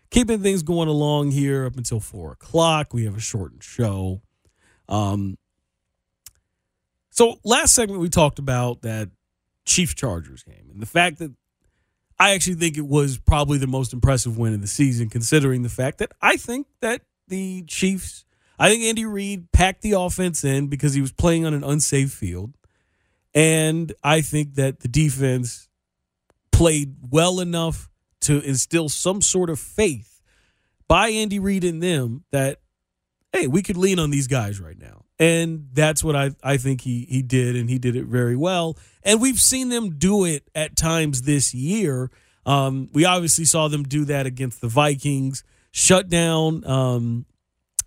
keeping 0.08 0.40
things 0.40 0.62
going 0.62 0.88
along 0.88 1.30
here 1.30 1.66
up 1.66 1.76
until 1.76 2.00
four 2.00 2.32
o'clock. 2.32 2.94
We 2.94 3.04
have 3.04 3.18
a 3.18 3.20
shortened 3.20 3.62
show. 3.62 4.22
Um, 4.88 5.36
So 7.10 7.38
last 7.44 7.74
segment 7.74 8.00
we 8.00 8.08
talked 8.08 8.38
about 8.38 8.80
that 8.80 9.10
Chiefs 9.66 9.92
Chargers 9.92 10.42
game 10.42 10.70
and 10.72 10.80
the 10.80 10.86
fact 10.86 11.18
that 11.18 11.32
I 12.18 12.30
actually 12.30 12.54
think 12.54 12.78
it 12.78 12.86
was 12.86 13.18
probably 13.18 13.58
the 13.58 13.66
most 13.66 13.92
impressive 13.92 14.38
win 14.38 14.54
of 14.54 14.62
the 14.62 14.66
season, 14.66 15.10
considering 15.10 15.64
the 15.64 15.68
fact 15.68 15.98
that 15.98 16.12
I 16.22 16.38
think 16.38 16.66
that 16.80 17.02
the 17.28 17.62
Chiefs, 17.64 18.24
I 18.58 18.70
think 18.70 18.84
Andy 18.84 19.04
Reid 19.04 19.52
packed 19.52 19.82
the 19.82 19.92
offense 19.92 20.44
in 20.44 20.68
because 20.68 20.94
he 20.94 21.02
was 21.02 21.12
playing 21.12 21.44
on 21.44 21.52
an 21.52 21.62
unsafe 21.62 22.10
field. 22.10 22.54
And 23.34 23.92
I 24.02 24.22
think 24.22 24.54
that 24.54 24.80
the 24.80 24.88
defense 24.88 25.68
played 26.54 26.94
well 27.10 27.40
enough 27.40 27.90
to 28.20 28.40
instill 28.40 28.88
some 28.88 29.20
sort 29.20 29.50
of 29.50 29.58
faith 29.58 30.22
by 30.88 31.08
Andy 31.08 31.38
Reid 31.38 31.64
in 31.64 31.80
them 31.80 32.24
that, 32.30 32.60
hey, 33.32 33.46
we 33.46 33.62
could 33.62 33.76
lean 33.76 33.98
on 33.98 34.10
these 34.10 34.28
guys 34.28 34.60
right 34.60 34.78
now. 34.78 35.04
And 35.18 35.68
that's 35.72 36.02
what 36.02 36.16
I, 36.16 36.30
I 36.42 36.56
think 36.56 36.80
he 36.80 37.06
he 37.08 37.22
did, 37.22 37.54
and 37.54 37.70
he 37.70 37.78
did 37.78 37.94
it 37.94 38.06
very 38.06 38.34
well. 38.34 38.76
And 39.04 39.20
we've 39.20 39.38
seen 39.38 39.68
them 39.68 39.96
do 39.96 40.24
it 40.24 40.48
at 40.54 40.74
times 40.76 41.22
this 41.22 41.54
year. 41.54 42.10
Um, 42.46 42.88
we 42.92 43.04
obviously 43.04 43.44
saw 43.44 43.68
them 43.68 43.84
do 43.84 44.04
that 44.06 44.26
against 44.26 44.60
the 44.60 44.66
Vikings, 44.68 45.44
shut 45.70 46.08
down 46.08 46.66
um, 46.66 47.26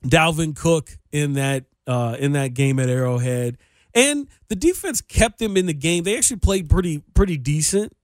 Dalvin 0.04 0.56
Cook 0.56 0.98
in 1.12 1.34
that 1.34 1.66
uh, 1.86 2.16
in 2.18 2.32
that 2.32 2.54
game 2.54 2.80
at 2.80 2.88
Arrowhead, 2.88 3.58
and 3.94 4.30
the 4.48 4.56
defense 4.56 5.02
kept 5.02 5.40
them 5.40 5.58
in 5.58 5.66
the 5.66 5.74
game. 5.74 6.06
They 6.06 6.18
actually 6.18 6.40
played 6.40 6.70
pretty 6.70 7.04
pretty 7.14 7.36
decent 7.36 7.97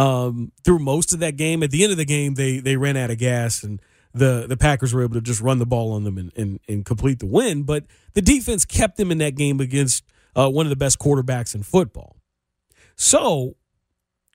um, 0.00 0.50
through 0.64 0.78
most 0.78 1.12
of 1.12 1.18
that 1.20 1.36
game. 1.36 1.62
At 1.62 1.70
the 1.70 1.82
end 1.82 1.92
of 1.92 1.98
the 1.98 2.06
game, 2.06 2.34
they 2.34 2.58
they 2.58 2.76
ran 2.76 2.96
out 2.96 3.10
of 3.10 3.18
gas 3.18 3.62
and 3.62 3.80
the 4.14 4.46
the 4.48 4.56
Packers 4.56 4.94
were 4.94 5.02
able 5.02 5.14
to 5.14 5.20
just 5.20 5.42
run 5.42 5.58
the 5.58 5.66
ball 5.66 5.92
on 5.92 6.04
them 6.04 6.16
and, 6.16 6.32
and, 6.36 6.60
and 6.66 6.84
complete 6.86 7.18
the 7.18 7.26
win. 7.26 7.64
But 7.64 7.84
the 8.14 8.22
defense 8.22 8.64
kept 8.64 8.96
them 8.96 9.12
in 9.12 9.18
that 9.18 9.34
game 9.34 9.60
against 9.60 10.04
uh, 10.34 10.48
one 10.48 10.64
of 10.64 10.70
the 10.70 10.76
best 10.76 10.98
quarterbacks 10.98 11.54
in 11.54 11.62
football. 11.62 12.16
So 12.96 13.56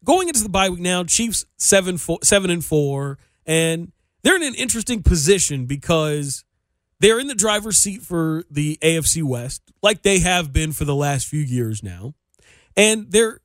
going 0.04 0.28
into 0.28 0.43
the 0.43 0.49
bye 0.49 0.69
week 0.69 0.82
now, 0.82 1.04
Chiefs 1.04 1.45
seven 1.58 1.97
four, 1.97 2.19
seven 2.21 2.51
and 2.51 2.63
four, 2.63 3.17
and 3.47 3.91
they're 4.21 4.36
in 4.36 4.43
an 4.43 4.56
interesting 4.56 5.01
position 5.01 5.65
because 5.65 6.43
they're 6.99 7.19
in 7.19 7.28
the 7.28 7.36
driver's 7.36 7.80
seat 7.80 8.04
for 8.04 8.43
the 8.51 8.78
AFC 8.84 9.23
West, 9.23 9.63
like 9.82 10.04
they 10.04 10.19
have 10.19 10.54
been 10.54 10.73
for 10.73 10.86
the 10.86 10.95
last 10.95 11.28
few 11.28 11.41
years 11.41 11.82
now, 11.82 12.13
and 12.78 13.12
they're 13.12 13.41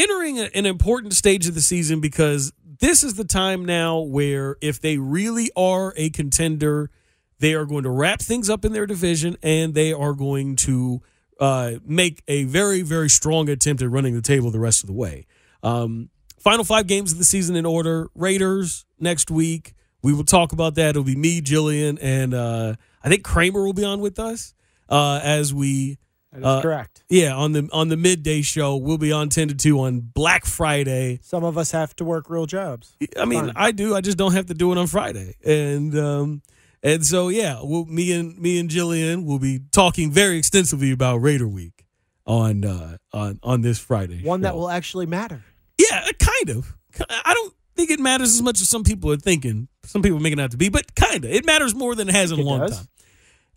entering 0.00 0.38
a, 0.38 0.44
an 0.54 0.66
important 0.66 1.14
stage 1.14 1.46
of 1.46 1.54
the 1.54 1.60
season 1.60 2.00
because 2.00 2.52
this 2.80 3.04
is 3.04 3.14
the 3.14 3.24
time 3.24 3.64
now 3.64 3.98
where 3.98 4.56
if 4.60 4.80
they 4.80 4.96
really 4.96 5.50
are 5.54 5.92
a 5.96 6.10
contender, 6.10 6.90
they 7.38 7.54
are 7.54 7.66
going 7.66 7.84
to 7.84 7.90
wrap 7.90 8.20
things 8.20 8.48
up 8.48 8.64
in 8.64 8.72
their 8.72 8.86
division 8.86 9.36
and 9.42 9.74
they 9.74 9.92
are 9.92 10.14
going 10.14 10.56
to 10.56 11.02
uh, 11.38 11.72
make 11.84 12.22
a 12.28 12.44
very, 12.44 12.82
very 12.82 13.08
strong 13.08 13.48
attempt 13.48 13.82
at 13.82 13.90
running 13.90 14.14
the 14.14 14.22
table 14.22 14.50
the 14.50 14.58
rest 14.58 14.82
of 14.82 14.86
the 14.86 14.92
way. 14.92 15.26
Um, 15.62 16.10
final 16.38 16.64
five 16.64 16.86
games 16.86 17.12
of 17.12 17.18
the 17.18 17.24
season 17.24 17.56
in 17.56 17.66
order 17.66 18.08
Raiders 18.14 18.86
next 18.98 19.30
week. 19.30 19.74
We 20.02 20.14
will 20.14 20.24
talk 20.24 20.52
about 20.52 20.76
that. 20.76 20.90
It'll 20.90 21.04
be 21.04 21.16
me, 21.16 21.42
Jillian, 21.42 21.98
and 22.00 22.32
uh, 22.32 22.74
I 23.04 23.08
think 23.10 23.22
Kramer 23.22 23.62
will 23.62 23.74
be 23.74 23.84
on 23.84 24.00
with 24.00 24.18
us 24.18 24.54
uh, 24.88 25.20
as 25.22 25.52
we 25.52 25.98
That 26.32 26.38
is 26.40 26.44
Uh, 26.46 26.62
correct. 26.62 27.02
yeah, 27.08 27.34
on 27.34 27.52
the 27.52 27.68
on 27.72 27.88
the 27.88 27.96
midday 27.96 28.42
show, 28.42 28.76
we'll 28.76 28.98
be 28.98 29.10
on 29.12 29.28
ten 29.30 29.48
to 29.48 29.54
two 29.54 29.80
on 29.80 30.00
Black 30.00 30.44
Friday. 30.46 31.18
Some 31.22 31.42
of 31.44 31.58
us 31.58 31.72
have 31.72 31.94
to 31.96 32.04
work 32.04 32.30
real 32.30 32.46
jobs. 32.46 32.96
I 33.18 33.24
mean, 33.24 33.46
Fine. 33.46 33.52
I 33.56 33.72
do. 33.72 33.94
I 33.96 34.00
just 34.00 34.16
don't 34.16 34.32
have 34.32 34.46
to 34.46 34.54
do 34.54 34.70
it 34.72 34.78
on 34.78 34.86
Friday, 34.86 35.36
and 35.44 35.96
um, 35.98 36.42
and 36.82 37.04
so 37.04 37.28
yeah, 37.28 37.58
we'll, 37.62 37.84
me 37.86 38.12
and 38.12 38.38
me 38.38 38.58
and 38.60 38.70
Jillian 38.70 39.24
will 39.24 39.38
be 39.40 39.60
talking 39.72 40.12
very 40.12 40.38
extensively 40.38 40.92
about 40.92 41.16
Raider 41.18 41.48
Week 41.48 41.84
on 42.26 42.64
uh, 42.64 42.98
on 43.12 43.40
on 43.42 43.62
this 43.62 43.78
Friday. 43.80 44.22
One 44.22 44.42
that 44.42 44.54
will 44.54 44.70
actually 44.70 45.06
matter. 45.06 45.42
yeah, 45.78 46.06
kind 46.18 46.50
of. 46.56 46.76
I 47.08 47.34
don't 47.34 47.54
think 47.74 47.90
it 47.90 47.98
matters 47.98 48.32
as 48.34 48.42
much 48.42 48.60
as 48.60 48.68
some 48.68 48.84
people 48.84 49.10
are 49.10 49.16
thinking. 49.16 49.66
Some 49.84 50.02
people 50.02 50.20
make 50.20 50.32
it 50.32 50.38
out 50.38 50.52
to 50.52 50.56
be, 50.56 50.68
but 50.68 50.94
kind 50.94 51.24
of. 51.24 51.30
It 51.32 51.44
matters 51.44 51.74
more 51.74 51.94
than 51.96 52.08
it 52.08 52.14
has 52.14 52.30
in 52.30 52.38
a 52.38 52.42
long 52.42 52.60
does. 52.60 52.76
time. 52.76 52.88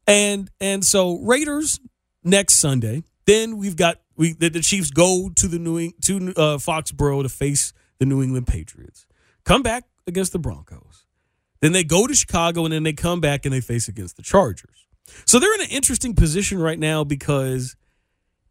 And 0.07 0.49
and 0.59 0.83
so 0.85 1.19
Raiders 1.19 1.79
next 2.23 2.55
Sunday. 2.55 3.03
Then 3.25 3.57
we've 3.57 3.75
got 3.75 4.01
we 4.15 4.33
the, 4.33 4.49
the 4.49 4.61
Chiefs 4.61 4.91
go 4.91 5.29
to 5.35 5.47
the 5.47 5.59
New 5.59 5.91
to 6.01 6.17
uh, 6.35 6.57
Foxborough 6.57 7.23
to 7.23 7.29
face 7.29 7.73
the 7.99 8.05
New 8.05 8.21
England 8.21 8.47
Patriots. 8.47 9.05
Come 9.43 9.63
back 9.63 9.85
against 10.07 10.31
the 10.33 10.39
Broncos. 10.39 11.05
Then 11.61 11.71
they 11.71 11.83
go 11.83 12.07
to 12.07 12.13
Chicago 12.13 12.65
and 12.65 12.73
then 12.73 12.83
they 12.83 12.93
come 12.93 13.21
back 13.21 13.45
and 13.45 13.53
they 13.53 13.61
face 13.61 13.87
against 13.87 14.17
the 14.17 14.21
Chargers. 14.21 14.87
So 15.25 15.39
they're 15.39 15.53
in 15.55 15.61
an 15.61 15.69
interesting 15.69 16.13
position 16.13 16.59
right 16.59 16.79
now 16.79 17.03
because 17.03 17.75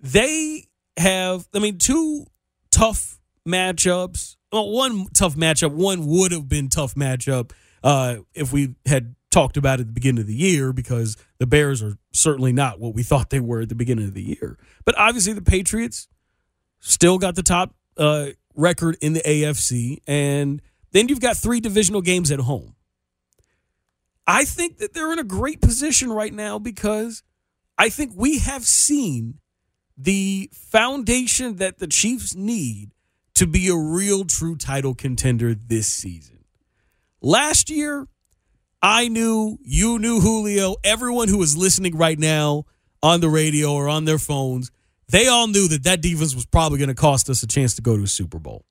they 0.00 0.68
have, 0.96 1.46
I 1.54 1.58
mean, 1.58 1.78
two 1.78 2.26
tough 2.70 3.18
matchups. 3.46 4.36
Well, 4.50 4.70
one 4.70 5.08
tough 5.14 5.34
matchup, 5.34 5.72
one 5.72 6.06
would 6.06 6.32
have 6.32 6.48
been 6.48 6.68
tough 6.68 6.94
matchup 6.94 7.52
uh, 7.82 8.16
if 8.34 8.52
we 8.52 8.76
had 8.86 9.14
talked 9.32 9.56
about 9.56 9.80
at 9.80 9.86
the 9.86 9.92
beginning 9.92 10.20
of 10.20 10.26
the 10.26 10.34
year 10.34 10.72
because 10.72 11.16
the 11.38 11.46
Bears 11.46 11.82
are 11.82 11.96
certainly 12.12 12.52
not 12.52 12.78
what 12.78 12.94
we 12.94 13.02
thought 13.02 13.30
they 13.30 13.40
were 13.40 13.62
at 13.62 13.68
the 13.68 13.74
beginning 13.74 14.04
of 14.06 14.14
the 14.14 14.22
year. 14.22 14.58
But 14.84 14.96
obviously, 14.98 15.32
the 15.32 15.42
Patriots 15.42 16.08
still 16.78 17.18
got 17.18 17.34
the 17.34 17.42
top 17.42 17.74
uh, 17.96 18.28
record 18.54 18.96
in 19.00 19.14
the 19.14 19.20
AFC, 19.20 19.98
and 20.06 20.62
then 20.92 21.08
you've 21.08 21.20
got 21.20 21.36
three 21.36 21.60
divisional 21.60 22.02
games 22.02 22.30
at 22.30 22.40
home. 22.40 22.74
I 24.26 24.44
think 24.44 24.78
that 24.78 24.94
they're 24.94 25.12
in 25.12 25.18
a 25.18 25.24
great 25.24 25.60
position 25.60 26.12
right 26.12 26.32
now 26.32 26.58
because 26.58 27.22
I 27.76 27.88
think 27.88 28.12
we 28.14 28.38
have 28.38 28.64
seen 28.64 29.40
the 29.96 30.50
foundation 30.52 31.56
that 31.56 31.78
the 31.78 31.86
Chiefs 31.86 32.34
need 32.34 32.92
to 33.34 33.46
be 33.46 33.68
a 33.68 33.76
real 33.76 34.24
true 34.24 34.56
title 34.56 34.94
contender 34.94 35.54
this 35.54 35.88
season. 35.88 36.44
Last 37.20 37.70
year, 37.70 38.06
I 38.82 39.08
knew, 39.08 39.58
you 39.62 39.98
knew 39.98 40.20
Julio, 40.20 40.74
everyone 40.82 41.28
who 41.28 41.40
is 41.42 41.56
listening 41.56 41.96
right 41.96 42.18
now 42.18 42.64
on 43.02 43.20
the 43.20 43.28
radio 43.28 43.72
or 43.72 43.88
on 43.88 44.04
their 44.04 44.18
phones, 44.18 44.72
they 45.08 45.28
all 45.28 45.46
knew 45.46 45.68
that 45.68 45.84
that 45.84 46.00
defense 46.00 46.34
was 46.34 46.46
probably 46.46 46.78
going 46.78 46.88
to 46.88 46.94
cost 46.94 47.30
us 47.30 47.42
a 47.42 47.46
chance 47.46 47.74
to 47.76 47.82
go 47.82 47.96
to 47.96 48.02
a 48.02 48.08
Super 48.08 48.40
Bowl. 48.40 48.64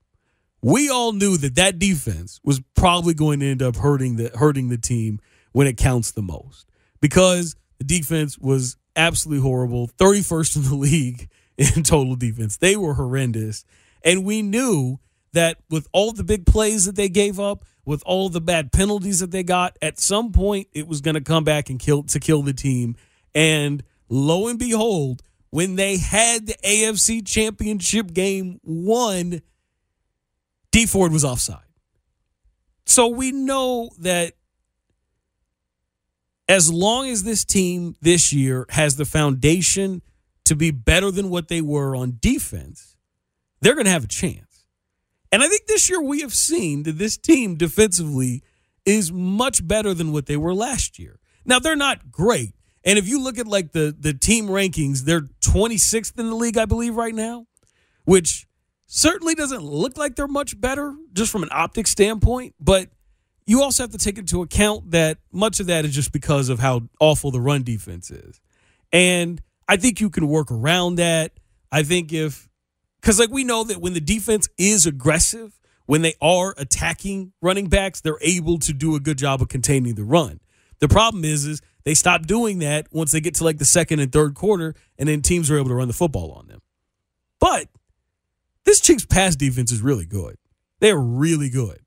We 0.62 0.89
all 0.89 1.13
knew 1.13 1.38
that 1.38 1.56
that 1.56 1.80
defense 1.80 2.39
was 2.43 2.62
probably 2.76 3.13
going 3.13 3.39
to 3.39 3.50
end 3.50 3.62
up 3.62 3.78
hurting 3.78 4.17
the 4.17 4.30
hurting 4.36 4.69
the 4.69 4.78
team 4.78 5.19
when 5.54 5.65
it 5.65 5.78
counts 5.78 6.12
the 6.12 6.21
most 6.21 6.67
because 7.00 7.56
the 7.80 7.86
defense 7.86 8.38
was 8.38 8.78
absolutely 8.95 9.41
horrible, 9.41 9.88
31st 9.97 10.56
in 10.58 10.63
the 10.63 10.76
league 10.76 11.30
in 11.58 11.84
total 11.84 12.15
defense. 12.15 12.58
They 12.58 12.76
were 12.76 12.93
horrendous. 12.93 13.65
And 14.04 14.26
we 14.26 14.41
knew 14.41 15.00
that 15.34 15.58
with 15.70 15.88
all 15.91 16.12
the 16.12 16.24
big 16.24 16.46
plays 16.46 16.86
that 16.86 16.96
they 16.96 17.10
gave 17.10 17.39
up, 17.39 17.65
with 17.86 18.04
all 18.06 18.30
the 18.30 18.41
bad 18.41 18.72
penalties 18.72 19.20
that 19.20 19.32
they 19.32 19.44
got, 19.44 19.78
at 19.82 20.00
some 20.00 20.32
point 20.32 20.67
it 20.74 20.88
was 20.88 21.02
going 21.02 21.15
to 21.15 21.22
come 21.22 21.44
back 21.44 21.70
and 21.70 21.80
kill 21.80 22.04
to 22.04 22.20
kill 22.20 22.41
the 22.41 22.54
team. 22.54 22.96
And 23.34 23.84
lo 24.10 24.48
and 24.48 24.60
behold, 24.60 25.22
when 25.50 25.76
they 25.76 25.98
had 25.98 26.48
the 26.48 26.56
AFC 26.63 27.26
championship 27.26 28.13
game 28.13 28.60
won, 28.63 29.41
Dee 30.72 30.86
Ford 30.86 31.12
was 31.12 31.26
offside. 31.26 31.60
So 32.86 33.08
we 33.08 33.32
know 33.32 33.89
that 34.00 34.34
as 36.48 36.72
long 36.72 37.08
as 37.08 37.24
this 37.24 37.46
team 37.46 37.96
this 38.02 38.34
year 38.34 38.65
has 38.70 38.98
the 38.98 39.06
foundation 39.06 40.02
to 40.46 40.56
be 40.56 40.72
better 40.72 41.10
than 41.12 41.30
what 41.30 41.48
they 41.48 41.62
were 41.62 41.96
on 41.96 42.17
defense, 42.20 42.98
they're 43.62 43.76
going 43.76 43.86
to 43.86 43.91
have 43.91 44.04
a 44.04 44.08
chance. 44.08 44.51
And 45.32 45.41
I 45.41 45.48
think 45.48 45.65
this 45.67 45.89
year 45.89 46.02
we 46.02 46.22
have 46.22 46.34
seen 46.34 46.84
that 46.84 46.98
this 46.98 47.17
team 47.17 47.56
defensively 47.56 48.44
is 48.86 49.12
much 49.12 49.65
better 49.65 49.94
than 49.94 50.12
what 50.12 50.26
they 50.26 50.38
were 50.38 50.54
last 50.54 51.00
year. 51.00 51.20
Now 51.46 51.60
they're 51.60 51.76
not 51.76 52.12
great. 52.12 52.54
And 52.84 52.98
if 52.98 53.08
you 53.08 53.22
look 53.22 53.38
at 53.38 53.48
like 53.48 53.72
the 53.72 53.96
the 53.98 54.13
team 54.13 54.48
rankings, 54.48 55.02
they're 55.02 55.30
26th 55.41 56.20
in 56.20 56.30
the 56.30 56.36
league 56.36 56.58
I 56.58 56.65
believe 56.65 56.96
right 56.96 57.13
now, 57.13 57.46
which 58.06 58.48
certainly 58.88 59.36
doesn't 59.36 59.64
look 59.64 59.97
like 59.97 60.16
they're 60.16 60.28
much 60.28 60.60
better 60.60 60.93
just 61.14 61.32
from 61.32 61.43
an 61.43 61.49
optic 61.51 61.88
standpoint, 61.88 62.55
but 62.60 62.89
you 63.45 63.62
also 63.62 63.84
have 63.84 63.91
to 63.91 63.97
take 63.97 64.18
into 64.18 64.41
account 64.41 64.91
that 64.91 65.18
much 65.32 65.60
of 65.60 65.68
that 65.68 65.86
is 65.86 65.93
just 65.93 66.12
because 66.12 66.49
of 66.49 66.60
how 66.60 66.82
awful 66.99 67.32
the 67.32 67.41
run 67.41 67.64
defense 67.64 68.12
is. 68.12 68.39
And 68.91 69.41
I 69.68 69.78
think 69.78 70.01
you 70.01 70.10
can 70.10 70.28
work 70.28 70.51
around 70.51 70.95
that. 70.95 71.34
I 71.72 71.84
think 71.84 72.12
if, 72.12 72.49
because 73.02 73.20
like 73.20 73.32
we 73.32 73.43
know 73.43 73.64
that 73.64 73.82
when 73.82 73.93
the 73.93 74.02
defense 74.02 74.47
is 74.58 74.86
aggressive, 74.86 75.60
when 75.86 76.02
they 76.02 76.14
are 76.22 76.54
attacking 76.58 77.34
running 77.41 77.68
backs, 77.68 78.02
they're 78.02 78.18
able 78.22 78.60
to 78.60 78.74
do 78.74 78.95
a 78.95 78.99
good 78.99 79.18
job 79.18 79.41
of 79.41 79.49
containing 79.49 79.95
the 79.95 80.04
run. 80.04 80.39
The 80.80 80.88
problem 80.88 81.26
is, 81.26 81.45
is 81.45 81.62
they 81.84 81.93
stop 81.93 82.26
doing 82.26 82.60
that 82.60 82.88
once 82.91 83.12
they 83.12 83.22
get 83.22 83.36
to 83.36 83.43
like 83.43 83.58
the 83.58 83.66
second 83.66 83.99
and 83.99 84.12
third 84.12 84.36
quarter, 84.36 84.76
and 84.97 85.10
then 85.10 85.22
teams 85.22 85.49
are 85.49 85.58
able 85.58 85.70
to 85.70 85.76
run 85.76 85.88
the 85.88 85.93
football 85.93 86.32
on 86.32 86.47
them. 86.47 86.60
But 87.39 87.68
this 88.66 88.80
Chiefs 88.80 89.06
pass 89.06 89.36
defense 89.36 89.72
is 89.72 89.82
really 89.82 90.06
good. 90.06 90.38
They're 90.80 90.97
really 90.97 91.49
good. 91.49 91.80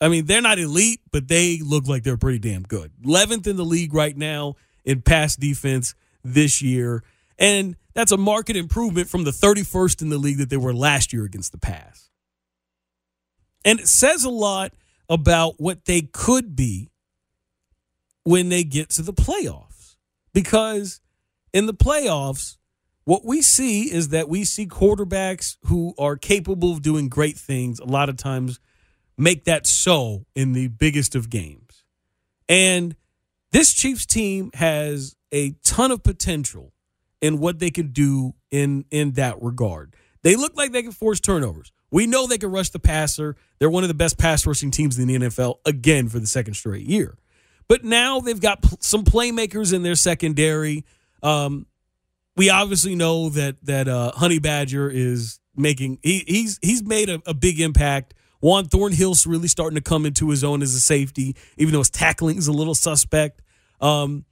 I 0.00 0.08
mean, 0.08 0.26
they're 0.26 0.40
not 0.40 0.58
elite, 0.58 1.00
but 1.12 1.28
they 1.28 1.60
look 1.62 1.86
like 1.86 2.04
they're 2.04 2.16
pretty 2.16 2.38
damn 2.38 2.62
good. 2.62 2.92
11th 3.04 3.46
in 3.46 3.56
the 3.56 3.64
league 3.64 3.92
right 3.92 4.16
now 4.16 4.54
in 4.84 5.02
pass 5.02 5.36
defense 5.36 5.94
this 6.24 6.62
year. 6.62 7.02
And 7.40 7.74
that's 7.94 8.12
a 8.12 8.18
market 8.18 8.54
improvement 8.56 9.08
from 9.08 9.24
the 9.24 9.30
31st 9.30 10.02
in 10.02 10.10
the 10.10 10.18
league 10.18 10.38
that 10.38 10.50
they 10.50 10.58
were 10.58 10.74
last 10.74 11.12
year 11.12 11.24
against 11.24 11.52
the 11.52 11.58
pass. 11.58 12.10
And 13.64 13.80
it 13.80 13.88
says 13.88 14.24
a 14.24 14.30
lot 14.30 14.72
about 15.08 15.54
what 15.58 15.86
they 15.86 16.02
could 16.02 16.54
be 16.54 16.90
when 18.24 18.50
they 18.50 18.62
get 18.62 18.90
to 18.90 19.02
the 19.02 19.14
playoffs. 19.14 19.96
Because 20.32 21.00
in 21.52 21.66
the 21.66 21.74
playoffs, 21.74 22.58
what 23.04 23.24
we 23.24 23.42
see 23.42 23.90
is 23.90 24.10
that 24.10 24.28
we 24.28 24.44
see 24.44 24.66
quarterbacks 24.66 25.56
who 25.64 25.94
are 25.98 26.16
capable 26.16 26.72
of 26.72 26.82
doing 26.82 27.08
great 27.08 27.36
things 27.36 27.80
a 27.80 27.86
lot 27.86 28.08
of 28.08 28.16
times 28.16 28.60
make 29.16 29.44
that 29.44 29.66
so 29.66 30.26
in 30.34 30.52
the 30.52 30.68
biggest 30.68 31.14
of 31.14 31.30
games. 31.30 31.84
And 32.48 32.94
this 33.50 33.72
Chiefs 33.72 34.06
team 34.06 34.50
has 34.54 35.16
a 35.32 35.52
ton 35.64 35.90
of 35.90 36.02
potential 36.02 36.72
in 37.20 37.38
what 37.38 37.58
they 37.58 37.70
can 37.70 37.88
do 37.88 38.34
in 38.50 38.84
in 38.90 39.12
that 39.12 39.40
regard. 39.42 39.94
They 40.22 40.36
look 40.36 40.56
like 40.56 40.72
they 40.72 40.82
can 40.82 40.92
force 40.92 41.20
turnovers. 41.20 41.72
We 41.90 42.06
know 42.06 42.26
they 42.26 42.38
can 42.38 42.50
rush 42.50 42.70
the 42.70 42.78
passer. 42.78 43.36
They're 43.58 43.70
one 43.70 43.84
of 43.84 43.88
the 43.88 43.94
best 43.94 44.18
pass 44.18 44.46
rushing 44.46 44.70
teams 44.70 44.98
in 44.98 45.08
the 45.08 45.18
NFL 45.18 45.56
again 45.64 46.08
for 46.08 46.18
the 46.18 46.26
second 46.26 46.54
straight 46.54 46.86
year. 46.86 47.16
But 47.68 47.84
now 47.84 48.20
they've 48.20 48.40
got 48.40 48.64
some 48.82 49.04
playmakers 49.04 49.72
in 49.72 49.82
their 49.82 49.94
secondary. 49.94 50.84
Um, 51.22 51.66
we 52.36 52.50
obviously 52.50 52.94
know 52.94 53.28
that 53.30 53.56
that 53.64 53.88
uh, 53.88 54.12
Honey 54.12 54.38
Badger 54.38 54.88
is 54.90 55.40
making 55.56 55.98
he, 56.02 56.24
he's 56.26 56.58
he's 56.62 56.82
made 56.82 57.08
a, 57.08 57.20
a 57.26 57.34
big 57.34 57.60
impact. 57.60 58.14
Juan 58.40 58.66
Thornhill's 58.66 59.26
really 59.26 59.48
starting 59.48 59.74
to 59.74 59.82
come 59.82 60.06
into 60.06 60.30
his 60.30 60.42
own 60.42 60.62
as 60.62 60.74
a 60.74 60.80
safety, 60.80 61.36
even 61.58 61.72
though 61.72 61.80
his 61.80 61.90
tackling 61.90 62.38
is 62.38 62.46
a 62.46 62.52
little 62.52 62.74
suspect. 62.74 63.42
Um, 63.80 64.24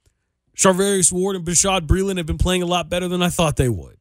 Charvarius 0.59 1.09
Ward 1.09 1.37
and 1.37 1.45
Bashaud 1.45 1.87
Breeland 1.87 2.17
have 2.17 2.25
been 2.25 2.37
playing 2.37 2.63
a 2.63 2.65
lot 2.65 2.89
better 2.89 3.07
than 3.07 3.23
I 3.23 3.29
thought 3.29 3.55
they 3.55 3.69
would. 3.69 3.95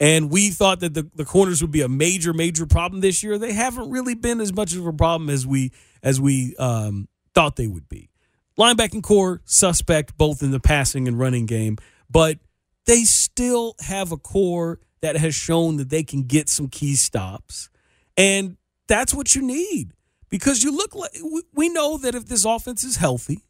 And 0.00 0.28
we 0.28 0.50
thought 0.50 0.80
that 0.80 0.92
the, 0.92 1.08
the 1.14 1.24
corners 1.24 1.62
would 1.62 1.70
be 1.70 1.82
a 1.82 1.88
major, 1.88 2.32
major 2.32 2.66
problem 2.66 3.00
this 3.00 3.22
year. 3.22 3.38
They 3.38 3.52
haven't 3.52 3.90
really 3.90 4.16
been 4.16 4.40
as 4.40 4.52
much 4.52 4.74
of 4.74 4.84
a 4.86 4.92
problem 4.92 5.30
as 5.30 5.46
we 5.46 5.70
as 6.02 6.20
we 6.20 6.56
um, 6.56 7.06
thought 7.32 7.54
they 7.54 7.68
would 7.68 7.88
be. 7.88 8.10
Linebacking 8.58 9.04
core 9.04 9.40
suspect 9.44 10.16
both 10.18 10.42
in 10.42 10.50
the 10.50 10.58
passing 10.58 11.06
and 11.06 11.16
running 11.16 11.46
game, 11.46 11.76
but 12.10 12.38
they 12.86 13.04
still 13.04 13.76
have 13.80 14.10
a 14.10 14.16
core 14.16 14.80
that 15.02 15.16
has 15.16 15.34
shown 15.34 15.76
that 15.76 15.90
they 15.90 16.02
can 16.02 16.24
get 16.24 16.48
some 16.48 16.66
key 16.66 16.96
stops. 16.96 17.70
And 18.16 18.56
that's 18.88 19.14
what 19.14 19.36
you 19.36 19.42
need 19.42 19.92
because 20.28 20.64
you 20.64 20.76
look 20.76 20.94
like 20.94 21.12
we 21.54 21.68
know 21.68 21.98
that 21.98 22.16
if 22.16 22.26
this 22.26 22.44
offense 22.44 22.82
is 22.82 22.96
healthy, 22.96 23.44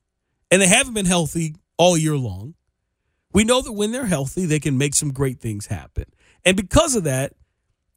and 0.51 0.61
they 0.61 0.69
haven't 0.69 0.95
been 0.95 1.07
healthy 1.07 1.55
all 1.81 1.97
year 1.97 2.15
long, 2.15 2.53
we 3.33 3.43
know 3.43 3.63
that 3.63 3.73
when 3.73 3.91
they're 3.91 4.05
healthy, 4.05 4.45
they 4.45 4.61
can 4.61 4.77
make 4.77 4.95
some 4.95 5.15
great 5.15 5.41
things 5.41 5.65
happen. 5.65 6.05
And 6.45 6.55
because 6.55 6.95
of 6.95 7.05
that, 7.05 7.33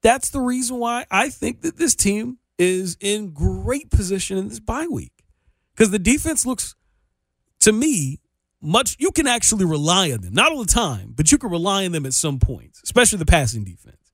that's 0.01 0.29
the 0.29 0.39
reason 0.39 0.77
why 0.77 1.05
I 1.11 1.27
think 1.27 1.63
that 1.63 1.75
this 1.75 1.93
team 1.93 2.37
is 2.57 2.95
in 3.01 3.31
great 3.31 3.91
position 3.91 4.37
in 4.37 4.47
this 4.47 4.61
bye 4.61 4.87
week. 4.89 5.11
Because 5.75 5.91
the 5.91 5.99
defense 5.99 6.45
looks, 6.45 6.75
to 7.59 7.73
me, 7.73 8.21
much, 8.61 8.95
you 8.99 9.11
can 9.11 9.27
actually 9.27 9.65
rely 9.65 10.13
on 10.13 10.21
them. 10.21 10.33
Not 10.33 10.53
all 10.53 10.63
the 10.63 10.71
time, 10.71 11.11
but 11.13 11.29
you 11.33 11.37
can 11.37 11.49
rely 11.49 11.83
on 11.83 11.91
them 11.91 12.05
at 12.05 12.13
some 12.13 12.39
points, 12.39 12.79
especially 12.85 13.17
the 13.17 13.25
passing 13.25 13.65
defense. 13.65 14.13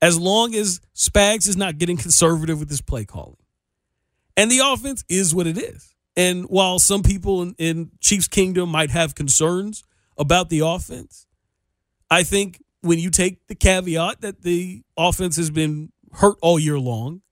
As 0.00 0.20
long 0.20 0.54
as 0.54 0.80
Spags 0.94 1.48
is 1.48 1.56
not 1.56 1.78
getting 1.78 1.96
conservative 1.96 2.60
with 2.60 2.70
his 2.70 2.80
play 2.80 3.06
calling. 3.06 3.36
And 4.36 4.52
the 4.52 4.60
offense 4.64 5.02
is 5.08 5.34
what 5.34 5.48
it 5.48 5.58
is. 5.58 5.89
And 6.16 6.44
while 6.44 6.78
some 6.78 7.02
people 7.02 7.42
in, 7.42 7.54
in 7.58 7.90
Chiefs 8.00 8.28
Kingdom 8.28 8.68
might 8.68 8.90
have 8.90 9.14
concerns 9.14 9.84
about 10.18 10.50
the 10.50 10.60
offense, 10.60 11.26
I 12.10 12.22
think 12.24 12.62
when 12.82 12.98
you 12.98 13.10
take 13.10 13.46
the 13.46 13.54
caveat 13.54 14.20
that 14.20 14.42
the 14.42 14.82
offense 14.96 15.36
has 15.36 15.50
been 15.50 15.92
hurt 16.14 16.36
all 16.42 16.58
year 16.58 16.78
long, 16.78 17.22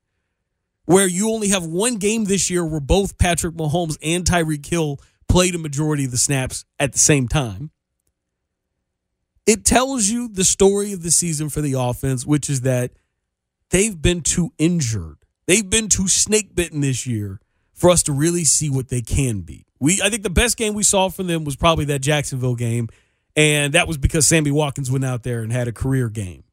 where 0.85 1.07
you 1.07 1.31
only 1.31 1.49
have 1.49 1.67
one 1.67 1.97
game 1.97 2.25
this 2.25 2.49
year 2.49 2.65
where 2.65 2.81
both 2.81 3.19
Patrick 3.19 3.55
Mahomes 3.55 3.99
and 4.03 4.25
Tyreek 4.25 4.65
Hill 4.65 4.99
played 5.29 5.55
a 5.55 5.59
majority 5.59 6.05
of 6.05 6.11
the 6.11 6.17
snaps 6.17 6.65
at 6.79 6.93
the 6.93 6.99
same 6.99 7.29
time, 7.29 7.71
it 9.47 9.65
tells 9.65 10.09
you 10.09 10.29
the 10.29 10.45
story 10.45 10.93
of 10.93 11.03
the 11.03 11.11
season 11.11 11.49
for 11.49 11.61
the 11.61 11.75
offense, 11.75 12.25
which 12.27 12.49
is 12.49 12.63
that 12.63 12.93
they've 13.71 14.01
been 14.01 14.21
too 14.23 14.53
injured. 14.59 15.17
They've 15.47 15.69
been 15.69 15.89
too 15.89 16.09
snake 16.09 16.55
bitten 16.55 16.81
this 16.81 17.07
year 17.07 17.41
for 17.79 17.91
us 17.91 18.03
to 18.03 18.13
really 18.13 18.45
see 18.45 18.69
what 18.69 18.89
they 18.89 19.01
can 19.01 19.41
be. 19.41 19.65
We 19.81 20.03
I 20.03 20.11
think 20.11 20.25
the 20.25 20.31
best 20.31 20.57
game 20.57 20.75
we 20.75 20.83
saw 20.83 21.09
from 21.09 21.29
them 21.29 21.45
was 21.45 21.57
probably 21.57 21.87
that 21.87 22.01
Jacksonville 22.01 22.57
game, 22.57 22.89
and 23.37 23.73
that 23.75 23.89
was 23.89 23.97
because 23.97 24.27
Sammy 24.27 24.51
Watkins 24.51 24.91
went 24.91 25.05
out 25.05 25.23
there 25.23 25.41
and 25.41 25.53
had 25.53 25.69
a 25.69 25.73
career 25.73 26.09
game. 26.09 26.45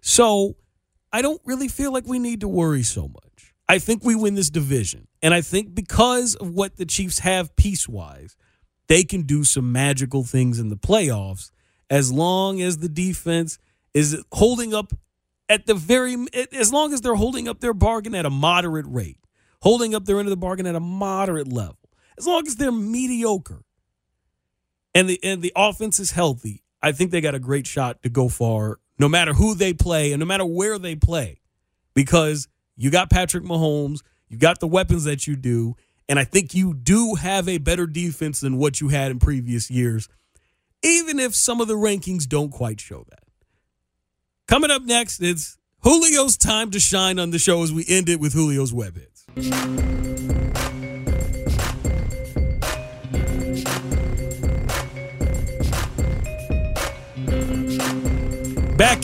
So 0.00 0.56
I 1.12 1.22
don't 1.22 1.40
really 1.44 1.68
feel 1.68 1.92
like 1.92 2.06
we 2.06 2.18
need 2.18 2.40
to 2.40 2.48
worry 2.48 2.82
so 2.82 3.08
much. 3.08 3.54
I 3.68 3.78
think 3.78 4.04
we 4.04 4.14
win 4.14 4.34
this 4.34 4.50
division. 4.50 5.08
And 5.22 5.34
I 5.34 5.40
think 5.40 5.74
because 5.74 6.34
of 6.36 6.50
what 6.50 6.76
the 6.76 6.86
Chiefs 6.86 7.20
have 7.20 7.56
piece 7.56 7.88
wise, 7.88 8.36
they 8.88 9.02
can 9.02 9.22
do 9.22 9.44
some 9.44 9.72
magical 9.72 10.24
things 10.24 10.58
in 10.58 10.68
the 10.68 10.76
playoffs 10.76 11.50
as 11.90 12.12
long 12.12 12.60
as 12.60 12.78
the 12.78 12.88
defense 12.88 13.58
is 13.94 14.22
holding 14.32 14.72
up 14.72 14.92
at 15.48 15.66
the 15.66 15.74
very, 15.74 16.16
as 16.52 16.72
long 16.72 16.92
as 16.92 17.00
they're 17.00 17.14
holding 17.14 17.48
up 17.48 17.60
their 17.60 17.74
bargain 17.74 18.14
at 18.14 18.26
a 18.26 18.30
moderate 18.30 18.86
rate, 18.88 19.18
holding 19.66 19.96
up 19.96 20.04
their 20.04 20.20
end 20.20 20.28
of 20.28 20.30
the 20.30 20.36
bargain 20.36 20.64
at 20.64 20.76
a 20.76 20.80
moderate 20.80 21.52
level, 21.52 21.76
as 22.16 22.24
long 22.24 22.46
as 22.46 22.54
they're 22.54 22.70
mediocre 22.70 23.64
and 24.94 25.08
the, 25.08 25.18
and 25.24 25.42
the 25.42 25.52
offense 25.56 25.98
is 25.98 26.12
healthy, 26.12 26.62
I 26.80 26.92
think 26.92 27.10
they 27.10 27.20
got 27.20 27.34
a 27.34 27.40
great 27.40 27.66
shot 27.66 28.00
to 28.04 28.08
go 28.08 28.28
far 28.28 28.78
no 28.96 29.08
matter 29.08 29.32
who 29.32 29.56
they 29.56 29.74
play 29.74 30.12
and 30.12 30.20
no 30.20 30.24
matter 30.24 30.46
where 30.46 30.78
they 30.78 30.94
play 30.94 31.40
because 31.94 32.46
you 32.76 32.92
got 32.92 33.10
Patrick 33.10 33.42
Mahomes, 33.42 34.02
you 34.28 34.38
got 34.38 34.60
the 34.60 34.68
weapons 34.68 35.02
that 35.02 35.26
you 35.26 35.34
do, 35.34 35.74
and 36.08 36.20
I 36.20 36.22
think 36.22 36.54
you 36.54 36.72
do 36.72 37.16
have 37.16 37.48
a 37.48 37.58
better 37.58 37.88
defense 37.88 38.38
than 38.38 38.58
what 38.58 38.80
you 38.80 38.90
had 38.90 39.10
in 39.10 39.18
previous 39.18 39.68
years, 39.68 40.08
even 40.84 41.18
if 41.18 41.34
some 41.34 41.60
of 41.60 41.66
the 41.66 41.74
rankings 41.74 42.28
don't 42.28 42.52
quite 42.52 42.80
show 42.80 43.04
that. 43.10 43.24
Coming 44.46 44.70
up 44.70 44.82
next, 44.82 45.20
it's 45.20 45.58
Julio's 45.82 46.36
time 46.36 46.70
to 46.70 46.78
shine 46.78 47.18
on 47.18 47.30
the 47.30 47.40
show 47.40 47.64
as 47.64 47.72
we 47.72 47.84
end 47.88 48.08
it 48.08 48.20
with 48.20 48.32
Julio's 48.32 48.72
web 48.72 48.94
hits. 48.94 49.15
Back 49.36 49.44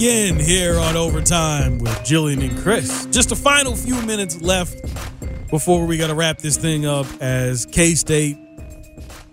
in 0.01 0.41
here 0.41 0.79
on 0.79 0.97
overtime 0.97 1.81
with 1.81 1.93
Jillian 1.99 2.49
and 2.49 2.59
Chris. 2.63 3.05
Just 3.11 3.31
a 3.31 3.37
final 3.37 3.77
few 3.77 4.01
minutes 4.07 4.41
left 4.41 4.81
before 5.51 5.85
we 5.85 5.99
got 5.99 6.07
to 6.07 6.15
wrap 6.15 6.39
this 6.39 6.57
thing 6.57 6.87
up 6.87 7.05
as 7.21 7.67
K 7.67 7.95
State 7.95 8.39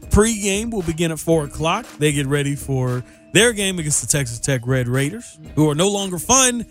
pregame 0.10 0.70
will 0.70 0.82
begin 0.82 1.14
at 1.14 1.20
4 1.20 1.45
o'clock. 1.45 1.86
They 2.00 2.12
get 2.12 2.28
ready 2.28 2.58
for 2.58 3.06
their 3.32 3.54
game 3.54 3.80
against 3.80 4.02
the 4.02 4.08
Texas 4.08 4.38
Tech 4.38 4.68
Red 4.68 4.89
Raiders, 4.89 5.39
who 5.56 5.70
are 5.70 5.76
no 5.76 5.88
longer 5.88 6.20
fun 6.20 6.66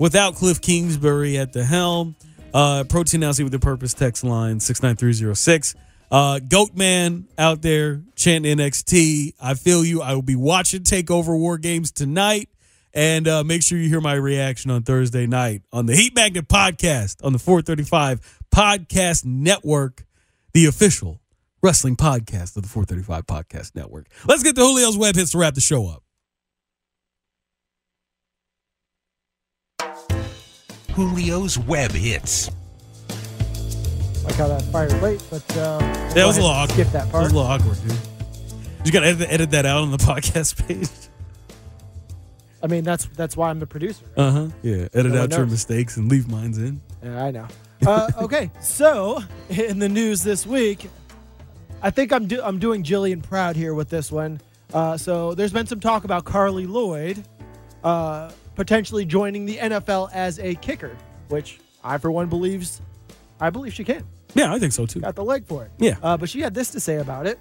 without 0.00 0.34
Cliff 0.34 0.60
Kingsbury 0.60 1.38
at 1.38 1.52
the 1.52 1.64
helm. 1.64 2.16
Uh, 2.52 2.84
Protein 2.84 3.32
see 3.32 3.42
with 3.42 3.52
the 3.52 3.58
purpose 3.58 3.94
text 3.94 4.24
line 4.24 4.60
69306. 4.60 5.74
Uh, 6.10 6.38
Goat 6.38 6.74
Man 6.74 7.28
out 7.36 7.60
there 7.62 8.02
chanting 8.16 8.58
NXT. 8.58 9.34
I 9.40 9.54
feel 9.54 9.84
you. 9.84 10.00
I 10.00 10.14
will 10.14 10.22
be 10.22 10.36
watching 10.36 10.82
Takeover 10.82 11.38
War 11.38 11.58
Games 11.58 11.90
tonight. 11.90 12.48
And 12.94 13.28
uh, 13.28 13.44
make 13.44 13.62
sure 13.62 13.78
you 13.78 13.88
hear 13.88 14.00
my 14.00 14.14
reaction 14.14 14.70
on 14.70 14.82
Thursday 14.82 15.26
night 15.26 15.62
on 15.72 15.86
the 15.86 15.94
Heat 15.94 16.14
Magnet 16.14 16.48
podcast 16.48 17.24
on 17.24 17.32
the 17.32 17.38
435 17.38 18.40
Podcast 18.50 19.26
Network, 19.26 20.06
the 20.54 20.64
official 20.64 21.20
wrestling 21.62 21.96
podcast 21.96 22.56
of 22.56 22.62
the 22.62 22.68
435 22.68 23.26
Podcast 23.26 23.74
Network. 23.74 24.06
Let's 24.26 24.42
get 24.42 24.56
to 24.56 24.62
Julio's 24.62 24.96
web 24.96 25.16
hits 25.16 25.32
to 25.32 25.38
wrap 25.38 25.54
the 25.54 25.60
show 25.60 25.86
up. 25.86 26.02
Julio's 30.98 31.56
web 31.56 31.92
hits. 31.92 32.50
Like 34.24 34.34
how 34.34 34.48
that 34.48 34.62
fired 34.72 35.00
late, 35.00 35.22
but 35.30 35.56
uh, 35.56 35.78
we'll 35.80 36.14
That 36.14 36.26
was 36.26 36.38
a 36.38 36.40
little 36.40 36.56
awkward. 36.56 36.74
Skip 36.74 36.88
that 36.88 37.12
That 37.12 37.18
was 37.22 37.30
a 37.30 37.34
little 37.36 37.48
awkward, 37.48 37.78
dude. 37.86 37.96
You 38.84 38.90
got 38.90 39.00
to 39.00 39.06
edit, 39.06 39.28
edit 39.30 39.50
that 39.52 39.64
out 39.64 39.82
on 39.82 39.92
the 39.92 39.96
podcast 39.98 40.66
page. 40.66 40.88
I 42.64 42.66
mean, 42.66 42.82
that's 42.82 43.04
that's 43.14 43.36
why 43.36 43.48
I'm 43.50 43.60
the 43.60 43.66
producer. 43.66 44.04
Right? 44.16 44.24
Uh 44.24 44.30
huh. 44.32 44.48
Yeah. 44.62 44.88
Edit 44.92 45.12
No 45.12 45.22
out 45.22 45.30
your 45.30 45.46
mistakes 45.46 45.96
and 45.98 46.10
leave 46.10 46.26
mines 46.28 46.58
in. 46.58 46.80
Yeah, 47.04 47.24
I 47.24 47.30
know. 47.30 47.46
Uh, 47.86 48.10
okay, 48.22 48.50
so 48.60 49.22
in 49.50 49.78
the 49.78 49.88
news 49.88 50.24
this 50.24 50.44
week, 50.48 50.90
I 51.80 51.90
think 51.90 52.12
I'm 52.12 52.26
do- 52.26 52.42
I'm 52.42 52.58
doing 52.58 52.82
Jillian 52.82 53.22
proud 53.22 53.54
here 53.54 53.72
with 53.72 53.88
this 53.88 54.10
one. 54.10 54.40
Uh, 54.74 54.96
so 54.96 55.32
there's 55.34 55.52
been 55.52 55.68
some 55.68 55.78
talk 55.78 56.02
about 56.02 56.24
Carli 56.24 56.66
Lloyd 56.66 57.24
uh, 57.84 58.32
potentially 58.58 59.04
joining 59.04 59.46
the 59.46 59.56
NFL 59.56 60.10
as 60.12 60.40
a 60.40 60.56
kicker, 60.56 60.96
which 61.28 61.60
I 61.84 61.96
for 61.98 62.10
one 62.10 62.28
believes 62.28 62.82
I 63.40 63.50
believe 63.50 63.72
she 63.72 63.84
can. 63.84 64.04
Yeah, 64.34 64.52
I 64.52 64.58
think 64.58 64.72
so 64.72 64.84
too. 64.84 65.00
Got 65.00 65.14
the 65.14 65.22
leg 65.24 65.46
for 65.46 65.64
it. 65.64 65.70
Yeah. 65.78 65.96
Uh, 66.02 66.16
but 66.16 66.28
she 66.28 66.40
had 66.40 66.54
this 66.54 66.70
to 66.70 66.80
say 66.80 66.96
about 66.96 67.28
it. 67.28 67.38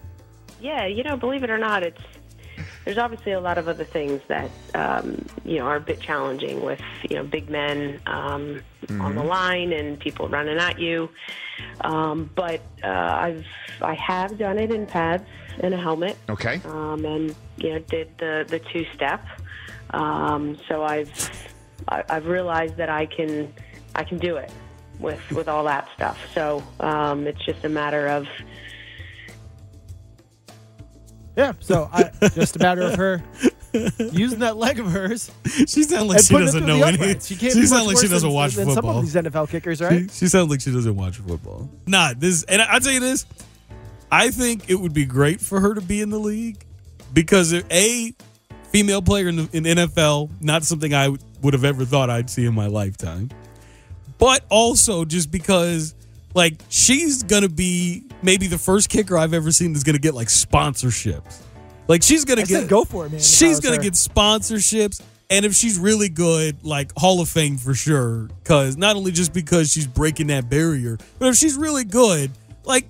Yeah, 0.61 0.86
you 0.86 1.01
know, 1.03 1.18
believe 1.18 1.43
it 1.43 1.49
or 1.49 1.57
not, 1.57 1.82
it's 1.82 2.01
there's 2.86 2.99
obviously 2.99 3.32
a 3.32 3.39
lot 3.39 3.57
of 3.57 3.68
other 3.68 3.84
things 3.84 4.22
that 4.28 4.49
um, 4.76 5.26
you 5.43 5.57
know 5.57 5.65
are 5.65 5.78
a 5.78 5.82
bit 5.82 5.99
challenging 5.99 6.63
with 6.63 6.82
you 7.09 7.15
know 7.15 7.24
big 7.24 7.49
men 7.49 7.99
um, 8.05 8.61
on 8.99 9.15
the 9.15 9.24
line 9.24 9.74
and 9.74 9.99
people 9.99 10.30
running 10.30 10.59
at 10.59 10.80
you. 10.80 11.09
Um, 11.82 12.30
but 12.36 12.61
uh, 12.84 12.88
I've 12.88 13.45
I 13.82 13.95
have 13.95 14.38
done 14.38 14.59
it 14.59 14.72
in 14.72 14.86
pads 14.86 15.26
and 15.61 15.74
a 15.74 15.78
helmet. 15.78 16.15
Okay. 16.30 16.61
Um, 16.65 17.03
and 17.05 17.36
you 17.57 17.74
know 17.74 17.80
did 17.80 18.09
the 18.20 18.45
the 18.47 18.59
two 18.59 18.86
step. 18.93 19.26
Um, 19.91 20.57
so 20.67 20.83
I've 20.83 21.11
I- 21.88 22.03
I've 22.09 22.25
realized 22.27 22.77
that 22.77 22.89
I 22.89 23.05
can 23.05 23.53
I 23.95 24.03
can 24.03 24.17
do 24.17 24.38
it 24.38 24.51
with 24.99 25.21
with 25.31 25.47
all 25.47 25.63
that 25.65 25.88
stuff. 25.95 26.17
So 26.33 26.63
um, 26.79 27.27
it's 27.27 27.43
just 27.45 27.63
a 27.65 27.69
matter 27.69 28.07
of 28.07 28.27
Yeah. 31.35 31.53
So 31.59 31.89
I, 31.93 32.09
just 32.33 32.55
a 32.55 32.59
matter 32.59 32.81
of 32.81 32.95
her 32.95 33.23
using 34.11 34.39
that 34.39 34.57
leg 34.57 34.79
of 34.79 34.88
hers. 34.91 35.31
She 35.45 35.83
sounds 35.83 36.07
like 36.09 36.23
she 36.23 36.33
doesn't 36.33 36.65
know 36.65 36.79
the 36.79 36.88
any. 36.88 37.19
She 37.19 37.35
can't 37.35 37.53
she 37.53 37.61
be 37.61 37.65
sounds 37.67 37.88
like 37.88 37.97
she 37.97 38.07
doesn't 38.07 38.27
than- 38.27 38.35
watch 38.35 38.55
than 38.55 38.65
football. 38.67 39.03
Some 39.03 39.23
of 39.23 39.31
these 39.31 39.31
NFL 39.31 39.49
kickers, 39.49 39.81
right? 39.81 40.09
She, 40.11 40.25
she 40.25 40.27
sounds 40.27 40.49
like 40.49 40.61
she 40.61 40.71
doesn't 40.71 40.95
watch 40.95 41.17
football. 41.17 41.69
Nah, 41.85 42.13
this 42.17 42.43
and 42.43 42.61
I, 42.61 42.75
I 42.75 42.79
tell 42.79 42.91
you 42.91 42.99
this, 42.99 43.25
I 44.11 44.31
think 44.31 44.69
it 44.69 44.75
would 44.75 44.93
be 44.93 45.05
great 45.05 45.39
for 45.39 45.59
her 45.59 45.73
to 45.75 45.81
be 45.81 46.01
in 46.01 46.09
the 46.09 46.19
league 46.19 46.65
because 47.13 47.51
if, 47.51 47.65
a 47.71 48.13
female 48.72 49.01
player 49.01 49.28
in 49.28 49.36
the 49.38 49.49
in 49.53 49.63
NFL, 49.63 50.30
not 50.41 50.63
something 50.63 50.93
I 50.93 51.09
would- 51.09 51.22
would 51.41 51.53
have 51.53 51.63
ever 51.63 51.86
thought 51.86 52.09
I'd 52.09 52.30
see 52.30 52.45
in 52.45 52.53
my 52.55 52.65
lifetime, 52.68 53.30
but 54.18 54.43
also 54.49 55.05
just 55.05 55.30
because 55.32 55.93
like 56.34 56.55
she's 56.70 57.24
gonna 57.24 57.49
be 57.49 58.03
maybe 58.24 58.47
the 58.47 58.57
first 58.57 58.89
kicker 58.89 59.18
I've 59.18 59.34
ever 59.34 59.51
seen 59.51 59.74
that's 59.74 59.84
gonna 59.84 59.99
get 59.99 60.13
like 60.15 60.28
sponsorships. 60.30 61.38
Like 61.88 62.03
she's 62.03 62.26
gonna 62.26 62.41
I 62.41 62.45
get 62.45 62.68
go 62.68 62.84
for 62.84 63.05
it, 63.05 63.11
man. 63.11 63.22
She's 63.22 63.59
gonna 63.59 63.76
her. 63.78 63.82
get 63.82 63.93
sponsorships, 63.93 64.99
and 65.30 65.45
if 65.45 65.53
she's 65.55 65.78
really 65.80 66.09
good, 66.09 66.57
like 66.63 66.91
Hall 66.97 67.22
of 67.22 67.30
Fame 67.30 67.57
for 67.57 67.74
sure. 67.74 68.28
Because 68.43 68.76
not 68.78 68.95
only 68.95 69.11
just 69.11 69.32
because 69.34 69.72
she's 69.72 69.88
breaking 69.88 70.28
that 70.28 70.49
barrier, 70.49 70.97
but 71.20 71.30
if 71.30 71.36
she's 71.36 71.55
really 71.55 71.84
good, 71.84 72.32
like, 72.65 72.86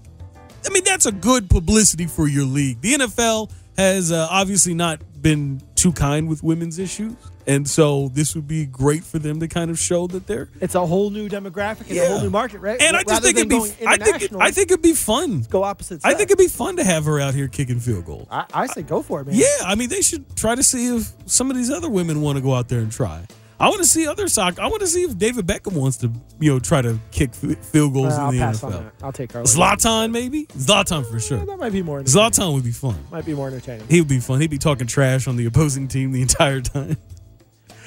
I 0.66 0.70
mean, 0.70 0.84
that's 0.84 1.06
a 1.06 1.12
good 1.12 1.50
publicity 1.50 2.08
for 2.08 2.28
your 2.28 2.46
league. 2.46 2.82
The 2.82 2.94
NFL 2.96 3.52
has 3.78 4.12
uh, 4.12 4.28
obviously 4.32 4.74
not 4.74 5.00
been 5.22 5.62
too 5.78 5.94
kind 5.94 6.28
with 6.28 6.44
women's 6.44 6.80
issues, 6.80 7.16
and 7.46 7.70
so 7.70 8.10
this 8.10 8.36
would 8.36 8.48
be 8.48 8.66
great 8.66 9.04
for 9.04 9.20
them 9.20 9.40
to 9.40 9.48
kind 9.48 9.72
of 9.72 9.80
show 9.80 10.08
that 10.08 10.28
they're. 10.28 10.50
It's 10.60 10.76
a 10.76 10.86
whole 10.86 11.10
new 11.10 11.30
demographic 11.30 11.90
and 11.90 11.98
a 11.98 12.08
whole 12.08 12.22
new 12.22 12.30
market, 12.30 12.60
right? 12.60 12.82
And 12.82 12.98
I 12.98 13.04
just 13.04 13.12
Rather 13.12 13.28
think 13.28 13.38
it'd 13.38 13.50
be. 13.50 13.86
I 13.88 13.98
think. 13.98 14.36
I 14.36 14.52
think 14.52 14.72
it'd 14.72 14.82
be 14.82 14.94
fun. 14.94 15.46
go 15.50 15.64
opposite. 15.64 16.02
I 16.04 16.14
think 16.14 16.32
it'd 16.32 16.38
be 16.38 16.48
fun 16.48 16.78
to 16.78 16.84
have 16.84 17.06
her 17.06 17.20
out 17.20 17.34
here 17.34 17.48
kicking 17.48 17.80
field 17.80 18.06
goals. 18.06 18.28
I, 18.30 18.46
I 18.54 18.68
say 18.68 18.82
go 18.82 19.02
for 19.02 19.22
it, 19.22 19.28
man. 19.28 19.36
Yeah, 19.36 19.46
I 19.64 19.76
mean, 19.76 19.90
they 19.90 20.02
should 20.02 20.36
try 20.36 20.56
to 20.56 20.64
see 20.64 20.96
if 20.98 21.14
some 21.26 21.50
of 21.50 21.56
these 21.56 21.70
other 21.70 21.90
women 21.90 22.22
want 22.22 22.38
to 22.38 22.42
go 22.42 22.54
out 22.54 22.68
there 22.68 22.80
and 22.80 22.92
try. 22.92 23.26
I 23.60 23.70
want 23.70 23.82
to 23.82 23.88
see 23.88 24.06
other 24.08 24.28
soccer. 24.28 24.62
I 24.62 24.68
want 24.68 24.82
to 24.82 24.88
see 24.88 25.02
if 25.04 25.18
David 25.18 25.48
Beckham 25.48 25.74
wants 25.74 25.98
to, 25.98 26.12
you 26.40 26.52
know, 26.54 26.60
try 26.60 26.82
to 26.84 27.00
kick 27.12 27.32
f- 27.32 27.58
field 27.66 27.94
goals 27.94 28.14
I'll 28.14 28.30
in 28.30 28.36
the 28.36 28.42
pass 28.42 28.64
on 28.64 28.72
NFL. 28.72 28.84
that. 28.84 28.94
I'll 29.04 29.12
take 29.12 29.36
our 29.36 29.42
Zlatan, 29.44 30.12
maybe 30.12 30.46
Zlatan 30.48 31.10
for 31.10 31.20
sure. 31.20 31.44
That 31.44 31.58
might 31.58 31.72
be 31.72 31.82
more. 31.82 32.00
entertaining. 32.00 32.32
Zlatan 32.32 32.54
would 32.54 32.64
be 32.64 32.72
fun. 32.72 32.96
might 33.12 33.26
be 33.26 33.34
more 33.34 33.48
entertaining. 33.48 33.88
He 33.88 34.00
would 34.00 34.08
be 34.10 34.20
fun. 34.20 34.42
He'd 34.42 34.52
be 34.52 34.60
talking 34.60 34.86
trash 34.86 35.28
on 35.28 35.38
the 35.38 35.46
opposing 35.48 35.88
team 35.88 36.12
the 36.12 36.22
entire 36.24 36.62
time. 36.62 36.98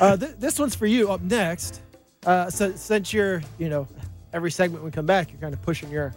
Uh, 0.00 0.16
th- 0.16 0.32
this 0.38 0.58
one's 0.58 0.74
for 0.74 0.86
you. 0.86 1.10
Up 1.12 1.20
next, 1.20 1.80
uh, 2.26 2.50
so, 2.50 2.72
since 2.74 3.12
you're, 3.12 3.40
you 3.58 3.68
know, 3.68 3.86
every 4.32 4.50
segment 4.50 4.82
we 4.82 4.90
come 4.90 5.06
back, 5.06 5.30
you're 5.30 5.40
kind 5.40 5.54
of 5.54 5.62
pushing 5.62 5.90
your 5.90 6.12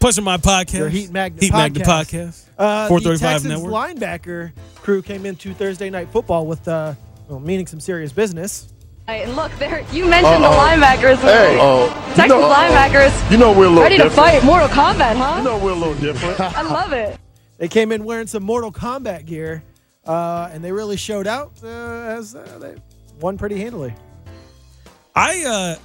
Pushing 0.00 0.24
my 0.24 0.36
podcast. 0.36 0.74
Your 0.78 0.88
Heat 0.90 1.10
Magnet 1.10 1.42
Heat 1.42 1.52
Magnet 1.52 1.82
podcast. 1.86 2.06
podcast. 2.08 2.44
Uh, 2.58 2.82
the 2.84 2.88
435 2.88 3.20
Texans 3.20 3.62
Network. 3.62 3.72
linebacker 3.72 4.52
crew 4.76 5.00
came 5.00 5.24
into 5.24 5.54
Thursday 5.54 5.88
night 5.88 6.10
football 6.10 6.46
with, 6.46 6.66
uh, 6.68 6.92
well, 7.28 7.40
meaning 7.40 7.66
some 7.66 7.80
serious 7.80 8.12
business. 8.12 8.68
And 9.06 9.36
look, 9.36 9.52
there 9.58 9.80
you 9.92 10.06
mentioned 10.08 10.42
the 10.42 10.48
linebackers. 10.48 11.16
Hey, 11.18 11.58
oh, 11.60 11.88
Texas 12.14 12.38
linebackers 12.38 13.30
You 13.30 13.36
know 13.36 13.52
we're 13.52 13.66
a 13.66 13.68
little 13.68 13.82
ready 13.82 13.98
to 13.98 14.08
fight 14.08 14.42
Mortal 14.42 14.68
Kombat, 14.68 15.16
huh? 15.16 15.36
You 15.38 15.44
know 15.44 15.58
we're 15.58 15.72
a 15.72 15.74
little 15.74 15.94
different. 15.96 16.40
I 16.40 16.62
love 16.62 16.92
it. 16.92 17.18
They 17.56 17.68
came 17.68 17.92
in 17.92 18.04
wearing 18.04 18.26
some 18.26 18.42
Mortal 18.42 18.72
Kombat 18.72 19.26
gear, 19.26 19.62
uh, 20.04 20.50
and 20.52 20.62
they 20.62 20.72
really 20.72 20.96
showed 20.96 21.28
out 21.28 21.52
uh, 21.62 21.68
as 21.68 22.34
uh, 22.34 22.58
they 22.60 22.74
won 23.20 23.38
pretty 23.38 23.60
handily. 23.60 23.94
I 25.14 25.44
uh 25.44 25.80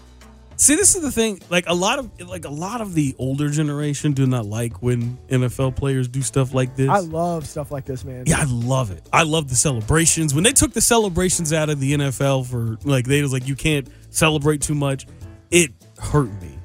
see 0.60 0.76
this 0.76 0.96
is 0.96 1.02
the 1.02 1.12
thing 1.12 1.40
like 1.50 1.66
a 1.68 1.74
lot 1.74 2.00
of 2.00 2.22
like 2.28 2.46
a 2.46 2.50
lot 2.50 2.82
of 2.82 2.94
the 2.94 3.16
older 3.18 3.50
generation 3.50 4.12
do 4.12 4.26
not 4.28 4.46
like 4.46 4.82
when 4.82 5.18
NFL 5.30 5.76
players 5.76 6.08
do 6.08 6.22
stuff 6.22 6.54
like 6.54 6.76
this. 6.76 6.90
I 6.90 7.00
love 7.00 7.48
stuff 7.48 7.72
like 7.72 7.86
this, 7.86 8.04
man. 8.04 8.26
Yeah, 8.28 8.40
I 8.40 8.44
love 8.46 8.92
it. 8.92 9.08
I 9.12 9.24
love 9.24 9.50
the 9.50 9.56
celebrations. 9.56 10.34
When 10.34 10.44
they 10.44 10.52
took 10.52 10.74
the 10.74 10.82
celebrations 10.82 11.54
out 11.54 11.70
of 11.70 11.80
the 11.80 11.94
NFL 11.94 12.46
for 12.48 12.78
like 12.88 13.06
they 13.06 13.22
was 13.22 13.34
like 13.34 13.48
you 13.48 13.56
can't 13.56 13.88
celebrate 14.10 14.62
too 14.62 14.76
much, 14.76 15.08
it 15.50 15.72
hurt 15.98 16.30
me 16.42 16.58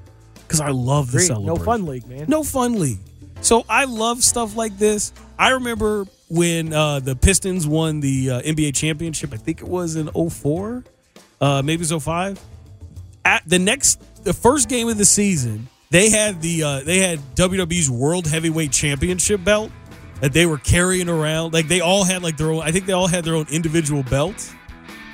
because 0.43 0.61
I 0.61 0.71
love 0.71 1.11
the 1.13 1.19
Agreed. 1.19 1.27
celebration. 1.27 1.59
No 1.59 1.65
fun 1.65 1.87
league, 1.87 2.07
man. 2.09 2.25
No 2.29 2.43
fun 2.43 2.79
league. 2.79 2.99
So 3.41 3.65
I 3.69 3.85
love 3.85 4.23
stuff 4.23 4.57
like 4.57 4.77
this. 4.79 5.13
I 5.39 5.51
remember 5.51 6.07
when 6.29 6.73
uh, 6.73 7.01
the 7.01 7.15
Pistons 7.15 7.67
won 7.67 8.01
the 8.01 8.31
uh, 8.31 8.43
NBA 8.43 8.75
championship. 8.75 9.33
I 9.33 9.37
think 9.37 9.61
it 9.61 9.69
was 9.69 9.97
in 9.97 10.09
04, 10.09 10.83
uh, 11.41 11.63
maybe 11.63 11.85
it 11.85 11.91
was 11.93 12.03
05. 12.05 12.41
At 13.25 13.43
the 13.47 13.59
next, 13.59 14.03
the 14.25 14.33
first 14.33 14.69
game 14.69 14.89
of 14.89 14.99
the 14.99 15.05
season, 15.05 15.69
they 15.91 16.11
had 16.11 16.43
the 16.43 16.63
uh, 16.63 16.81
they 16.81 16.99
had 16.99 17.19
WWE's 17.35 17.91
World 17.91 18.27
Heavyweight 18.27 18.73
Championship 18.73 19.43
belt 19.45 19.71
that 20.21 20.33
they 20.33 20.47
were 20.47 20.59
carrying 20.59 21.09
around. 21.09 21.53
Like 21.53 21.69
they 21.69 21.81
all 21.81 22.05
had 22.05 22.23
like 22.23 22.37
their 22.37 22.51
own. 22.51 22.63
I 22.63 22.73
think 22.73 22.87
they 22.87 22.93
all 22.93 23.07
had 23.07 23.25
their 23.25 23.35
own 23.35 23.47
individual 23.51 24.03
belts 24.03 24.53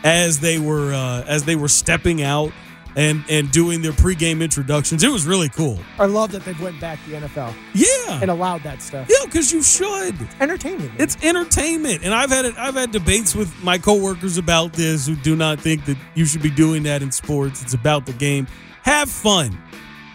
as 0.04 0.40
they 0.40 0.58
were 0.58 0.92
uh, 0.92 1.24
as 1.26 1.44
they 1.44 1.56
were 1.56 1.68
stepping 1.68 2.22
out 2.22 2.52
and 2.96 3.24
and 3.28 3.50
doing 3.52 3.82
their 3.82 3.92
pregame 3.92 4.42
introductions. 4.42 5.02
It 5.04 5.10
was 5.10 5.26
really 5.26 5.48
cool. 5.48 5.78
I 5.98 6.06
love 6.06 6.32
that 6.32 6.44
they've 6.44 6.60
went 6.60 6.80
back 6.80 7.02
to 7.04 7.10
the 7.10 7.16
NFL 7.16 7.54
Yeah. 7.74 8.20
and 8.20 8.30
allowed 8.30 8.62
that 8.64 8.82
stuff. 8.82 9.06
Yeah, 9.08 9.24
because 9.26 9.52
you 9.52 9.62
should. 9.62 10.16
Entertainment. 10.40 10.90
man. 10.92 11.00
It's 11.00 11.16
entertainment, 11.22 12.02
and 12.04 12.12
I've 12.14 12.30
had 12.30 12.44
it. 12.44 12.56
I've 12.58 12.74
had 12.74 12.90
debates 12.90 13.34
with 13.34 13.52
my 13.62 13.78
coworkers 13.78 14.38
about 14.38 14.72
this 14.72 15.06
who 15.06 15.14
do 15.16 15.36
not 15.36 15.60
think 15.60 15.84
that 15.86 15.96
you 16.14 16.24
should 16.24 16.42
be 16.42 16.50
doing 16.50 16.82
that 16.84 17.02
in 17.02 17.12
sports. 17.12 17.62
It's 17.62 17.74
about 17.74 18.06
the 18.06 18.12
game. 18.12 18.46
Have 18.82 19.08
fun. 19.10 19.56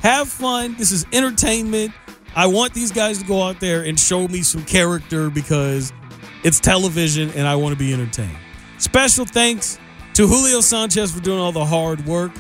Have 0.01 0.27
fun. 0.27 0.75
This 0.77 0.91
is 0.91 1.05
entertainment. 1.13 1.91
I 2.35 2.47
want 2.47 2.73
these 2.73 2.91
guys 2.91 3.19
to 3.19 3.25
go 3.25 3.41
out 3.41 3.59
there 3.61 3.83
and 3.83 3.97
show 3.99 4.27
me 4.27 4.41
some 4.41 4.65
character 4.65 5.29
because 5.29 5.93
it's 6.43 6.59
television, 6.59 7.29
and 7.31 7.47
I 7.47 7.55
want 7.55 7.73
to 7.73 7.79
be 7.79 7.93
entertained. 7.93 8.37
Special 8.77 9.25
thanks 9.25 9.79
to 10.15 10.27
Julio 10.27 10.59
Sanchez 10.61 11.11
for 11.13 11.21
doing 11.21 11.39
all 11.39 11.51
the 11.53 11.63
hard 11.65 12.05
work. 12.05 12.31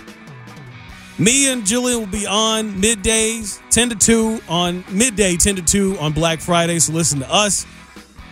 Me 1.17 1.49
and 1.49 1.63
Jillian 1.63 1.99
will 1.99 2.07
be 2.07 2.27
on 2.27 2.73
middays, 2.73 3.61
10 3.69 3.89
to 3.89 3.95
2 3.95 4.41
on 4.49 4.83
midday, 4.91 5.37
10 5.37 5.55
to 5.55 5.61
2 5.61 5.97
on 5.99 6.11
Black 6.11 6.41
Friday. 6.41 6.77
So 6.79 6.91
listen 6.91 7.19
to 7.19 7.33
us. 7.33 7.65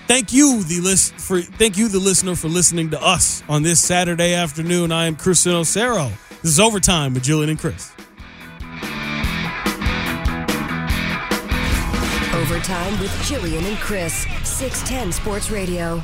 Thank 0.05 0.33
you, 0.33 0.63
the 0.63 0.81
list 0.81 1.13
for 1.15 1.39
thank 1.41 1.77
you, 1.77 1.87
the 1.87 1.99
listener, 1.99 2.35
for 2.35 2.49
listening 2.49 2.89
to 2.89 3.01
us 3.01 3.41
on 3.47 3.63
this 3.63 3.81
Saturday 3.81 4.33
afternoon. 4.33 4.91
I 4.91 5.05
am 5.05 5.15
Chris 5.15 5.45
Cero. 5.45 6.11
This 6.41 6.51
is 6.51 6.59
overtime 6.59 7.13
with 7.13 7.23
Jillian 7.23 7.51
and 7.51 7.59
Chris. 7.59 7.93
Overtime 12.35 12.99
with 12.99 13.11
Jillian 13.21 13.63
and 13.63 13.77
Chris. 13.77 14.25
610 14.43 15.13
Sports 15.13 15.49
Radio. 15.49 16.03